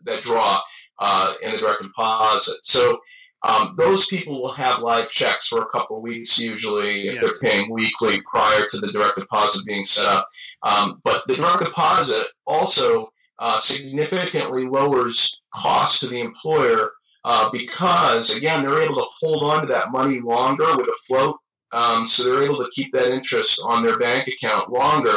that 0.04 0.22
draw 0.22 0.60
uh, 0.98 1.34
in 1.42 1.52
the 1.52 1.58
direct 1.58 1.82
deposit. 1.82 2.64
So 2.64 2.98
um, 3.44 3.74
those 3.76 4.06
people 4.06 4.40
will 4.40 4.52
have 4.52 4.82
live 4.82 5.10
checks 5.10 5.48
for 5.48 5.60
a 5.60 5.68
couple 5.68 5.96
of 5.96 6.02
weeks 6.02 6.38
usually 6.38 7.08
if 7.08 7.14
yes. 7.14 7.22
they're 7.22 7.50
paying 7.50 7.70
weekly 7.70 8.20
prior 8.30 8.64
to 8.70 8.78
the 8.78 8.92
direct 8.92 9.18
deposit 9.18 9.66
being 9.66 9.84
set 9.84 10.06
up. 10.06 10.26
Um, 10.62 11.00
but 11.04 11.26
the 11.26 11.34
direct 11.34 11.64
deposit 11.64 12.26
also 12.46 13.12
uh, 13.38 13.58
significantly 13.58 14.64
lowers 14.64 15.42
costs 15.52 16.00
to 16.00 16.06
the 16.06 16.20
employer 16.20 16.92
uh, 17.24 17.48
because, 17.50 18.36
again, 18.36 18.62
they're 18.62 18.82
able 18.82 18.96
to 18.96 19.06
hold 19.20 19.44
on 19.44 19.62
to 19.62 19.72
that 19.72 19.90
money 19.90 20.20
longer 20.20 20.76
with 20.76 20.86
a 20.86 20.98
float. 21.06 21.36
Um, 21.72 22.04
so 22.04 22.24
they're 22.24 22.42
able 22.42 22.58
to 22.58 22.70
keep 22.72 22.92
that 22.92 23.10
interest 23.12 23.60
on 23.66 23.82
their 23.82 23.98
bank 23.98 24.28
account 24.28 24.70
longer. 24.70 25.16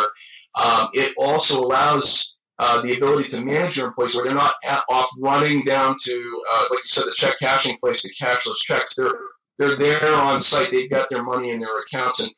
Um, 0.56 0.88
it 0.94 1.14
also 1.18 1.62
allows 1.62 2.35
uh, 2.60 2.82
the 2.82 2.96
ability 2.96 3.30
to 3.30 3.44
manage 3.44 3.78
your 3.78 3.88
employees 3.88 4.16
where 4.16 4.26
they're 4.26 4.34
not 4.34 4.56
at, 4.64 4.84
off 4.90 5.10
running 5.20 5.64
down 5.64 5.96
to, 6.04 6.44
uh, 6.54 6.66
like 6.70 6.80
you 6.80 6.88
said, 6.88 7.06
the 7.06 7.14
check 7.16 7.38
cashing 7.40 7.78
place 7.78 8.02
to 8.02 8.14
cash 8.16 8.44
those 8.46 8.60
checks. 8.60 8.96
They're 8.96 9.14
they're 9.58 9.78
there 9.78 10.14
on 10.14 10.40
site. 10.40 10.72
They've 10.72 10.90
got 10.90 11.10
their 11.10 11.24
money 11.24 11.52
in 11.52 11.60
their 11.60 11.80
accounts, 11.80 12.20
and 12.20 12.30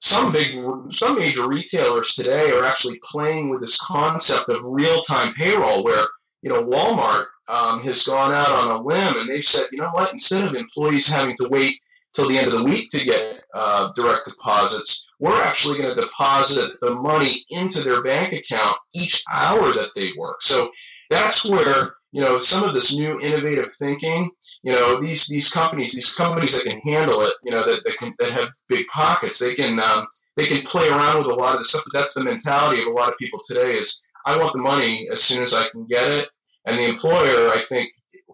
some 0.00 0.32
big, 0.32 0.60
some 0.90 1.18
major 1.18 1.48
retailers 1.48 2.14
today 2.14 2.50
are 2.50 2.64
actually 2.64 3.00
playing 3.04 3.48
with 3.48 3.60
this 3.60 3.78
concept 3.78 4.48
of 4.48 4.62
real 4.64 5.02
time 5.02 5.32
payroll, 5.34 5.84
where 5.84 6.04
you 6.42 6.50
know 6.50 6.64
Walmart 6.64 7.26
um, 7.48 7.80
has 7.80 8.02
gone 8.02 8.32
out 8.32 8.50
on 8.50 8.70
a 8.70 8.82
limb 8.82 9.18
and 9.18 9.28
they've 9.28 9.44
said, 9.44 9.66
you 9.72 9.78
know 9.78 9.90
what, 9.92 10.12
instead 10.12 10.44
of 10.44 10.54
employees 10.54 11.08
having 11.08 11.34
to 11.36 11.48
wait 11.50 11.78
till 12.14 12.28
the 12.28 12.38
end 12.38 12.52
of 12.52 12.58
the 12.58 12.64
week 12.64 12.88
to 12.90 13.04
get 13.04 13.42
uh, 13.54 13.90
direct 13.94 14.28
deposits, 14.28 15.07
we're 15.20 15.42
actually 15.42 15.78
going 15.78 15.94
to 15.94 16.00
deposit 16.00 16.78
the 16.80 16.94
money 16.94 17.44
into 17.50 17.82
their 17.82 18.02
bank 18.02 18.32
account 18.32 18.76
each 18.94 19.22
hour 19.32 19.72
that 19.72 19.90
they 19.94 20.12
work. 20.16 20.42
So 20.42 20.70
that's 21.10 21.44
where 21.44 21.94
you 22.12 22.22
know 22.22 22.38
some 22.38 22.64
of 22.64 22.72
this 22.72 22.96
new 22.96 23.18
innovative 23.20 23.72
thinking. 23.78 24.30
You 24.62 24.72
know 24.72 25.00
these 25.00 25.26
these 25.26 25.50
companies, 25.50 25.92
these 25.92 26.14
companies 26.14 26.54
that 26.54 26.70
can 26.70 26.80
handle 26.80 27.22
it. 27.22 27.34
You 27.42 27.50
know 27.50 27.62
that 27.62 27.82
that, 27.84 27.96
can, 27.98 28.14
that 28.18 28.30
have 28.32 28.48
big 28.68 28.86
pockets. 28.86 29.38
They 29.38 29.54
can 29.54 29.80
um, 29.80 30.06
they 30.36 30.46
can 30.46 30.62
play 30.62 30.88
around 30.88 31.18
with 31.18 31.32
a 31.32 31.34
lot 31.34 31.54
of 31.54 31.60
the 31.60 31.64
stuff. 31.64 31.82
But 31.92 31.98
that's 31.98 32.14
the 32.14 32.24
mentality 32.24 32.82
of 32.82 32.88
a 32.88 32.92
lot 32.92 33.08
of 33.08 33.18
people 33.18 33.40
today. 33.46 33.72
Is 33.76 34.02
I 34.26 34.38
want 34.38 34.52
the 34.52 34.62
money 34.62 35.08
as 35.10 35.22
soon 35.22 35.42
as 35.42 35.54
I 35.54 35.68
can 35.70 35.86
get 35.86 36.10
it. 36.10 36.28
And 36.66 36.76
the 36.76 36.86
employer, 36.86 37.48
I 37.48 37.62
think, 37.68 37.88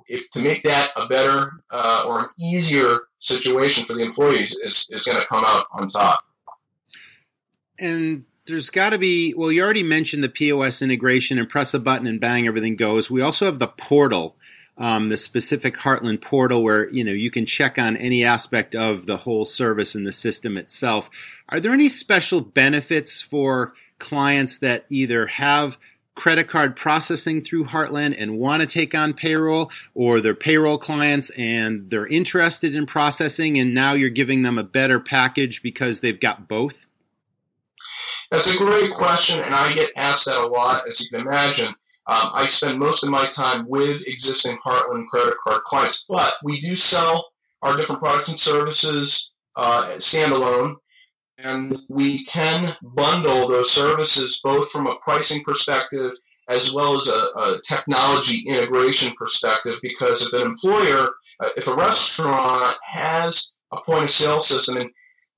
if 0.09 0.29
to 0.33 0.43
make 0.43 0.63
that 0.65 0.91
a 0.97 1.07
better 1.07 1.53
uh, 1.71 2.05
or 2.07 2.21
an 2.21 2.29
easier 2.39 3.01
situation 3.19 3.85
for 3.85 3.95
the 3.95 4.01
employees 4.01 4.57
is, 4.65 4.89
is 4.91 5.05
going 5.05 5.21
to 5.21 5.27
come 5.27 5.45
out 5.47 5.67
on 5.73 5.87
top. 5.87 6.21
And 7.79 8.25
there's 8.47 8.71
got 8.71 8.91
to 8.91 8.99
be, 8.99 9.35
well, 9.35 9.51
you 9.51 9.63
already 9.63 9.83
mentioned 9.83 10.23
the 10.23 10.29
POS 10.29 10.83
integration 10.83 11.39
and 11.39 11.49
press 11.49 11.75
a 11.75 11.79
button 11.79 12.07
and 12.07 12.21
bang, 12.21 12.47
everything 12.47 12.77
goes. 12.77 13.11
We 13.11 13.23
also 13.23 13.47
have 13.47 13.59
the 13.59 13.69
portal. 13.69 14.37
Um, 14.77 15.09
the 15.09 15.17
specific 15.17 15.77
Heartland 15.77 16.21
portal 16.21 16.65
where 16.65 16.91
you 16.91 17.05
know 17.05 17.13
you 17.13 17.31
can 17.31 17.47
check 17.47 17.79
on 17.79 17.97
any 17.97 18.25
aspect 18.25 18.75
of 18.75 19.07
the 19.07 19.19
whole 19.19 19.45
service 19.45 19.95
and 19.95 20.05
the 20.05 20.11
system 20.11 20.57
itself. 20.57 21.09
Are 21.49 21.61
there 21.61 21.71
any 21.71 21.89
special 21.89 22.41
benefits 22.41 23.23
for 23.23 23.75
clients 24.01 24.59
that 24.59 24.85
either 24.91 25.29
have 25.29 25.79
credit 26.15 26.49
card 26.49 26.77
processing 26.77 27.43
through 27.43 27.67
Heartland 27.67 28.21
and 28.21 28.39
want 28.39 28.61
to 28.61 28.67
take 28.67 28.95
on 28.95 29.15
payroll, 29.15 29.71
or 29.95 30.21
they're 30.21 30.35
payroll 30.35 30.79
clients 30.79 31.31
and 31.31 31.91
they're 31.91 32.07
interested 32.07 32.75
in 32.75 32.87
processing, 32.87 33.59
and 33.59 33.75
now 33.75 33.93
you're 33.93 34.11
giving 34.11 34.43
them 34.43 34.59
a 34.59 34.65
better 34.65 35.01
package 35.01 35.63
because 35.63 36.01
they've 36.01 36.21
got 36.21 36.49
both? 36.49 36.87
That's 38.31 38.53
a 38.53 38.59
great 38.59 38.95
question, 38.95 39.43
and 39.43 39.55
I 39.55 39.73
get 39.75 39.91
asked 39.97 40.27
that 40.27 40.39
a 40.39 40.47
lot, 40.47 40.87
as 40.89 41.01
you 41.01 41.09
can 41.11 41.27
imagine. 41.27 41.69
Um, 42.07 42.31
I 42.35 42.47
spend 42.47 42.79
most 42.79 43.03
of 43.03 43.11
my 43.11 43.27
time 43.27 43.67
with 43.69 44.07
existing 44.07 44.59
Heartland 44.65 45.07
credit 45.09 45.37
card 45.43 45.63
clients, 45.65 46.05
but 46.09 46.35
we 46.43 46.61
do 46.61 46.77
sell 46.77 47.31
our 47.63 47.77
different 47.77 48.03
products 48.03 48.29
and 48.29 48.39
services 48.39 49.33
uh, 49.57 49.95
standalone, 49.97 50.75
and 51.39 51.77
we 51.89 52.25
can 52.27 52.75
bundle 52.83 53.49
those 53.49 53.71
services 53.71 54.41
both 54.45 54.71
from 54.71 54.87
a 54.87 54.97
pricing 54.97 55.43
perspective 55.45 56.13
as 56.49 56.75
well 56.75 56.95
as 56.95 57.09
a, 57.09 57.39
a 57.39 57.61
technology 57.67 58.45
integration 58.47 59.15
perspective. 59.15 59.77
Because 59.83 60.27
if 60.27 60.33
an 60.39 60.47
employer, 60.47 61.09
uh, 61.41 61.49
if 61.57 61.67
a 61.67 61.75
restaurant 61.75 62.77
has 62.83 63.55
a 63.73 63.81
point 63.81 64.05
of 64.05 64.11
sale 64.11 64.41
system, 64.41 64.77
and 64.77 64.91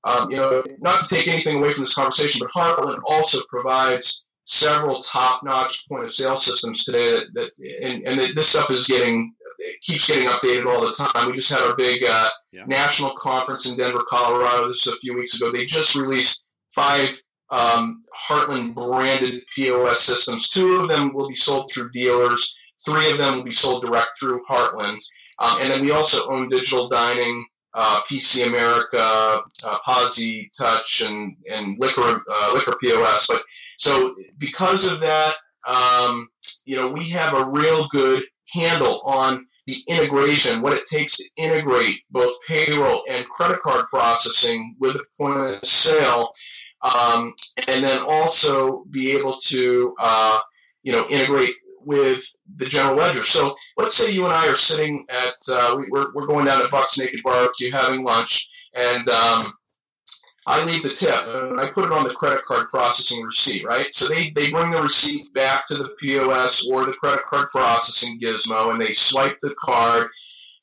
um, 0.07 0.31
you 0.31 0.37
know, 0.37 0.63
not 0.79 1.03
to 1.03 1.13
take 1.13 1.27
anything 1.27 1.57
away 1.57 1.73
from 1.73 1.83
this 1.83 1.93
conversation, 1.93 2.39
but 2.39 2.51
Heartland 2.51 3.01
also 3.05 3.39
provides 3.49 4.25
several 4.45 4.99
top-notch 4.99 5.87
point 5.89 6.05
of 6.05 6.13
sale 6.13 6.37
systems 6.37 6.85
today 6.85 7.11
that, 7.11 7.33
that 7.33 7.51
and, 7.83 8.07
and 8.07 8.35
this 8.35 8.47
stuff 8.47 8.71
is 8.71 8.87
getting 8.87 9.33
it 9.59 9.81
keeps 9.81 10.07
getting 10.07 10.27
updated 10.29 10.67
all 10.67 10.81
the 10.81 10.93
time. 10.93 11.27
We 11.27 11.33
just 11.33 11.51
had 11.51 11.61
our 11.61 11.75
big 11.75 12.03
uh, 12.07 12.29
yeah. 12.51 12.63
national 12.67 13.11
conference 13.15 13.69
in 13.69 13.75
Denver, 13.75 14.03
Colorado. 14.07 14.67
This 14.67 14.85
was 14.85 14.93
a 14.93 14.99
few 14.99 15.15
weeks 15.15 15.35
ago. 15.35 15.51
They 15.51 15.65
just 15.65 15.95
released 15.95 16.45
five 16.73 17.19
um, 17.49 18.03
Heartland 18.15 18.75
branded 18.75 19.41
POS 19.55 20.03
systems. 20.03 20.49
Two 20.49 20.79
of 20.79 20.89
them 20.89 21.13
will 21.13 21.27
be 21.27 21.35
sold 21.35 21.71
through 21.71 21.89
dealers. 21.89 22.55
Three 22.85 23.11
of 23.11 23.17
them 23.17 23.37
will 23.37 23.43
be 23.43 23.51
sold 23.51 23.83
direct 23.83 24.19
through 24.19 24.43
Heartland. 24.49 24.99
Um, 25.39 25.61
and 25.61 25.73
then 25.73 25.81
we 25.81 25.91
also 25.91 26.29
own 26.31 26.47
digital 26.47 26.87
dining, 26.87 27.45
uh, 27.77 28.01
PC 28.09 28.47
America, 28.47 28.97
uh, 28.99 29.77
Posi 29.87 30.49
Touch, 30.57 31.01
and 31.01 31.37
and 31.49 31.79
liquor 31.79 32.23
uh, 32.29 32.51
liquor 32.53 32.75
POS. 32.81 33.27
But 33.27 33.43
so 33.77 34.15
because 34.39 34.91
of 34.91 34.99
that, 34.99 35.35
um, 35.67 36.27
you 36.65 36.75
know, 36.75 36.89
we 36.89 37.07
have 37.09 37.35
a 37.35 37.45
real 37.45 37.85
good 37.89 38.23
handle 38.51 39.01
on 39.05 39.45
the 39.67 39.83
integration, 39.87 40.61
what 40.61 40.73
it 40.73 40.85
takes 40.85 41.17
to 41.17 41.29
integrate 41.37 41.99
both 42.09 42.33
payroll 42.47 43.03
and 43.09 43.29
credit 43.29 43.61
card 43.61 43.85
processing 43.89 44.75
with 44.79 44.95
a 44.95 45.03
point 45.17 45.37
of 45.37 45.63
sale, 45.63 46.31
um, 46.81 47.33
and 47.67 47.83
then 47.83 48.01
also 48.07 48.85
be 48.89 49.11
able 49.11 49.37
to, 49.37 49.93
uh, 49.99 50.39
you 50.81 50.91
know, 50.91 51.05
integrate 51.09 51.53
with 51.87 52.23
the 52.57 52.65
general 52.65 52.97
ledger. 52.97 53.23
So 53.23 53.55
let's 53.77 53.95
say 53.95 54.11
you 54.11 54.25
and 54.25 54.33
I 54.33 54.47
are 54.47 54.57
sitting 54.57 55.05
at, 55.09 55.35
uh, 55.49 55.77
we, 55.79 55.85
are 55.97 56.11
we're 56.13 56.27
going 56.27 56.45
down 56.45 56.61
to 56.61 56.69
Buck's 56.69 56.97
Naked 56.97 57.21
Barbecue 57.23 57.71
having 57.71 58.03
lunch, 58.03 58.49
and 58.75 59.09
um, 59.09 59.53
I 60.45 60.63
leave 60.65 60.83
the 60.83 60.89
tip 60.89 61.27
and 61.27 61.59
I 61.59 61.69
put 61.69 61.85
it 61.85 61.91
on 61.91 62.07
the 62.07 62.13
credit 62.13 62.43
card 62.45 62.67
processing 62.67 63.21
receipt, 63.23 63.65
right? 63.65 63.91
So 63.93 64.07
they, 64.07 64.29
they 64.31 64.49
bring 64.49 64.71
the 64.71 64.81
receipt 64.81 65.33
back 65.33 65.65
to 65.67 65.75
the 65.75 65.89
POS 65.99 66.69
or 66.69 66.85
the 66.85 66.93
credit 66.93 67.25
card 67.25 67.49
processing 67.49 68.19
gizmo 68.21 68.71
and 68.71 68.81
they 68.81 68.93
swipe 68.93 69.37
the 69.41 69.55
card 69.59 70.09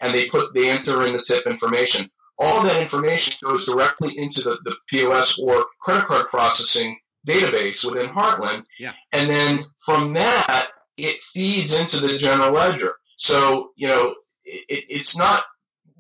and 0.01 0.13
they 0.13 0.27
put 0.27 0.55
they 0.55 0.71
enter 0.71 1.07
in 1.07 1.15
the 1.15 1.23
tip 1.23 1.47
information. 1.47 2.11
All 2.39 2.63
that 2.63 2.81
information 2.81 3.35
goes 3.47 3.67
directly 3.67 4.17
into 4.17 4.41
the, 4.41 4.59
the 4.65 4.75
POS 4.89 5.39
or 5.39 5.67
credit 5.81 6.07
card 6.07 6.27
processing 6.27 6.99
database 7.27 7.85
within 7.85 8.11
Heartland. 8.11 8.65
Yeah. 8.79 8.93
And 9.13 9.29
then 9.29 9.67
from 9.85 10.15
that, 10.15 10.69
it 10.97 11.21
feeds 11.21 11.79
into 11.79 11.99
the 11.99 12.17
general 12.17 12.53
ledger. 12.53 12.95
So, 13.17 13.71
you 13.77 13.89
know, 13.89 14.15
it, 14.45 14.85
it's 14.89 15.17
not 15.17 15.45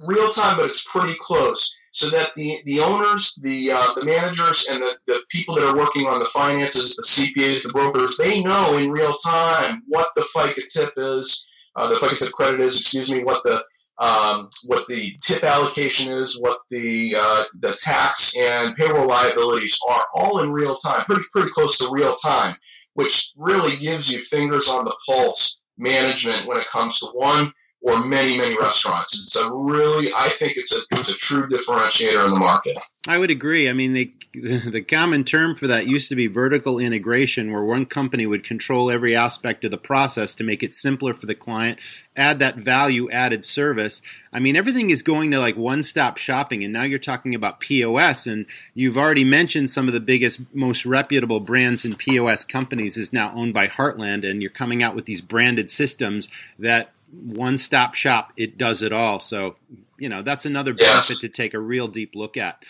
real 0.07 0.31
time, 0.31 0.57
but 0.57 0.67
it's 0.67 0.85
pretty 0.85 1.17
close 1.19 1.75
so 1.93 2.11
that 2.11 2.35
the, 2.35 2.59
the 2.65 2.81
owners, 2.81 3.39
the, 3.43 3.71
uh, 3.71 3.93
the 3.95 4.05
managers, 4.05 4.67
and 4.69 4.83
the, 4.83 4.97
the 5.07 5.23
people 5.31 5.55
that 5.55 5.65
are 5.65 5.77
working 5.77 6.07
on 6.07 6.19
the 6.19 6.25
finances, 6.27 6.97
the 6.97 7.05
CPAs, 7.05 7.63
the 7.63 7.73
brokers, 7.73 8.17
they 8.17 8.43
know 8.43 8.77
in 8.79 8.91
real 8.91 9.15
time 9.25 9.81
what 9.87 10.09
the 10.17 10.27
FICA 10.37 10.67
tip 10.73 10.93
is, 10.97 11.47
uh, 11.77 11.89
the 11.89 11.95
FICA 11.95 12.19
tip 12.19 12.33
credit 12.33 12.61
is, 12.61 12.81
excuse 12.81 13.13
me, 13.13 13.23
what 13.23 13.43
the 13.45 13.63
um, 13.99 14.49
what 14.67 14.89
the 14.89 15.17
tip 15.23 15.45
allocation 15.45 16.13
is, 16.13 16.41
what 16.41 16.59
the 16.69 17.15
uh, 17.17 17.45
the 17.61 17.77
tax 17.81 18.37
and 18.37 18.75
payroll 18.75 19.07
liabilities 19.07 19.79
are, 19.89 20.05
all 20.15 20.43
in 20.43 20.51
real 20.51 20.75
time, 20.75 21.05
pretty 21.05 21.23
pretty 21.33 21.51
close 21.51 21.79
to 21.79 21.89
real 21.93 22.17
time, 22.17 22.57
which 22.95 23.33
really 23.37 23.77
gives 23.77 24.11
you 24.11 24.21
fingers 24.21 24.69
on 24.69 24.85
the 24.85 24.97
pulse 25.07 25.63
management 25.79 26.47
when 26.47 26.59
it 26.59 26.67
comes 26.67 26.99
to 26.99 27.07
one 27.15 27.53
or 27.85 28.03
many 28.03 28.39
many 28.39 28.57
restaurants. 28.59 29.15
It's 29.15 29.37
a 29.37 29.53
really, 29.53 30.11
I 30.17 30.31
think 30.31 30.57
it's 30.57 30.75
a 30.75 30.81
it's 30.93 31.11
a 31.11 31.15
true 31.15 31.47
differentiator 31.47 32.25
in 32.25 32.33
the 32.33 32.41
market. 32.41 32.81
I 33.07 33.19
would 33.19 33.31
agree. 33.31 33.69
I 33.69 33.75
mean, 33.75 33.93
the 33.93 34.13
the 34.35 34.83
common 34.83 35.23
term 35.23 35.55
for 35.55 35.67
that 35.67 35.87
used 35.87 36.09
to 36.09 36.17
be 36.17 36.27
vertical 36.27 36.79
integration, 36.79 37.53
where 37.53 37.63
one 37.63 37.85
company 37.85 38.27
would 38.27 38.43
control 38.43 38.91
every 38.91 39.15
aspect 39.15 39.65
of 39.65 39.71
the 39.71 39.79
process 39.79 40.35
to 40.35 40.45
make 40.45 40.63
it 40.63 40.75
simpler 40.75 41.13
for 41.13 41.27
the 41.27 41.35
client, 41.35 41.79
add 42.17 42.39
that 42.39 42.57
value 42.57 43.09
added 43.11 43.45
service. 43.45 44.01
I 44.33 44.41
mean, 44.41 44.57
everything 44.57 44.89
is 44.89 45.03
going 45.03 45.31
to 45.33 45.39
like 45.39 45.57
one 45.57 45.83
stop 45.83 46.17
shopping, 46.17 46.65
and 46.65 46.73
now 46.73 46.85
you're 46.85 46.99
talking 46.99 47.35
about 47.35 47.61
POS, 47.61 48.27
and 48.27 48.47
you've 48.73 48.97
already 48.97 49.25
mentioned 49.25 49.69
some 49.69 49.89
of 49.89 49.95
the 49.95 50.01
biggest, 50.01 50.41
most 50.55 50.87
reputable 50.87 51.39
brands 51.39 51.85
in 51.85 51.95
POS 51.95 52.47
companies 52.47 52.97
is 52.97 53.13
now 53.13 53.31
owned 53.37 53.53
by 53.53 53.69
Heartland, 53.69 54.29
and 54.29 54.41
you're 54.41 54.51
coming 54.51 54.83
out 54.83 54.95
with 54.95 55.05
these 55.05 55.21
branded 55.21 55.71
systems 55.71 56.31
that 56.59 56.94
one 57.23 57.59
stop 57.59 57.95
shop, 57.95 58.33
it 58.37 58.59
does 58.59 58.83
it 58.83 58.93
all. 58.93 59.21
So, 59.21 59.57
you 59.99 60.09
know, 60.09 60.23
that's 60.23 60.47
another 60.47 60.75
benefit 60.75 61.11
yes. 61.11 61.21
to 61.21 61.29
take 61.29 61.55
a 61.55 61.61
real 61.61 61.89
deep 61.89 62.15
look 62.15 62.37
at. 62.37 62.63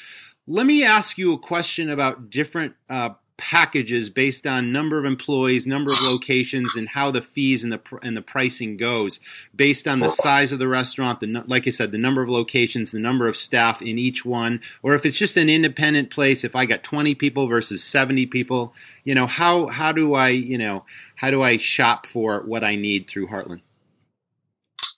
Let 0.47 0.66
me 0.66 0.84
ask 0.84 1.16
you 1.16 1.32
a 1.32 1.38
question 1.38 1.88
about 1.88 2.28
different 2.28 2.74
uh, 2.90 3.11
packages 3.36 4.11
based 4.11 4.47
on 4.47 4.70
number 4.72 4.99
of 4.99 5.05
employees, 5.05 5.66
number 5.66 5.90
of 5.90 5.99
locations, 6.03 6.76
and 6.76 6.88
how 6.88 7.11
the 7.11 7.22
fees 7.22 7.64
and 7.64 7.72
the 7.72 7.80
and 8.03 8.16
the 8.16 8.22
pricing 8.22 8.76
goes 8.76 9.20
based 9.55 9.88
on 9.88 10.01
the 10.01 10.09
size 10.09 10.53
of 10.53 10.59
the 10.59 10.68
restaurant. 10.68 11.20
The 11.20 11.45
like 11.47 11.66
I 11.66 11.70
said, 11.70 11.90
the 11.92 11.99
number 11.99 12.22
of 12.22 12.28
locations, 12.28 12.92
the 12.92 13.01
number 13.01 13.26
of 13.26 13.36
staff 13.36 13.82
in 13.82 13.99
each 13.99 14.24
one, 14.24 14.61
or 14.82 14.95
if 14.95 15.05
it's 15.05 15.18
just 15.18 15.36
an 15.36 15.51
independent 15.51 16.11
place. 16.11 16.45
If 16.45 16.55
I 16.55 16.66
got 16.66 16.82
twenty 16.82 17.14
people 17.14 17.49
versus 17.49 17.82
seventy 17.82 18.26
people, 18.26 18.74
you 19.03 19.14
know 19.14 19.26
how 19.26 19.66
how 19.66 19.92
do 19.92 20.14
I 20.14 20.28
you 20.28 20.59
know 20.59 20.84
how 21.16 21.30
do 21.30 21.42
I 21.42 21.57
shop 21.57 22.07
for 22.07 22.40
what 22.42 22.62
I 22.62 22.76
need 22.76 23.09
through 23.09 23.28
Heartland? 23.28 23.61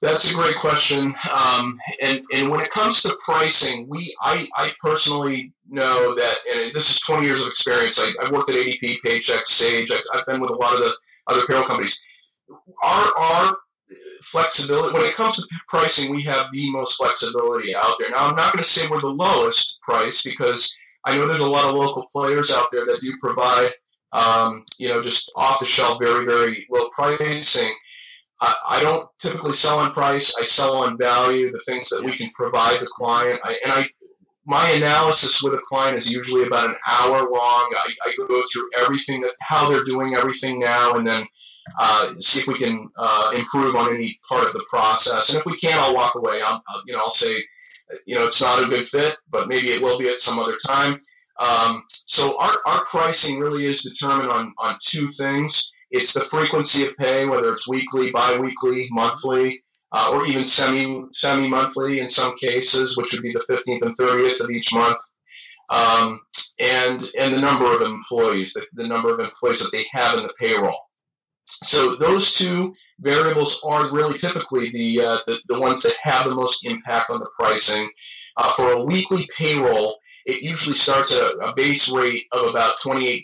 That's 0.02 0.30
a 0.30 0.34
great 0.34 0.56
question. 0.56 1.14
Um, 1.34 1.78
and, 2.02 2.22
and 2.34 2.50
when 2.50 2.60
it 2.60 2.70
comes 2.70 3.02
to 3.02 3.16
pricing, 3.24 3.86
we 3.88 4.14
I, 4.22 4.46
I 4.56 4.72
personally 4.80 5.52
know 5.68 6.14
that, 6.14 6.38
and 6.52 6.74
this 6.74 6.90
is 6.90 7.00
20 7.00 7.26
years 7.26 7.42
of 7.42 7.48
experience. 7.48 7.98
I, 7.98 8.12
have 8.22 8.32
worked 8.32 8.50
at 8.50 8.56
ADP, 8.56 8.98
Paychex, 9.04 9.46
Sage. 9.46 9.90
I've, 9.90 10.00
I've, 10.14 10.26
been 10.26 10.40
with 10.40 10.50
a 10.50 10.54
lot 10.54 10.74
of 10.74 10.80
the 10.80 10.94
other 11.28 11.46
payroll 11.46 11.64
companies. 11.64 12.00
Our, 12.82 13.12
our 13.18 13.58
flexibility, 14.22 14.92
when 14.92 15.06
it 15.06 15.14
comes 15.14 15.36
to 15.36 15.58
pricing, 15.68 16.12
we 16.12 16.22
have 16.22 16.46
the 16.52 16.70
most 16.72 16.96
flexibility 16.96 17.74
out 17.74 17.96
there. 17.98 18.10
Now, 18.10 18.26
I'm 18.26 18.36
not 18.36 18.52
going 18.52 18.62
to 18.62 18.68
say 18.68 18.86
we're 18.88 19.00
the 19.00 19.08
lowest 19.08 19.80
price 19.82 20.22
because 20.22 20.76
I 21.04 21.16
know 21.16 21.26
there's 21.26 21.40
a 21.40 21.48
lot 21.48 21.68
of 21.68 21.74
local 21.74 22.06
players 22.12 22.52
out 22.52 22.68
there 22.72 22.84
that 22.86 23.00
do 23.00 23.16
provide, 23.20 23.72
um, 24.12 24.64
you 24.78 24.88
know, 24.88 25.00
just 25.00 25.30
off 25.36 25.60
the 25.60 25.66
shelf, 25.66 25.98
very, 26.00 26.26
very 26.26 26.66
low 26.70 26.88
pricing. 26.90 27.72
I, 28.40 28.54
I 28.68 28.82
don't 28.82 29.08
typically 29.18 29.54
sell 29.54 29.78
on 29.78 29.92
price. 29.92 30.34
I 30.38 30.44
sell 30.44 30.76
on 30.76 30.98
value, 30.98 31.50
the 31.50 31.62
things 31.66 31.88
that 31.88 32.04
we 32.04 32.12
can 32.12 32.28
provide 32.34 32.80
the 32.80 32.86
client. 32.86 33.40
I, 33.44 33.58
and 33.64 33.72
I, 33.72 33.88
my 34.44 34.70
analysis 34.70 35.42
with 35.42 35.54
a 35.54 35.58
client 35.58 35.96
is 35.96 36.10
usually 36.10 36.46
about 36.46 36.70
an 36.70 36.76
hour 36.86 37.22
long. 37.22 37.74
I, 37.76 37.92
I 38.06 38.14
go 38.28 38.42
through 38.52 38.68
everything 38.78 39.20
that 39.22 39.32
how 39.40 39.68
they're 39.68 39.84
doing 39.84 40.14
everything 40.14 40.60
now, 40.60 40.94
and 40.94 41.06
then 41.06 41.26
uh, 41.78 42.12
see 42.20 42.40
if 42.40 42.46
we 42.46 42.58
can 42.58 42.88
uh, 42.96 43.30
improve 43.34 43.74
on 43.74 43.94
any 43.94 44.18
part 44.28 44.46
of 44.46 44.52
the 44.52 44.64
process. 44.70 45.30
And 45.30 45.38
if 45.38 45.46
we 45.46 45.56
can, 45.56 45.78
I'll 45.78 45.94
walk 45.94 46.14
away. 46.14 46.42
I'll, 46.42 46.62
I'll, 46.68 46.82
you 46.86 46.92
know, 46.92 47.00
I'll 47.00 47.10
say, 47.10 47.42
you 48.06 48.14
know, 48.14 48.24
it's 48.24 48.40
not 48.40 48.62
a 48.62 48.68
good 48.68 48.88
fit, 48.88 49.16
but 49.30 49.48
maybe 49.48 49.70
it 49.72 49.82
will 49.82 49.98
be 49.98 50.08
at 50.08 50.20
some 50.20 50.38
other 50.38 50.56
time. 50.66 50.98
Um, 51.38 51.82
so 51.90 52.38
our, 52.38 52.54
our 52.66 52.84
pricing 52.84 53.40
really 53.40 53.64
is 53.64 53.82
determined 53.82 54.30
on, 54.30 54.52
on 54.58 54.78
two 54.80 55.08
things. 55.08 55.72
It's 55.90 56.12
the 56.12 56.20
frequency 56.20 56.86
of 56.86 56.96
pay, 56.96 57.26
whether 57.26 57.52
it's 57.52 57.68
weekly, 57.68 58.10
biweekly, 58.10 58.88
monthly, 58.90 59.62
uh, 59.92 60.10
or 60.12 60.26
even 60.26 60.44
semi 60.44 61.04
semi 61.12 61.48
monthly 61.48 62.00
in 62.00 62.08
some 62.08 62.36
cases, 62.36 62.96
which 62.96 63.12
would 63.12 63.22
be 63.22 63.32
the 63.32 63.44
15th 63.48 63.82
and 63.82 63.96
30th 63.96 64.42
of 64.42 64.50
each 64.50 64.74
month. 64.74 64.98
Um, 65.70 66.20
and 66.60 67.02
and 67.18 67.34
the 67.34 67.40
number 67.40 67.74
of 67.74 67.82
employees, 67.82 68.52
the, 68.54 68.66
the 68.74 68.88
number 68.88 69.12
of 69.12 69.20
employees 69.20 69.60
that 69.60 69.70
they 69.72 69.84
have 69.92 70.16
in 70.16 70.24
the 70.24 70.32
payroll. 70.38 70.78
So 71.48 71.94
those 71.94 72.34
two 72.34 72.74
variables 73.00 73.62
are 73.64 73.92
really 73.92 74.18
typically 74.18 74.70
the, 74.70 75.00
uh, 75.00 75.18
the, 75.26 75.40
the 75.48 75.60
ones 75.60 75.82
that 75.82 75.94
have 76.02 76.26
the 76.26 76.34
most 76.34 76.66
impact 76.66 77.10
on 77.10 77.20
the 77.20 77.28
pricing. 77.38 77.88
Uh, 78.36 78.52
for 78.52 78.72
a 78.72 78.84
weekly 78.84 79.26
payroll, 79.36 79.96
it 80.26 80.42
usually 80.42 80.76
starts 80.76 81.14
at 81.14 81.22
a, 81.22 81.36
a 81.38 81.54
base 81.54 81.88
rate 81.88 82.24
of 82.32 82.46
about 82.46 82.74
$28 82.84 83.22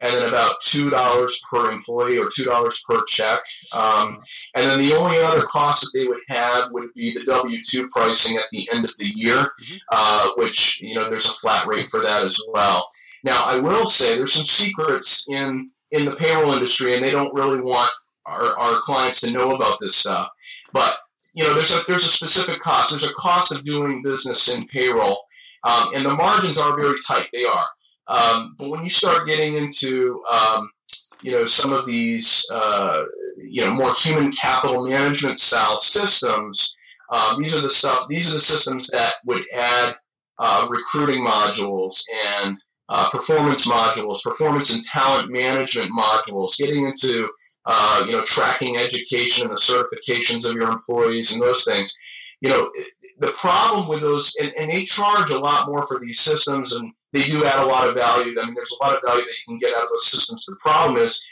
and 0.00 0.14
then 0.14 0.28
about 0.28 0.60
two 0.60 0.90
dollars 0.90 1.40
per 1.50 1.70
employee 1.70 2.18
or 2.18 2.28
two 2.28 2.44
dollars 2.44 2.80
per 2.88 3.02
check. 3.06 3.40
Um, 3.72 4.18
and 4.54 4.70
then 4.70 4.78
the 4.78 4.94
only 4.94 5.18
other 5.18 5.42
cost 5.42 5.82
that 5.82 5.98
they 5.98 6.06
would 6.06 6.20
have 6.28 6.70
would 6.72 6.92
be 6.94 7.12
the 7.12 7.24
W 7.24 7.58
two 7.66 7.88
pricing 7.88 8.36
at 8.36 8.46
the 8.52 8.68
end 8.72 8.84
of 8.84 8.92
the 8.98 9.06
year, 9.06 9.36
mm-hmm. 9.36 9.76
uh, 9.90 10.30
which 10.36 10.80
you 10.80 10.94
know 10.94 11.08
there's 11.08 11.28
a 11.28 11.34
flat 11.34 11.66
rate 11.66 11.88
for 11.88 12.00
that 12.00 12.24
as 12.24 12.40
well. 12.52 12.88
Now 13.24 13.44
I 13.44 13.58
will 13.58 13.86
say 13.86 14.16
there's 14.16 14.34
some 14.34 14.44
secrets 14.44 15.26
in 15.28 15.70
in 15.90 16.04
the 16.04 16.16
payroll 16.16 16.52
industry, 16.52 16.94
and 16.94 17.04
they 17.04 17.10
don't 17.10 17.34
really 17.34 17.60
want 17.60 17.90
our, 18.26 18.56
our 18.58 18.80
clients 18.80 19.20
to 19.22 19.30
know 19.30 19.50
about 19.50 19.78
this 19.80 19.96
stuff. 19.96 20.28
But 20.72 20.96
you 21.34 21.44
know, 21.44 21.54
there's 21.54 21.74
a 21.74 21.80
there's 21.86 22.06
a 22.06 22.10
specific 22.10 22.60
cost. 22.60 22.90
There's 22.90 23.10
a 23.10 23.14
cost 23.14 23.52
of 23.52 23.64
doing 23.64 24.02
business 24.02 24.48
in 24.48 24.66
payroll, 24.66 25.20
um, 25.64 25.94
and 25.94 26.04
the 26.04 26.14
margins 26.14 26.60
are 26.60 26.76
very 26.76 26.98
tight. 27.06 27.28
They 27.32 27.44
are. 27.44 27.66
Um, 28.08 28.54
but 28.58 28.70
when 28.70 28.82
you 28.82 28.90
start 28.90 29.26
getting 29.26 29.56
into 29.56 30.22
um, 30.32 30.70
you 31.22 31.32
know 31.32 31.44
some 31.44 31.72
of 31.72 31.86
these 31.86 32.44
uh, 32.50 33.04
you 33.36 33.64
know 33.64 33.72
more 33.74 33.94
human 33.94 34.32
capital 34.32 34.86
management 34.86 35.38
style 35.38 35.78
systems, 35.78 36.74
uh, 37.10 37.36
these 37.38 37.56
are 37.56 37.60
the 37.60 37.70
stuff. 37.70 38.06
These 38.08 38.30
are 38.30 38.34
the 38.34 38.40
systems 38.40 38.88
that 38.88 39.14
would 39.26 39.44
add 39.54 39.96
uh, 40.38 40.66
recruiting 40.70 41.24
modules 41.24 42.02
and 42.36 42.56
uh, 42.88 43.08
performance 43.10 43.66
modules, 43.66 44.22
performance 44.22 44.72
and 44.72 44.84
talent 44.84 45.30
management 45.30 45.90
modules, 45.92 46.56
getting 46.56 46.86
into 46.86 47.28
uh, 47.66 48.04
you 48.06 48.12
know 48.12 48.22
tracking 48.22 48.78
education 48.78 49.48
and 49.48 49.56
the 49.56 49.60
certifications 49.60 50.48
of 50.48 50.54
your 50.54 50.70
employees 50.70 51.32
and 51.32 51.42
those 51.42 51.64
things. 51.64 51.94
You 52.40 52.50
know, 52.50 52.70
the 53.18 53.32
problem 53.32 53.88
with 53.88 54.00
those, 54.00 54.34
and, 54.40 54.52
and 54.58 54.70
they 54.70 54.84
charge 54.84 55.30
a 55.30 55.38
lot 55.38 55.66
more 55.68 55.84
for 55.86 55.98
these 55.98 56.20
systems, 56.20 56.72
and 56.72 56.92
they 57.12 57.22
do 57.22 57.44
add 57.44 57.58
a 57.58 57.66
lot 57.66 57.88
of 57.88 57.94
value. 57.94 58.36
I 58.40 58.44
mean, 58.44 58.54
there's 58.54 58.76
a 58.80 58.84
lot 58.84 58.96
of 58.96 59.02
value 59.04 59.24
that 59.24 59.30
you 59.30 59.44
can 59.46 59.58
get 59.58 59.74
out 59.74 59.84
of 59.84 59.90
those 59.90 60.10
systems. 60.10 60.44
The 60.46 60.56
problem 60.60 61.02
is, 61.02 61.22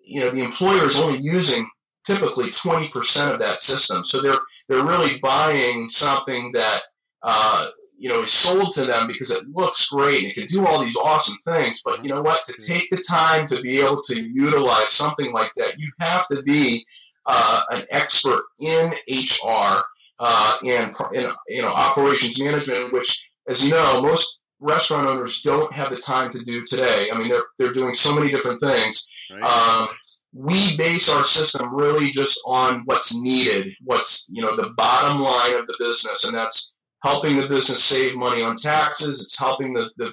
you 0.00 0.20
know, 0.20 0.30
the 0.30 0.42
employer 0.42 0.86
is 0.86 0.98
only 0.98 1.18
using 1.18 1.68
typically 2.06 2.50
20% 2.50 3.32
of 3.32 3.38
that 3.40 3.60
system, 3.60 4.02
so 4.02 4.20
they're 4.20 4.38
they're 4.68 4.84
really 4.84 5.18
buying 5.18 5.88
something 5.88 6.52
that 6.52 6.82
uh, 7.22 7.66
you 7.98 8.08
know 8.08 8.22
is 8.22 8.32
sold 8.32 8.72
to 8.72 8.86
them 8.86 9.06
because 9.06 9.30
it 9.30 9.46
looks 9.48 9.86
great 9.86 10.22
and 10.22 10.32
it 10.32 10.34
can 10.34 10.46
do 10.46 10.66
all 10.66 10.82
these 10.82 10.96
awesome 10.96 11.36
things. 11.44 11.82
But 11.84 12.02
you 12.02 12.10
know 12.10 12.22
what? 12.22 12.42
To 12.44 12.62
take 12.62 12.88
the 12.90 13.02
time 13.08 13.46
to 13.48 13.60
be 13.60 13.78
able 13.80 14.02
to 14.02 14.22
utilize 14.22 14.90
something 14.90 15.32
like 15.32 15.52
that, 15.56 15.78
you 15.78 15.90
have 16.00 16.26
to 16.28 16.42
be 16.42 16.84
uh, 17.26 17.62
an 17.70 17.82
expert 17.90 18.44
in 18.58 18.92
HR 19.08 19.82
uh, 20.18 20.56
and 20.64 20.94
in, 21.14 21.30
you 21.48 21.62
know 21.62 21.68
operations 21.68 22.42
management, 22.42 22.92
which, 22.92 23.32
as 23.48 23.64
you 23.64 23.70
know, 23.70 24.00
most 24.02 24.39
restaurant 24.60 25.06
owners 25.06 25.42
don't 25.42 25.72
have 25.72 25.90
the 25.90 25.96
time 25.96 26.30
to 26.30 26.38
do 26.44 26.62
today. 26.64 27.08
I 27.12 27.18
mean, 27.18 27.28
they're 27.28 27.44
they're 27.58 27.72
doing 27.72 27.94
so 27.94 28.14
many 28.14 28.30
different 28.30 28.60
things. 28.60 29.08
Right. 29.32 29.42
Um, 29.42 29.88
we 30.32 30.76
base 30.76 31.08
our 31.08 31.24
system 31.24 31.74
really 31.74 32.10
just 32.12 32.40
on 32.46 32.82
what's 32.84 33.20
needed, 33.20 33.72
what's 33.84 34.28
you 34.30 34.42
know 34.42 34.56
the 34.56 34.70
bottom 34.76 35.20
line 35.20 35.54
of 35.56 35.66
the 35.66 35.76
business, 35.78 36.24
and 36.24 36.34
that's 36.34 36.74
helping 37.02 37.38
the 37.38 37.48
business 37.48 37.82
save 37.82 38.16
money 38.16 38.42
on 38.42 38.56
taxes. 38.56 39.22
It's 39.22 39.38
helping 39.38 39.72
the 39.72 39.90
the, 39.96 40.12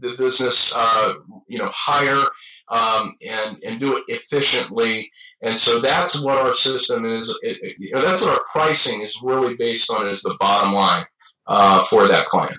the 0.00 0.16
business 0.16 0.74
uh, 0.76 1.14
you 1.48 1.58
know 1.58 1.70
hire 1.72 2.26
um, 2.68 3.14
and 3.26 3.56
and 3.64 3.80
do 3.80 3.96
it 3.96 4.04
efficiently. 4.08 5.10
And 5.42 5.56
so 5.56 5.80
that's 5.80 6.22
what 6.22 6.38
our 6.38 6.54
system 6.54 7.04
is. 7.04 7.28
It, 7.42 7.58
it, 7.62 7.76
you 7.78 7.92
know, 7.92 8.00
that's 8.00 8.22
what 8.22 8.38
our 8.38 8.44
pricing 8.50 9.02
is 9.02 9.20
really 9.22 9.54
based 9.54 9.90
on 9.90 10.08
is 10.08 10.22
the 10.22 10.36
bottom 10.40 10.72
line 10.72 11.04
uh, 11.46 11.84
for 11.84 12.08
that 12.08 12.26
client. 12.26 12.56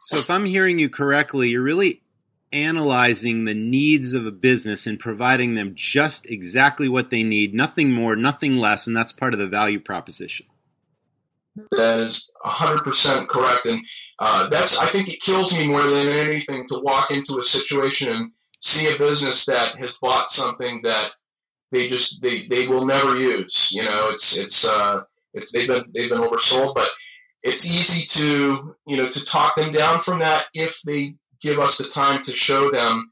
So 0.00 0.16
if 0.16 0.30
I'm 0.30 0.46
hearing 0.46 0.78
you 0.78 0.88
correctly, 0.88 1.50
you're 1.50 1.62
really 1.62 2.02
analyzing 2.52 3.44
the 3.44 3.54
needs 3.54 4.12
of 4.12 4.26
a 4.26 4.32
business 4.32 4.86
and 4.86 4.98
providing 4.98 5.54
them 5.54 5.72
just 5.74 6.28
exactly 6.28 6.88
what 6.88 7.10
they 7.10 7.22
need, 7.22 7.54
nothing 7.54 7.92
more, 7.92 8.16
nothing 8.16 8.56
less, 8.56 8.86
and 8.86 8.96
that's 8.96 9.12
part 9.12 9.32
of 9.32 9.38
the 9.38 9.46
value 9.46 9.78
proposition. 9.78 10.46
That 11.72 12.00
is 12.00 12.30
100% 12.44 13.28
correct. 13.28 13.66
And 13.66 13.84
uh, 14.18 14.48
that's, 14.48 14.78
I 14.78 14.86
think 14.86 15.08
it 15.08 15.20
kills 15.20 15.56
me 15.56 15.66
more 15.66 15.82
than 15.82 16.08
anything 16.08 16.66
to 16.68 16.80
walk 16.82 17.10
into 17.10 17.38
a 17.38 17.42
situation 17.42 18.12
and 18.12 18.32
see 18.60 18.92
a 18.92 18.98
business 18.98 19.44
that 19.46 19.78
has 19.78 19.96
bought 20.00 20.30
something 20.30 20.80
that 20.84 21.10
they 21.72 21.88
just, 21.88 22.22
they, 22.22 22.46
they 22.46 22.66
will 22.66 22.86
never 22.86 23.16
use. 23.16 23.70
You 23.72 23.84
know, 23.84 24.08
it's, 24.08 24.36
it's, 24.36 24.64
uh, 24.64 25.02
it's, 25.34 25.52
they've 25.52 25.68
been, 25.68 25.84
they've 25.94 26.10
been 26.10 26.20
oversold, 26.20 26.74
but 26.74 26.88
it's 27.42 27.66
easy 27.66 28.04
to, 28.06 28.74
you 28.86 28.96
know, 28.96 29.08
to 29.08 29.24
talk 29.24 29.56
them 29.56 29.72
down 29.72 30.00
from 30.00 30.18
that 30.18 30.46
if 30.54 30.80
they 30.82 31.14
give 31.40 31.58
us 31.58 31.78
the 31.78 31.84
time 31.84 32.20
to 32.22 32.32
show 32.32 32.70
them 32.70 33.10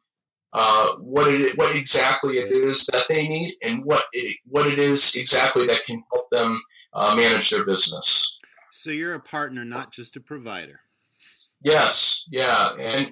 uh, 0.53 0.97
what 0.97 1.29
it 1.29 1.57
what 1.59 1.75
exactly 1.77 2.39
it 2.39 2.53
is 2.53 2.87
that 2.87 3.05
they 3.09 3.29
need 3.29 3.55
and 3.63 3.85
what 3.85 4.05
it, 4.13 4.37
what 4.47 4.67
it 4.67 4.79
is 4.79 5.15
exactly 5.17 5.67
that 5.67 5.85
can 5.85 6.03
help 6.13 6.29
them 6.31 6.61
uh, 6.95 7.15
manage 7.15 7.51
their 7.51 7.67
business. 7.67 8.39
So 8.71 8.91
you're 8.91 9.15
a 9.15 9.21
partner, 9.21 9.65
not 9.65 9.93
just 9.93 10.17
a 10.17 10.21
provider. 10.21 10.81
Yes, 11.63 12.25
yeah, 12.31 12.71
and 12.79 13.11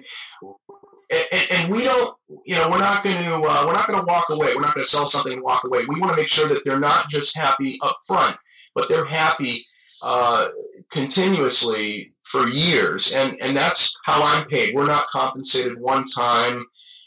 and, 1.09 1.47
and 1.51 1.71
we 1.71 1.83
don't, 1.83 2.15
you 2.45 2.55
know, 2.55 2.69
we're 2.69 2.79
not 2.79 3.03
going 3.03 3.17
to 3.17 3.35
uh, 3.35 3.65
we're 3.65 3.73
not 3.73 3.87
going 3.87 3.99
to 3.99 4.05
walk 4.05 4.29
away. 4.29 4.53
We're 4.55 4.61
not 4.61 4.73
going 4.73 4.85
to 4.85 4.89
sell 4.89 5.05
something 5.05 5.33
and 5.33 5.41
walk 5.43 5.63
away. 5.63 5.85
We 5.87 5.99
want 5.99 6.13
to 6.13 6.17
make 6.17 6.29
sure 6.29 6.47
that 6.47 6.63
they're 6.63 6.79
not 6.79 7.09
just 7.09 7.37
happy 7.37 7.77
up 7.83 7.99
front, 8.07 8.37
but 8.73 8.87
they're 8.87 9.05
happy 9.05 9.65
uh, 10.01 10.47
continuously 10.91 12.13
for 12.23 12.47
years, 12.49 13.13
and 13.13 13.37
and 13.41 13.55
that's 13.55 13.97
how 14.03 14.21
I'm 14.23 14.45
paid. 14.47 14.75
We're 14.75 14.87
not 14.87 15.07
compensated 15.07 15.79
one 15.79 16.03
time 16.05 16.63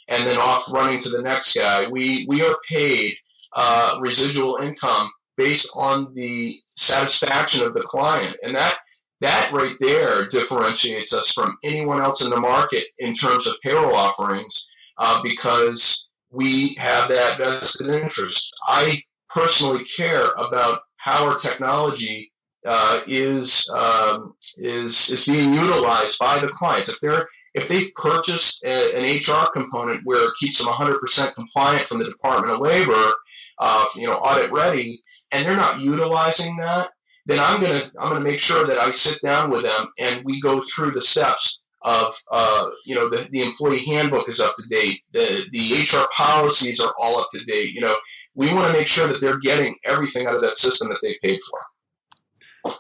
and 0.08 0.26
then 0.26 0.38
off 0.38 0.72
running 0.72 0.98
to 0.98 1.08
the 1.08 1.22
next 1.22 1.54
guy. 1.54 1.86
We 1.88 2.26
we 2.28 2.42
are 2.42 2.56
paid 2.68 3.14
uh, 3.54 3.98
residual 4.00 4.58
income 4.60 5.10
based 5.36 5.70
on 5.74 6.12
the 6.14 6.56
satisfaction 6.76 7.66
of 7.66 7.74
the 7.74 7.82
client, 7.82 8.36
and 8.42 8.54
that 8.54 8.78
that 9.20 9.50
right 9.52 9.76
there 9.80 10.26
differentiates 10.28 11.14
us 11.14 11.32
from 11.32 11.56
anyone 11.62 12.02
else 12.02 12.24
in 12.24 12.30
the 12.30 12.40
market 12.40 12.86
in 12.98 13.14
terms 13.14 13.46
of 13.46 13.54
payroll 13.62 13.94
offerings 13.94 14.68
uh, 14.98 15.20
because 15.22 16.08
we 16.30 16.74
have 16.74 17.08
that 17.08 17.38
vested 17.38 17.88
interest. 17.88 18.52
I 18.66 19.00
personally 19.28 19.84
care 19.84 20.30
about 20.38 20.80
how 20.96 21.28
our 21.28 21.36
technology 21.36 22.32
uh, 22.66 23.00
is 23.06 23.68
um, 23.74 24.34
is 24.58 25.10
is 25.10 25.26
being 25.26 25.54
utilized 25.54 26.18
by 26.18 26.38
the 26.38 26.48
clients. 26.48 26.88
If 26.88 27.00
they're 27.00 27.26
if 27.54 27.68
they've 27.68 27.92
purchased 27.94 28.64
a, 28.64 28.96
an 28.96 29.04
HR 29.04 29.50
component 29.52 30.02
where 30.04 30.24
it 30.24 30.32
keeps 30.38 30.58
them 30.58 30.68
100% 30.68 31.34
compliant 31.34 31.88
from 31.88 31.98
the 31.98 32.04
Department 32.04 32.54
of 32.54 32.60
Labor, 32.60 33.12
uh, 33.58 33.84
you 33.96 34.06
know, 34.06 34.14
audit 34.14 34.52
ready, 34.52 35.00
and 35.32 35.44
they're 35.44 35.56
not 35.56 35.80
utilizing 35.80 36.56
that, 36.58 36.90
then 37.26 37.40
I'm 37.40 37.60
gonna 37.60 37.90
I'm 37.98 38.08
gonna 38.08 38.20
make 38.20 38.38
sure 38.38 38.66
that 38.66 38.78
I 38.78 38.90
sit 38.90 39.20
down 39.22 39.50
with 39.50 39.62
them 39.62 39.88
and 39.98 40.24
we 40.24 40.40
go 40.40 40.60
through 40.60 40.92
the 40.92 41.02
steps 41.02 41.62
of 41.82 42.14
uh, 42.30 42.68
you 42.84 42.94
know 42.94 43.08
the, 43.08 43.28
the 43.30 43.42
employee 43.42 43.84
handbook 43.84 44.28
is 44.28 44.40
up 44.40 44.52
to 44.54 44.68
date 44.68 45.00
the 45.12 45.46
the 45.52 45.82
hr 45.82 46.06
policies 46.14 46.78
are 46.78 46.94
all 46.98 47.18
up 47.18 47.26
to 47.32 47.42
date 47.46 47.72
you 47.72 47.80
know 47.80 47.96
we 48.34 48.52
want 48.52 48.66
to 48.66 48.72
make 48.78 48.86
sure 48.86 49.08
that 49.08 49.18
they're 49.20 49.38
getting 49.38 49.74
everything 49.86 50.26
out 50.26 50.34
of 50.34 50.42
that 50.42 50.56
system 50.56 50.88
that 50.88 50.98
they 51.02 51.16
paid 51.22 51.40
for 51.50 51.58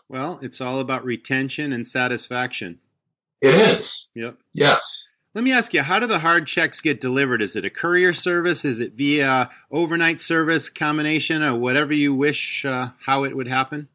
well, 0.08 0.38
it's 0.42 0.60
all 0.60 0.80
about 0.80 1.04
retention 1.04 1.72
and 1.72 1.86
satisfaction. 1.86 2.80
It 3.40 3.54
is. 3.54 4.08
Yep. 4.14 4.36
Yes. 4.52 5.04
Let 5.32 5.44
me 5.44 5.52
ask 5.52 5.72
you, 5.72 5.82
how 5.82 6.00
do 6.00 6.06
the 6.06 6.18
hard 6.18 6.46
checks 6.46 6.80
get 6.80 7.00
delivered? 7.00 7.40
Is 7.40 7.54
it 7.54 7.64
a 7.64 7.70
courier 7.70 8.12
service? 8.12 8.64
Is 8.64 8.80
it 8.80 8.94
via 8.94 9.48
overnight 9.70 10.18
service 10.18 10.68
combination 10.68 11.42
or 11.42 11.54
whatever 11.54 11.94
you 11.94 12.12
wish 12.12 12.64
uh, 12.64 12.90
how 13.06 13.22
it 13.22 13.36
would 13.36 13.46
happen? 13.46 13.88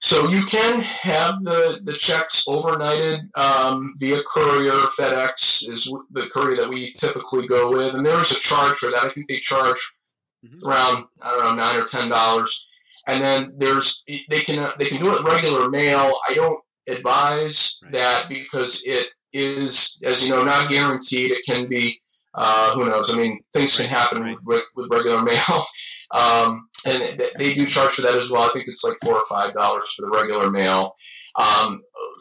So 0.00 0.28
you 0.28 0.44
can 0.44 0.80
have 0.80 1.42
the, 1.42 1.80
the 1.82 1.94
checks 1.94 2.44
overnighted 2.46 3.34
um, 3.38 3.94
via 3.98 4.22
courier. 4.24 4.72
FedEx 4.98 5.66
is 5.68 5.90
the 6.10 6.28
courier 6.28 6.56
that 6.56 6.68
we 6.68 6.92
typically 6.92 7.46
go 7.46 7.70
with, 7.70 7.94
and 7.94 8.04
there 8.04 8.20
is 8.20 8.30
a 8.30 8.34
charge 8.34 8.76
for 8.76 8.90
that. 8.90 9.06
I 9.06 9.08
think 9.08 9.28
they 9.28 9.38
charge 9.38 9.96
mm-hmm. 10.44 10.68
around 10.68 11.06
I 11.22 11.32
don't 11.32 11.44
know 11.44 11.54
nine 11.54 11.76
or 11.76 11.84
ten 11.84 12.10
dollars 12.10 12.68
and 13.06 13.22
then 13.22 13.52
there's 13.56 14.04
they 14.28 14.40
can 14.40 14.72
they 14.78 14.86
can 14.86 14.98
do 14.98 15.12
it 15.14 15.24
regular 15.24 15.68
mail. 15.68 16.18
I 16.28 16.34
don't 16.34 16.60
advise 16.88 17.78
right. 17.82 17.92
that 17.92 18.28
because 18.28 18.82
it 18.86 19.08
is, 19.32 19.98
as 20.04 20.24
you 20.24 20.30
know, 20.30 20.44
not 20.44 20.70
guaranteed. 20.70 21.30
It 21.30 21.44
can 21.46 21.68
be 21.68 22.00
uh, 22.34 22.74
who 22.74 22.84
knows? 22.84 23.12
I 23.12 23.16
mean, 23.16 23.40
things 23.52 23.76
can 23.76 23.86
happen 23.86 24.22
right. 24.22 24.36
with, 24.44 24.62
with, 24.74 24.90
regular 24.90 25.22
mail, 25.22 25.64
um, 26.10 26.68
and 26.86 27.22
they 27.38 27.54
do 27.54 27.64
charge 27.64 27.92
for 27.92 28.02
that 28.02 28.14
as 28.14 28.30
well. 28.30 28.42
I 28.42 28.50
think 28.52 28.68
it's 28.68 28.84
like 28.84 28.96
four 29.02 29.14
or 29.14 29.26
five 29.28 29.54
dollars 29.54 29.90
for 29.94 30.02
the 30.02 30.10
regular 30.10 30.50
mail. 30.50 30.94
Um, 31.36 31.80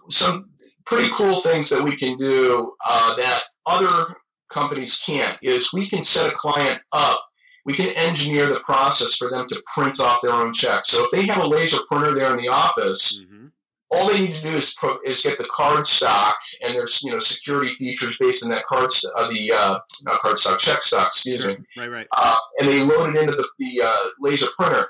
some 0.09 0.49
pretty 0.85 1.09
cool 1.11 1.41
things 1.41 1.69
that 1.69 1.83
we 1.83 1.95
can 1.95 2.17
do 2.17 2.73
uh, 2.85 3.15
that 3.15 3.43
other 3.65 4.15
companies 4.49 4.97
can't 4.97 5.37
is 5.41 5.73
we 5.73 5.87
can 5.87 6.03
set 6.03 6.31
a 6.31 6.35
client 6.35 6.79
up 6.93 7.19
we 7.65 7.73
can 7.73 7.89
engineer 7.95 8.47
the 8.47 8.59
process 8.61 9.15
for 9.15 9.29
them 9.29 9.45
to 9.47 9.63
print 9.73 9.99
off 9.99 10.21
their 10.21 10.33
own 10.33 10.53
checks. 10.53 10.91
So 10.91 11.03
if 11.05 11.11
they 11.11 11.25
have 11.25 11.43
a 11.43 11.47
laser 11.47 11.79
printer 11.89 12.13
there 12.13 12.31
in 12.31 12.37
the 12.37 12.47
office, 12.47 13.21
mm-hmm. 13.21 13.47
all 13.89 14.07
they 14.07 14.21
need 14.21 14.35
to 14.35 14.41
do 14.43 14.49
is 14.49 14.75
is 15.03 15.21
get 15.23 15.37
the 15.37 15.49
card 15.51 15.85
stock, 15.85 16.35
and 16.63 16.73
there's 16.73 17.01
you 17.03 17.11
know 17.11 17.19
security 17.19 17.73
features 17.73 18.17
based 18.17 18.45
on 18.45 18.51
that 18.51 18.65
card 18.67 18.89
uh, 19.15 19.27
the 19.29 19.51
uh, 19.51 19.79
not 20.05 20.19
card 20.21 20.37
stock 20.37 20.59
check 20.59 20.81
stock, 20.83 21.07
excuse 21.07 21.41
sure. 21.41 21.57
me. 21.57 21.57
Right, 21.77 21.91
right. 21.91 22.07
Uh, 22.15 22.37
and 22.59 22.69
they 22.69 22.81
load 22.81 23.15
it 23.15 23.21
into 23.21 23.35
the, 23.35 23.47
the 23.57 23.81
uh, 23.83 24.05
laser 24.19 24.47
printer. 24.57 24.87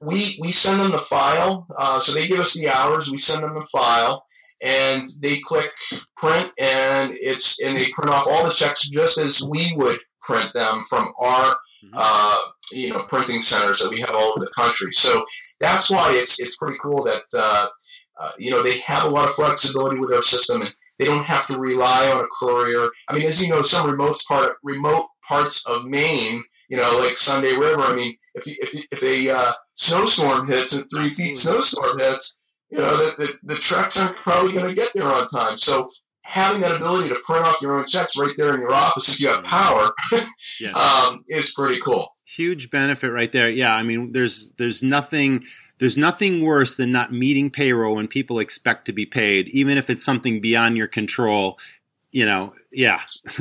We 0.00 0.38
we 0.40 0.52
send 0.52 0.80
them 0.80 0.92
the 0.92 0.98
file, 1.00 1.66
uh, 1.78 1.98
so 1.98 2.12
they 2.12 2.28
give 2.28 2.38
us 2.38 2.54
the 2.54 2.68
hours. 2.68 3.10
We 3.10 3.18
send 3.18 3.42
them 3.42 3.54
the 3.54 3.64
file, 3.72 4.24
and 4.62 5.04
they 5.20 5.40
click 5.40 5.70
print, 6.16 6.52
and 6.58 7.12
it's 7.14 7.60
and 7.60 7.76
they 7.76 7.88
print 7.88 8.10
off 8.10 8.26
all 8.30 8.46
the 8.46 8.52
checks 8.52 8.88
just 8.88 9.18
as 9.18 9.42
we 9.42 9.72
would 9.76 9.98
print 10.22 10.52
them 10.54 10.82
from 10.88 11.12
our. 11.18 11.56
Uh, 11.92 12.38
you 12.72 12.90
know 12.90 13.04
printing 13.08 13.42
centers 13.42 13.78
that 13.78 13.90
we 13.90 14.00
have 14.00 14.14
all 14.14 14.30
over 14.30 14.40
the 14.40 14.52
country. 14.56 14.92
So 14.92 15.24
that's 15.60 15.90
why 15.90 16.12
it's 16.14 16.40
it's 16.40 16.56
pretty 16.56 16.78
cool 16.82 17.04
that 17.04 17.22
uh, 17.36 17.66
uh, 18.20 18.32
you 18.38 18.50
know 18.50 18.62
they 18.62 18.78
have 18.78 19.04
a 19.04 19.08
lot 19.08 19.28
of 19.28 19.34
flexibility 19.34 19.98
with 19.98 20.10
their 20.10 20.22
system 20.22 20.62
and 20.62 20.72
they 20.98 21.04
don't 21.04 21.24
have 21.24 21.46
to 21.48 21.58
rely 21.58 22.10
on 22.10 22.20
a 22.20 22.26
courier. 22.38 22.88
I 23.08 23.14
mean, 23.14 23.26
as 23.26 23.42
you 23.42 23.48
know, 23.48 23.62
some 23.62 23.90
remote 23.90 24.18
part 24.28 24.56
remote 24.62 25.08
parts 25.26 25.66
of 25.66 25.86
Maine, 25.86 26.42
you 26.68 26.76
know, 26.76 26.98
like 26.98 27.16
Sunday 27.16 27.54
River. 27.56 27.82
I 27.82 27.94
mean, 27.94 28.16
if 28.34 28.46
if 28.46 28.86
if 28.92 29.02
a 29.02 29.30
uh, 29.30 29.52
snowstorm 29.74 30.46
hits 30.46 30.74
and 30.74 30.84
three 30.94 31.12
feet 31.12 31.36
snowstorm 31.36 31.98
hits, 31.98 32.38
you 32.70 32.78
know, 32.78 32.96
the, 32.96 33.16
the, 33.16 33.54
the 33.54 33.54
trucks 33.54 34.00
aren't 34.00 34.16
probably 34.18 34.52
going 34.52 34.66
to 34.66 34.74
get 34.74 34.90
there 34.94 35.12
on 35.12 35.26
time. 35.26 35.56
So 35.56 35.88
having 36.24 36.60
that 36.62 36.76
ability 36.76 37.08
to 37.10 37.16
print 37.24 37.46
off 37.46 37.60
your 37.62 37.78
own 37.78 37.86
checks 37.86 38.16
right 38.16 38.34
there 38.36 38.54
in 38.54 38.60
your 38.60 38.72
office 38.72 39.14
if 39.14 39.20
you 39.20 39.28
have 39.28 39.44
power 39.44 39.90
yes. 40.60 40.74
um, 40.74 41.24
is 41.28 41.52
pretty 41.52 41.80
cool. 41.80 42.12
Huge 42.24 42.70
benefit 42.70 43.10
right 43.10 43.30
there. 43.30 43.50
Yeah, 43.50 43.74
I 43.74 43.82
mean, 43.82 44.12
there's 44.12 44.50
there's 44.58 44.82
nothing 44.82 45.44
there's 45.78 45.96
nothing 45.96 46.44
worse 46.44 46.76
than 46.76 46.90
not 46.90 47.12
meeting 47.12 47.50
payroll 47.50 47.96
when 47.96 48.08
people 48.08 48.38
expect 48.38 48.86
to 48.86 48.92
be 48.92 49.06
paid, 49.06 49.48
even 49.48 49.76
if 49.76 49.90
it's 49.90 50.04
something 50.04 50.40
beyond 50.40 50.76
your 50.76 50.88
control. 50.88 51.58
You 52.10 52.26
know, 52.26 52.54
yeah, 52.74 53.00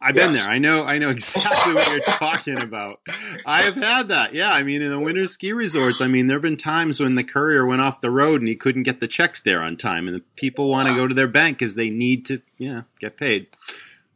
I've 0.00 0.14
been 0.14 0.32
there. 0.32 0.48
I 0.48 0.58
know. 0.58 0.84
I 0.84 0.98
know 0.98 1.10
exactly 1.10 1.74
what 1.74 1.90
you're 1.90 2.00
talking 2.00 2.62
about. 2.62 2.98
I 3.46 3.62
have 3.62 3.74
had 3.74 4.08
that. 4.08 4.34
Yeah, 4.34 4.52
I 4.52 4.62
mean, 4.62 4.82
in 4.82 4.90
the 4.90 4.98
winter 4.98 5.26
ski 5.26 5.52
resorts, 5.52 6.00
I 6.00 6.06
mean, 6.06 6.26
there 6.26 6.36
have 6.36 6.42
been 6.42 6.56
times 6.56 7.00
when 7.00 7.14
the 7.14 7.24
courier 7.24 7.66
went 7.66 7.82
off 7.82 8.00
the 8.00 8.10
road 8.10 8.40
and 8.40 8.48
he 8.48 8.56
couldn't 8.56 8.82
get 8.82 9.00
the 9.00 9.08
checks 9.08 9.40
there 9.42 9.62
on 9.62 9.76
time, 9.76 10.06
and 10.06 10.16
the 10.16 10.22
people 10.36 10.68
want 10.68 10.88
to 10.88 10.94
go 10.94 11.06
to 11.06 11.14
their 11.14 11.28
bank 11.28 11.58
because 11.58 11.74
they 11.74 11.90
need 11.90 12.26
to, 12.26 12.42
you 12.58 12.74
know, 12.74 12.84
get 13.00 13.16
paid. 13.16 13.46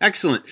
Excellent. 0.01 0.45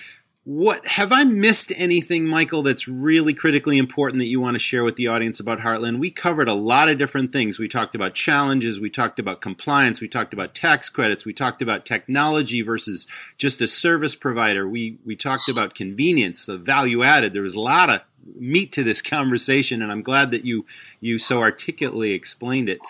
What 0.47 0.87
have 0.87 1.11
I 1.11 1.25
missed 1.25 1.73
anything, 1.75 2.27
Michael, 2.27 2.63
that's 2.63 2.87
really 2.87 3.33
critically 3.33 3.79
important 3.79 4.19
that 4.19 4.27
you 4.27 4.43
want 4.43 4.57
to 4.57 4.59
share 4.59 4.85
with 4.85 4.97
the 4.97 5.07
audience 5.09 5.41
about 5.41 5.61
Heartland? 5.61 5.99
We 5.99 6.11
covered 6.11 6.49
a 6.49 6.55
lot 6.55 6.91
of 6.91 6.99
different 6.99 7.33
things. 7.33 7.59
We 7.59 7.67
talked 7.67 7.95
about 7.95 8.13
challenges, 8.13 8.79
we 8.79 8.91
talked 8.91 9.19
about 9.19 9.41
compliance, 9.41 10.03
we 10.03 10.09
talked 10.09 10.35
about 10.35 10.55
tax 10.55 10.91
credits, 10.91 11.25
we 11.25 11.33
talked 11.33 11.63
about 11.63 11.87
technology 11.87 12.61
versus 12.61 13.07
just 13.39 13.63
a 13.63 13.69
service 13.69 14.15
provider. 14.15 14.69
We 14.69 14.99
we 15.03 15.17
talked 15.17 15.49
about 15.49 15.75
convenience, 15.75 16.45
the 16.45 16.59
value 16.59 17.03
added. 17.03 17.33
There 17.33 17.43
was 17.43 17.55
a 17.55 17.61
lot 17.61 17.89
of 17.89 18.03
meat 18.37 18.71
to 18.73 18.85
this 18.85 19.01
conversation, 19.01 19.81
and 19.81 19.91
I'm 19.91 20.03
glad 20.03 20.31
that 20.33 20.45
you 20.45 20.67
you 21.01 21.19
so 21.19 21.41
articulately 21.41 22.13
explained 22.13 22.69
it. 22.69 22.81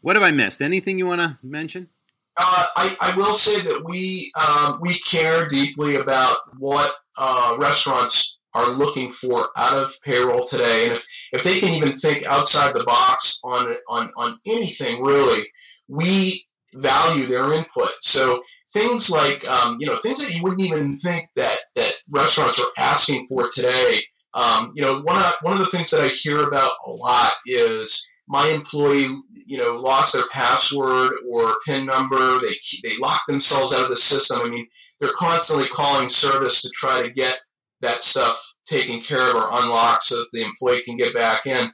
What 0.00 0.14
have 0.14 0.22
I 0.22 0.30
missed? 0.30 0.62
Anything 0.62 1.00
you 1.00 1.06
want 1.06 1.22
to 1.22 1.38
mention? 1.42 1.88
Uh, 2.36 2.66
I, 2.76 2.96
I, 3.00 3.16
will 3.16 3.34
say 3.34 3.60
that 3.60 3.84
we 3.84 4.32
um, 4.40 4.78
we 4.80 4.94
care 4.94 5.46
deeply 5.48 5.96
about 5.96 6.38
what 6.58 6.94
uh, 7.18 7.56
restaurants 7.58 8.38
are 8.54 8.70
looking 8.70 9.10
for 9.10 9.50
out 9.56 9.76
of 9.76 9.94
payroll 10.02 10.46
today, 10.46 10.84
and 10.84 10.92
if, 10.92 11.06
if 11.32 11.42
they 11.42 11.60
can 11.60 11.74
even 11.74 11.92
think 11.92 12.24
outside 12.26 12.74
the 12.74 12.84
box 12.84 13.40
on 13.44 13.74
on 13.88 14.12
on 14.16 14.38
anything 14.46 15.02
really, 15.02 15.44
we 15.88 16.46
value 16.74 17.26
their 17.26 17.52
input. 17.52 17.90
So 18.00 18.42
things 18.72 19.10
like 19.10 19.46
um, 19.48 19.76
you 19.80 19.86
know 19.86 19.96
things 19.96 20.18
that 20.18 20.34
you 20.34 20.42
wouldn't 20.42 20.62
even 20.62 20.98
think 20.98 21.28
that 21.36 21.58
that 21.76 21.94
restaurants 22.10 22.60
are 22.60 22.72
asking 22.78 23.26
for 23.26 23.48
today. 23.54 24.02
Um, 24.34 24.72
you 24.74 24.82
know, 24.82 25.00
one 25.00 25.18
of 25.18 25.32
one 25.42 25.54
of 25.54 25.58
the 25.58 25.66
things 25.76 25.90
that 25.90 26.02
I 26.02 26.08
hear 26.08 26.46
about 26.46 26.72
a 26.86 26.90
lot 26.90 27.32
is 27.46 28.08
my 28.30 28.46
employee 28.46 29.08
you 29.44 29.58
know 29.58 29.74
lost 29.74 30.12
their 30.12 30.28
password 30.30 31.12
or 31.28 31.56
PIN 31.66 31.84
number. 31.84 32.40
They 32.40 32.54
they 32.82 32.96
lock 32.98 33.22
themselves 33.26 33.74
out 33.74 33.82
of 33.82 33.90
the 33.90 33.96
system. 33.96 34.40
I 34.40 34.48
mean, 34.48 34.66
they're 35.00 35.10
constantly 35.10 35.66
calling 35.68 36.08
service 36.08 36.62
to 36.62 36.70
try 36.70 37.02
to 37.02 37.10
get 37.10 37.38
that 37.80 38.02
stuff 38.02 38.40
taken 38.66 39.00
care 39.00 39.30
of 39.30 39.34
or 39.34 39.50
unlocked 39.52 40.04
so 40.04 40.16
that 40.16 40.28
the 40.32 40.44
employee 40.44 40.82
can 40.82 40.96
get 40.96 41.12
back 41.12 41.46
in. 41.46 41.72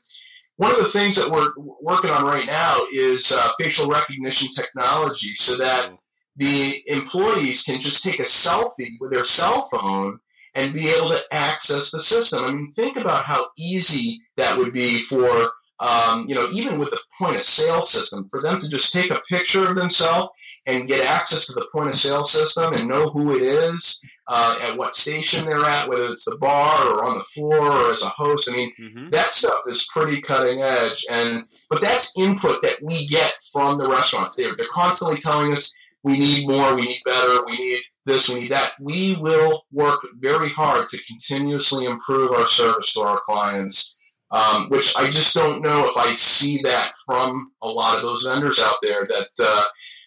One 0.57 0.71
of 0.71 0.79
the 0.79 0.89
things 0.89 1.17
that 1.17 1.31
we're 1.31 1.51
working 1.83 2.11
on 2.11 2.25
right 2.25 2.47
now 2.47 2.81
is 2.91 3.31
uh, 3.31 3.51
facial 3.61 3.91
recognition 3.91 4.49
technology, 4.57 5.35
so 5.35 5.59
that 5.59 5.91
the 6.37 6.83
employees 6.87 7.63
can 7.63 7.79
just 7.79 8.03
take 8.03 8.21
a 8.21 8.23
selfie 8.23 8.97
with 8.99 9.13
their 9.13 9.25
cell 9.27 9.69
phone 9.71 10.19
and 10.55 10.73
be 10.73 10.89
able 10.89 11.11
to 11.11 11.23
access 11.33 11.91
the 11.91 12.01
system. 12.01 12.45
I 12.45 12.53
mean, 12.53 12.73
think 12.73 12.99
about 12.99 13.25
how 13.25 13.49
easy 13.59 14.23
that 14.39 14.57
would 14.57 14.73
be 14.73 15.03
for 15.03 15.51
um, 15.81 16.27
you 16.29 16.35
know, 16.35 16.49
even 16.53 16.79
with 16.79 16.91
the 16.91 17.01
point 17.19 17.37
of 17.37 17.43
sale 17.43 17.83
system, 17.83 18.29
for 18.31 18.41
them 18.41 18.59
to 18.59 18.69
just 18.69 18.93
take 18.93 19.11
a 19.11 19.21
picture 19.29 19.69
of 19.69 19.77
themselves 19.77 20.31
and 20.67 20.89
get 20.89 21.05
access 21.05 21.47
to 21.47 21.53
the 21.53 21.67
point 21.73 21.89
of 21.89 21.95
sale 21.95 22.25
system 22.25 22.73
and 22.73 22.89
know 22.89 23.09
who 23.09 23.37
it 23.37 23.43
is, 23.43 24.01
uh, 24.29 24.59
at 24.63 24.77
what 24.77 24.95
station 24.95 25.45
they're 25.45 25.65
at, 25.65 25.89
whether 25.89 26.05
it's 26.05 26.25
the 26.25 26.39
bar 26.39 26.87
or 26.87 27.05
on 27.05 27.19
the 27.19 27.25
floor 27.25 27.71
or 27.71 27.93
as 27.93 28.03
a 28.03 28.09
host. 28.09 28.51
I 28.51 28.57
mean, 28.57 28.73
mm-hmm. 28.81 29.11
that 29.11 29.33
stuff 29.33 29.61
is 29.67 29.87
pretty 29.93 30.21
cutting 30.21 30.63
edge. 30.63 31.05
And 31.11 31.45
but 31.69 31.81
that's 31.81 32.19
input 32.19 32.63
that 32.63 32.83
we 32.83 33.07
get 33.07 33.35
from 33.53 33.79
the 33.79 33.89
restaurants. 33.89 34.37
They're 34.37 34.57
they're 34.57 34.67
constantly 34.73 35.19
telling 35.19 35.53
us 35.53 35.75
we 36.03 36.19
need 36.19 36.49
more, 36.49 36.75
we 36.75 36.83
need 36.83 37.01
better, 37.05 37.45
we 37.47 37.59
need 37.59 37.83
this, 38.05 38.29
we 38.29 38.41
need 38.41 38.53
that. 38.53 38.73
We 38.81 39.17
will 39.17 39.65
work 39.73 40.01
very 40.21 40.49
hard 40.49 40.87
to 40.89 41.05
continuously 41.05 41.85
improve 41.85 42.31
our 42.31 42.47
service 42.47 42.93
to 42.95 43.01
our 43.01 43.21
clients 43.25 43.96
um, 44.31 44.69
which 44.69 44.97
I 44.97 45.09
just 45.09 45.35
don't 45.35 45.63
know 45.63 45.87
if 45.87 45.97
I 45.97 46.13
see 46.13 46.61
that 46.65 46.93
from 47.05 47.53
a 47.63 47.69
lot 47.69 47.97
of 47.97 48.03
those 48.03 48.25
vendors 48.25 48.61
out 48.61 48.77
there 48.83 49.07
that 49.07 49.29
uh, 49.43 49.65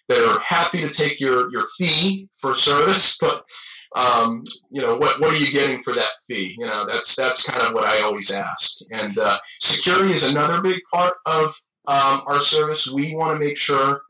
that 0.08 0.28
are 0.28 0.40
happy 0.40 0.80
to 0.80 0.88
take 0.88 1.20
your 1.20 1.50
your 1.52 1.64
fee 1.78 2.28
for 2.40 2.54
service, 2.54 3.16
but 3.20 3.44
um, 3.96 4.44
you 4.70 4.80
know 4.80 4.96
what 4.96 5.20
what 5.20 5.34
are 5.34 5.38
you 5.38 5.50
getting 5.50 5.82
for 5.82 5.94
that 5.94 6.10
fee? 6.26 6.54
You 6.58 6.66
know 6.66 6.86
that's 6.86 7.16
that's 7.16 7.48
kind 7.48 7.66
of 7.66 7.74
what 7.74 7.84
I 7.84 8.02
always 8.02 8.30
ask. 8.30 8.80
And 8.92 9.16
uh, 9.18 9.38
security 9.44 10.12
is 10.12 10.24
another 10.24 10.60
big 10.60 10.80
part 10.92 11.14
of 11.26 11.54
um, 11.86 12.22
our 12.26 12.40
service. 12.40 12.90
We 12.90 13.14
want 13.14 13.38
to 13.40 13.44
make 13.44 13.56
sure 13.56 14.02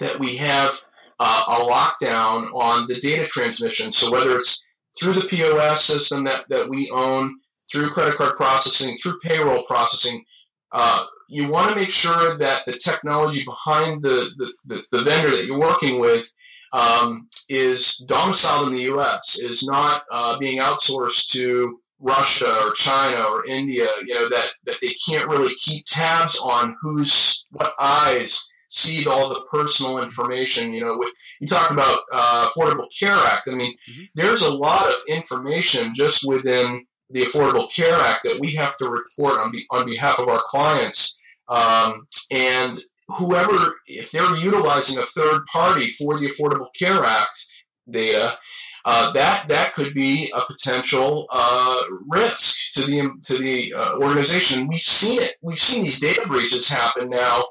that 0.00 0.18
we 0.18 0.36
have 0.36 0.80
uh, 1.20 1.42
a 1.48 1.70
lockdown 1.70 2.52
on 2.54 2.86
the 2.86 2.96
data 3.00 3.26
transmission. 3.26 3.90
So 3.90 4.10
whether 4.10 4.36
it's 4.36 4.64
through 5.00 5.14
the 5.14 5.26
POS 5.26 5.84
system 5.84 6.24
that, 6.24 6.44
that 6.48 6.68
we 6.68 6.90
own, 6.90 7.38
through 7.70 7.90
credit 7.90 8.16
card 8.16 8.36
processing, 8.36 8.96
through 8.96 9.18
payroll 9.20 9.64
processing, 9.64 10.24
uh, 10.72 11.04
you 11.28 11.48
want 11.48 11.70
to 11.70 11.76
make 11.76 11.90
sure 11.90 12.36
that 12.38 12.64
the 12.66 12.72
technology 12.72 13.44
behind 13.44 14.02
the, 14.02 14.30
the, 14.38 14.52
the, 14.66 14.82
the 14.92 15.02
vendor 15.02 15.30
that 15.30 15.46
you're 15.46 15.60
working 15.60 16.00
with 16.00 16.32
um, 16.72 17.28
is 17.48 17.96
domiciled 18.06 18.68
in 18.68 18.74
the 18.74 18.82
U.S., 18.82 19.38
is 19.38 19.62
not 19.66 20.02
uh, 20.10 20.38
being 20.38 20.58
outsourced 20.58 21.30
to 21.32 21.78
Russia 22.00 22.54
or 22.64 22.72
China 22.72 23.22
or 23.24 23.44
India, 23.46 23.88
you 24.06 24.14
know, 24.14 24.28
that, 24.28 24.50
that 24.64 24.76
they 24.80 24.94
can't 25.08 25.28
really 25.28 25.54
keep 25.54 25.84
tabs 25.86 26.38
on 26.38 26.76
who's, 26.80 27.46
what 27.50 27.74
eyes 27.78 28.46
see 28.68 29.06
all 29.06 29.28
the 29.28 29.40
personal 29.50 29.98
information. 29.98 30.72
You 30.72 30.84
know, 30.84 30.98
with, 30.98 31.12
you 31.40 31.46
talk 31.46 31.70
about 31.70 32.00
uh, 32.12 32.48
Affordable 32.50 32.86
Care 32.98 33.14
Act. 33.14 33.48
I 33.50 33.54
mean, 33.54 33.72
mm-hmm. 33.72 34.04
there's 34.14 34.42
a 34.42 34.54
lot 34.54 34.88
of 34.88 34.96
information 35.08 35.92
just 35.94 36.26
within 36.26 36.84
the 37.10 37.22
Affordable 37.22 37.72
Care 37.72 37.94
Act 37.94 38.24
that 38.24 38.38
we 38.40 38.52
have 38.54 38.76
to 38.78 38.88
report 38.88 39.40
on, 39.40 39.50
be, 39.52 39.64
on 39.70 39.86
behalf 39.86 40.18
of 40.18 40.28
our 40.28 40.42
clients. 40.44 41.18
Um, 41.48 42.06
and 42.30 42.74
whoever, 43.08 43.76
if 43.86 44.10
they're 44.10 44.36
utilizing 44.36 44.98
a 44.98 45.06
third 45.06 45.46
party 45.46 45.90
for 45.92 46.18
the 46.18 46.28
Affordable 46.28 46.68
Care 46.78 47.04
Act 47.04 47.46
data, 47.90 48.36
uh, 48.84 49.12
that 49.12 49.48
that 49.48 49.74
could 49.74 49.92
be 49.92 50.30
a 50.34 50.40
potential 50.46 51.26
uh, 51.30 51.80
risk 52.08 52.72
to 52.74 52.82
the 52.82 53.10
to 53.24 53.38
the 53.38 53.74
uh, 53.74 53.96
organization. 53.98 54.66
We've 54.66 54.80
seen 54.80 55.20
it. 55.20 55.36
We've 55.42 55.58
seen 55.58 55.84
these 55.84 56.00
data 56.00 56.26
breaches 56.26 56.68
happen 56.68 57.10
now, 57.10 57.44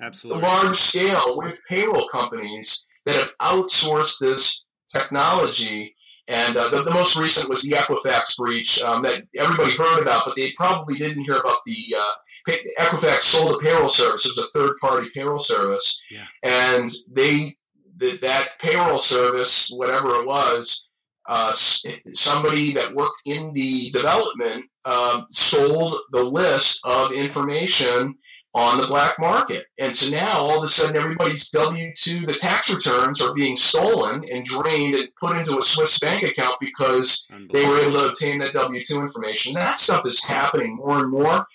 absolutely 0.00 0.42
large 0.42 0.76
scale 0.76 1.36
with 1.36 1.60
payroll 1.68 2.08
companies 2.08 2.86
that 3.04 3.16
have 3.16 3.36
outsourced 3.38 4.18
this 4.18 4.64
technology 4.92 5.93
and 6.28 6.56
uh, 6.56 6.68
the, 6.68 6.82
the, 6.82 6.90
most 6.90 7.16
recent 7.16 7.50
was 7.50 7.62
the 7.62 7.76
Equifax 7.76 8.36
breach 8.38 8.80
um, 8.82 9.02
that 9.02 9.24
everybody 9.36 9.72
heard 9.72 10.00
about, 10.00 10.24
but 10.24 10.34
they 10.36 10.52
probably 10.52 10.94
didn't 10.94 11.24
hear 11.24 11.36
about 11.36 11.58
the 11.66 11.94
uh, 11.98 12.50
Equifax 12.80 13.22
sold 13.22 13.56
a 13.56 13.58
payroll 13.58 13.90
service. 13.90 14.24
It 14.24 14.32
was 14.36 14.46
a 14.46 14.58
third-party 14.58 15.10
payroll 15.14 15.38
service, 15.38 16.02
yeah. 16.10 16.24
and 16.42 16.90
they 17.10 17.56
the, 17.98 18.16
that 18.22 18.58
payroll 18.60 18.98
service, 18.98 19.70
whatever 19.76 20.14
it 20.16 20.26
was, 20.26 20.88
uh, 21.26 21.52
somebody 21.52 22.72
that 22.74 22.94
worked 22.94 23.22
in 23.26 23.52
the 23.54 23.90
development 23.90 24.64
um, 24.84 25.26
sold 25.30 25.96
the 26.12 26.22
list 26.22 26.80
of 26.84 27.12
information 27.12 28.14
on 28.54 28.80
the 28.80 28.86
black 28.86 29.18
market. 29.18 29.66
And 29.78 29.94
so 29.94 30.10
now 30.10 30.38
all 30.38 30.58
of 30.58 30.64
a 30.64 30.68
sudden 30.68 30.96
everybody's 30.96 31.50
W 31.50 31.92
2, 31.96 32.24
the 32.24 32.34
tax 32.34 32.72
returns 32.72 33.20
are 33.20 33.34
being 33.34 33.56
stolen 33.56 34.24
and 34.30 34.44
drained 34.44 34.94
and 34.94 35.08
put 35.16 35.36
into 35.36 35.58
a 35.58 35.62
Swiss 35.62 35.98
bank 35.98 36.22
account 36.22 36.54
because 36.60 37.28
they 37.52 37.66
were 37.66 37.80
able 37.80 37.98
to 37.98 38.06
obtain 38.06 38.38
that 38.38 38.52
W 38.52 38.82
2 38.82 39.00
information. 39.00 39.54
That 39.54 39.78
stuff 39.78 40.06
is 40.06 40.22
happening 40.22 40.76
more 40.76 41.00
and 41.00 41.10
more. 41.10 41.46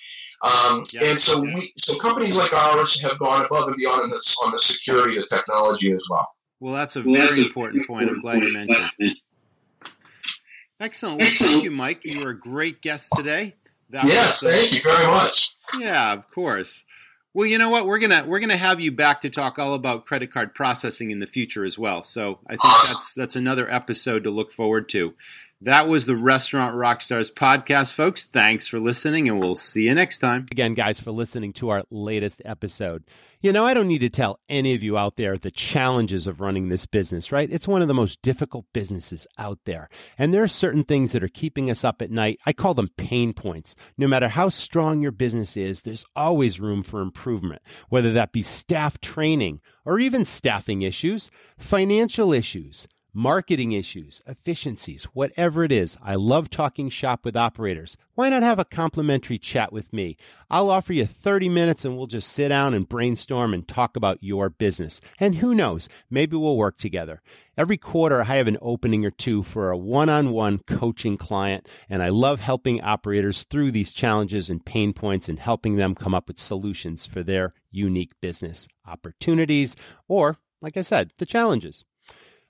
Um, 0.41 0.83
yeah. 0.91 1.05
And 1.05 1.19
so 1.19 1.39
we, 1.39 1.71
so 1.77 1.97
companies 1.99 2.37
like 2.37 2.53
ours 2.53 3.01
have 3.01 3.17
gone 3.19 3.45
above 3.45 3.67
and 3.67 3.77
beyond 3.77 4.03
on, 4.03 4.09
this, 4.09 4.35
on 4.43 4.51
the 4.51 4.59
security 4.59 5.17
of 5.17 5.23
the 5.23 5.35
technology 5.35 5.93
as 5.93 6.05
well. 6.09 6.35
Well, 6.59 6.73
that's 6.73 6.97
a 6.97 7.01
very 7.01 7.41
important 7.41 7.87
point. 7.87 8.09
I'm 8.09 8.21
glad 8.21 8.43
you 8.43 8.51
mentioned. 8.51 9.15
Excellent. 10.81 11.21
Well, 11.21 11.31
thank 11.33 11.63
you, 11.63 11.71
Mike. 11.71 12.03
You 12.03 12.23
were 12.23 12.31
a 12.31 12.39
great 12.39 12.81
guest 12.81 13.11
today. 13.15 13.55
That 13.89 14.05
yes, 14.05 14.43
was, 14.43 14.53
uh, 14.53 14.57
thank 14.57 14.73
you 14.73 14.81
very 14.83 15.07
much. 15.07 15.55
Yeah, 15.79 16.13
of 16.13 16.29
course. 16.29 16.85
Well, 17.33 17.45
you 17.45 17.57
know 17.59 17.69
what? 17.69 17.85
We're 17.85 17.99
gonna 17.99 18.23
we're 18.25 18.39
gonna 18.39 18.57
have 18.57 18.79
you 18.79 18.91
back 18.91 19.21
to 19.21 19.29
talk 19.29 19.59
all 19.59 19.75
about 19.75 20.05
credit 20.05 20.31
card 20.31 20.55
processing 20.55 21.11
in 21.11 21.19
the 21.19 21.27
future 21.27 21.63
as 21.63 21.77
well. 21.77 22.03
So 22.03 22.39
I 22.47 22.51
think 22.51 22.65
awesome. 22.65 22.93
that's 22.93 23.13
that's 23.13 23.35
another 23.35 23.71
episode 23.71 24.23
to 24.23 24.31
look 24.31 24.51
forward 24.51 24.89
to. 24.89 25.13
That 25.61 25.87
was 25.87 26.05
the 26.05 26.15
Restaurant 26.15 26.73
Rockstars 26.75 27.31
podcast, 27.31 27.93
folks. 27.93 28.25
Thanks 28.25 28.67
for 28.67 28.79
listening, 28.79 29.27
and 29.27 29.39
we'll 29.39 29.55
see 29.55 29.83
you 29.83 29.93
next 29.93 30.19
time. 30.19 30.47
Again, 30.51 30.73
guys, 30.73 30.99
for 30.99 31.11
listening 31.11 31.53
to 31.53 31.69
our 31.69 31.83
latest 31.91 32.41
episode. 32.45 33.03
You 33.41 33.53
know, 33.53 33.65
I 33.65 33.73
don't 33.73 33.87
need 33.87 33.99
to 33.99 34.09
tell 34.09 34.41
any 34.49 34.73
of 34.73 34.83
you 34.83 34.97
out 34.97 35.15
there 35.15 35.37
the 35.37 35.49
challenges 35.49 36.27
of 36.27 36.41
running 36.41 36.67
this 36.67 36.85
business, 36.85 37.31
right? 37.31 37.49
It's 37.49 37.69
one 37.69 37.81
of 37.81 37.87
the 37.87 37.93
most 37.93 38.21
difficult 38.21 38.65
businesses 38.73 39.25
out 39.37 39.59
there. 39.63 39.87
And 40.17 40.33
there 40.33 40.43
are 40.43 40.49
certain 40.49 40.83
things 40.83 41.13
that 41.13 41.23
are 41.23 41.29
keeping 41.29 41.71
us 41.71 41.85
up 41.85 42.01
at 42.01 42.11
night. 42.11 42.41
I 42.45 42.51
call 42.51 42.73
them 42.73 42.89
pain 42.97 43.31
points. 43.31 43.77
No 43.97 44.07
matter 44.07 44.27
how 44.27 44.49
strong 44.49 45.01
your 45.01 45.13
business 45.13 45.55
is, 45.55 45.83
there's 45.83 46.03
always 46.17 46.59
room 46.59 46.83
for 46.83 46.99
improvement, 46.99 47.61
whether 47.87 48.11
that 48.11 48.33
be 48.33 48.43
staff 48.43 48.99
training 48.99 49.61
or 49.85 49.99
even 49.99 50.25
staffing 50.25 50.81
issues, 50.81 51.31
financial 51.57 52.33
issues 52.33 52.89
marketing 53.13 53.71
issues, 53.71 54.21
efficiencies, 54.27 55.05
whatever 55.13 55.63
it 55.63 55.71
is. 55.71 55.97
I 56.01 56.15
love 56.15 56.49
talking 56.49 56.89
shop 56.89 57.25
with 57.25 57.35
operators. 57.35 57.97
Why 58.15 58.29
not 58.29 58.43
have 58.43 58.59
a 58.59 58.65
complimentary 58.65 59.37
chat 59.37 59.73
with 59.73 59.91
me? 59.91 60.17
I'll 60.49 60.69
offer 60.69 60.93
you 60.93 61.05
30 61.05 61.49
minutes 61.49 61.85
and 61.85 61.97
we'll 61.97 62.07
just 62.07 62.29
sit 62.31 62.49
down 62.49 62.73
and 62.73 62.87
brainstorm 62.87 63.53
and 63.53 63.67
talk 63.67 63.95
about 63.95 64.23
your 64.23 64.49
business. 64.49 65.01
And 65.19 65.35
who 65.35 65.55
knows, 65.55 65.89
maybe 66.09 66.35
we'll 66.35 66.57
work 66.57 66.77
together. 66.77 67.21
Every 67.57 67.77
quarter, 67.77 68.21
I 68.21 68.37
have 68.37 68.47
an 68.47 68.57
opening 68.61 69.05
or 69.05 69.11
two 69.11 69.43
for 69.43 69.71
a 69.71 69.77
one 69.77 70.09
on 70.09 70.31
one 70.31 70.59
coaching 70.59 71.17
client, 71.17 71.67
and 71.89 72.01
I 72.01 72.09
love 72.09 72.39
helping 72.39 72.81
operators 72.81 73.43
through 73.43 73.71
these 73.71 73.91
challenges 73.91 74.49
and 74.49 74.63
pain 74.63 74.93
points 74.93 75.27
and 75.27 75.37
helping 75.37 75.75
them 75.75 75.93
come 75.95 76.13
up 76.15 76.27
with 76.29 76.39
solutions 76.39 77.05
for 77.05 77.21
their 77.21 77.51
unique 77.71 78.13
business 78.21 78.67
opportunities 78.87 79.75
or, 80.07 80.37
like 80.61 80.77
I 80.77 80.83
said, 80.83 81.11
the 81.17 81.25
challenges. 81.25 81.83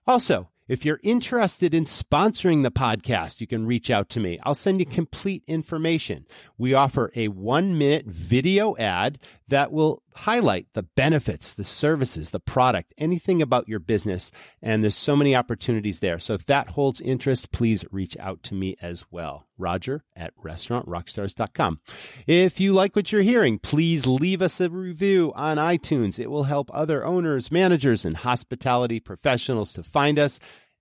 Also, 0.07 0.49
if 0.69 0.85
you're 0.85 0.99
interested 1.01 1.73
in 1.73 1.85
sponsoring 1.85 2.61
the 2.61 2.69
podcast, 2.69 3.41
you 3.41 3.47
can 3.47 3.65
reach 3.65 3.89
out 3.89 4.07
to 4.09 4.19
me. 4.19 4.39
I'll 4.43 4.53
send 4.53 4.79
you 4.79 4.85
complete 4.85 5.43
information. 5.47 6.27
We 6.59 6.75
offer 6.75 7.11
a 7.15 7.29
one 7.29 7.77
minute 7.77 8.05
video 8.05 8.77
ad 8.77 9.17
that 9.49 9.71
will 9.71 10.01
highlight 10.13 10.67
the 10.73 10.83
benefits, 10.83 11.53
the 11.53 11.63
services, 11.63 12.29
the 12.31 12.39
product, 12.39 12.93
anything 12.97 13.41
about 13.41 13.67
your 13.67 13.79
business. 13.79 14.31
And 14.61 14.83
there's 14.83 14.95
so 14.95 15.15
many 15.15 15.35
opportunities 15.35 15.99
there. 15.99 16.19
So 16.19 16.33
if 16.33 16.45
that 16.47 16.69
holds 16.69 17.01
interest, 17.01 17.51
please 17.51 17.85
reach 17.91 18.17
out 18.17 18.41
to 18.43 18.55
me 18.55 18.75
as 18.81 19.05
well. 19.11 19.47
Roger 19.57 20.03
at 20.15 20.33
restaurantrockstars.com. 20.37 21.79
If 22.27 22.59
you 22.59 22.73
like 22.73 22.95
what 22.95 23.11
you're 23.11 23.21
hearing, 23.21 23.59
please 23.59 24.07
leave 24.07 24.41
us 24.41 24.61
a 24.61 24.69
review 24.69 25.33
on 25.35 25.57
iTunes. 25.57 26.19
It 26.19 26.31
will 26.31 26.43
help 26.43 26.69
other 26.73 27.05
owners, 27.05 27.51
managers, 27.51 28.05
and 28.05 28.15
hospitality 28.15 28.99
professionals 28.99 29.73
to 29.73 29.83
find 29.83 30.17
us 30.17 30.39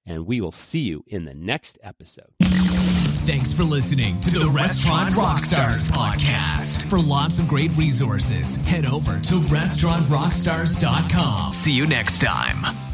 and 0.08 0.26
we 0.26 0.40
will 0.40 0.52
see 0.52 0.80
you 0.80 1.04
in 1.06 1.26
the 1.26 1.34
next 1.34 1.78
episode. 1.82 2.32
Thanks 3.28 3.52
for 3.52 3.62
listening 3.62 4.18
to, 4.22 4.30
to 4.30 4.38
the, 4.38 4.46
the, 4.46 4.50
Restaurant, 4.50 5.10
Rockstars, 5.10 5.90
Rockstars 5.90 5.92
podcast. 5.92 6.88
For 6.88 6.98
lots 6.98 7.38
of 7.38 7.46
great 7.46 7.70
resources, 7.76 8.56
head 8.64 8.86
over 8.86 9.20
to 9.20 9.34
restaurantrockstars.com. 9.34 11.52
See 11.52 11.72
you 11.72 11.84
next 11.84 12.20
time. 12.20 12.87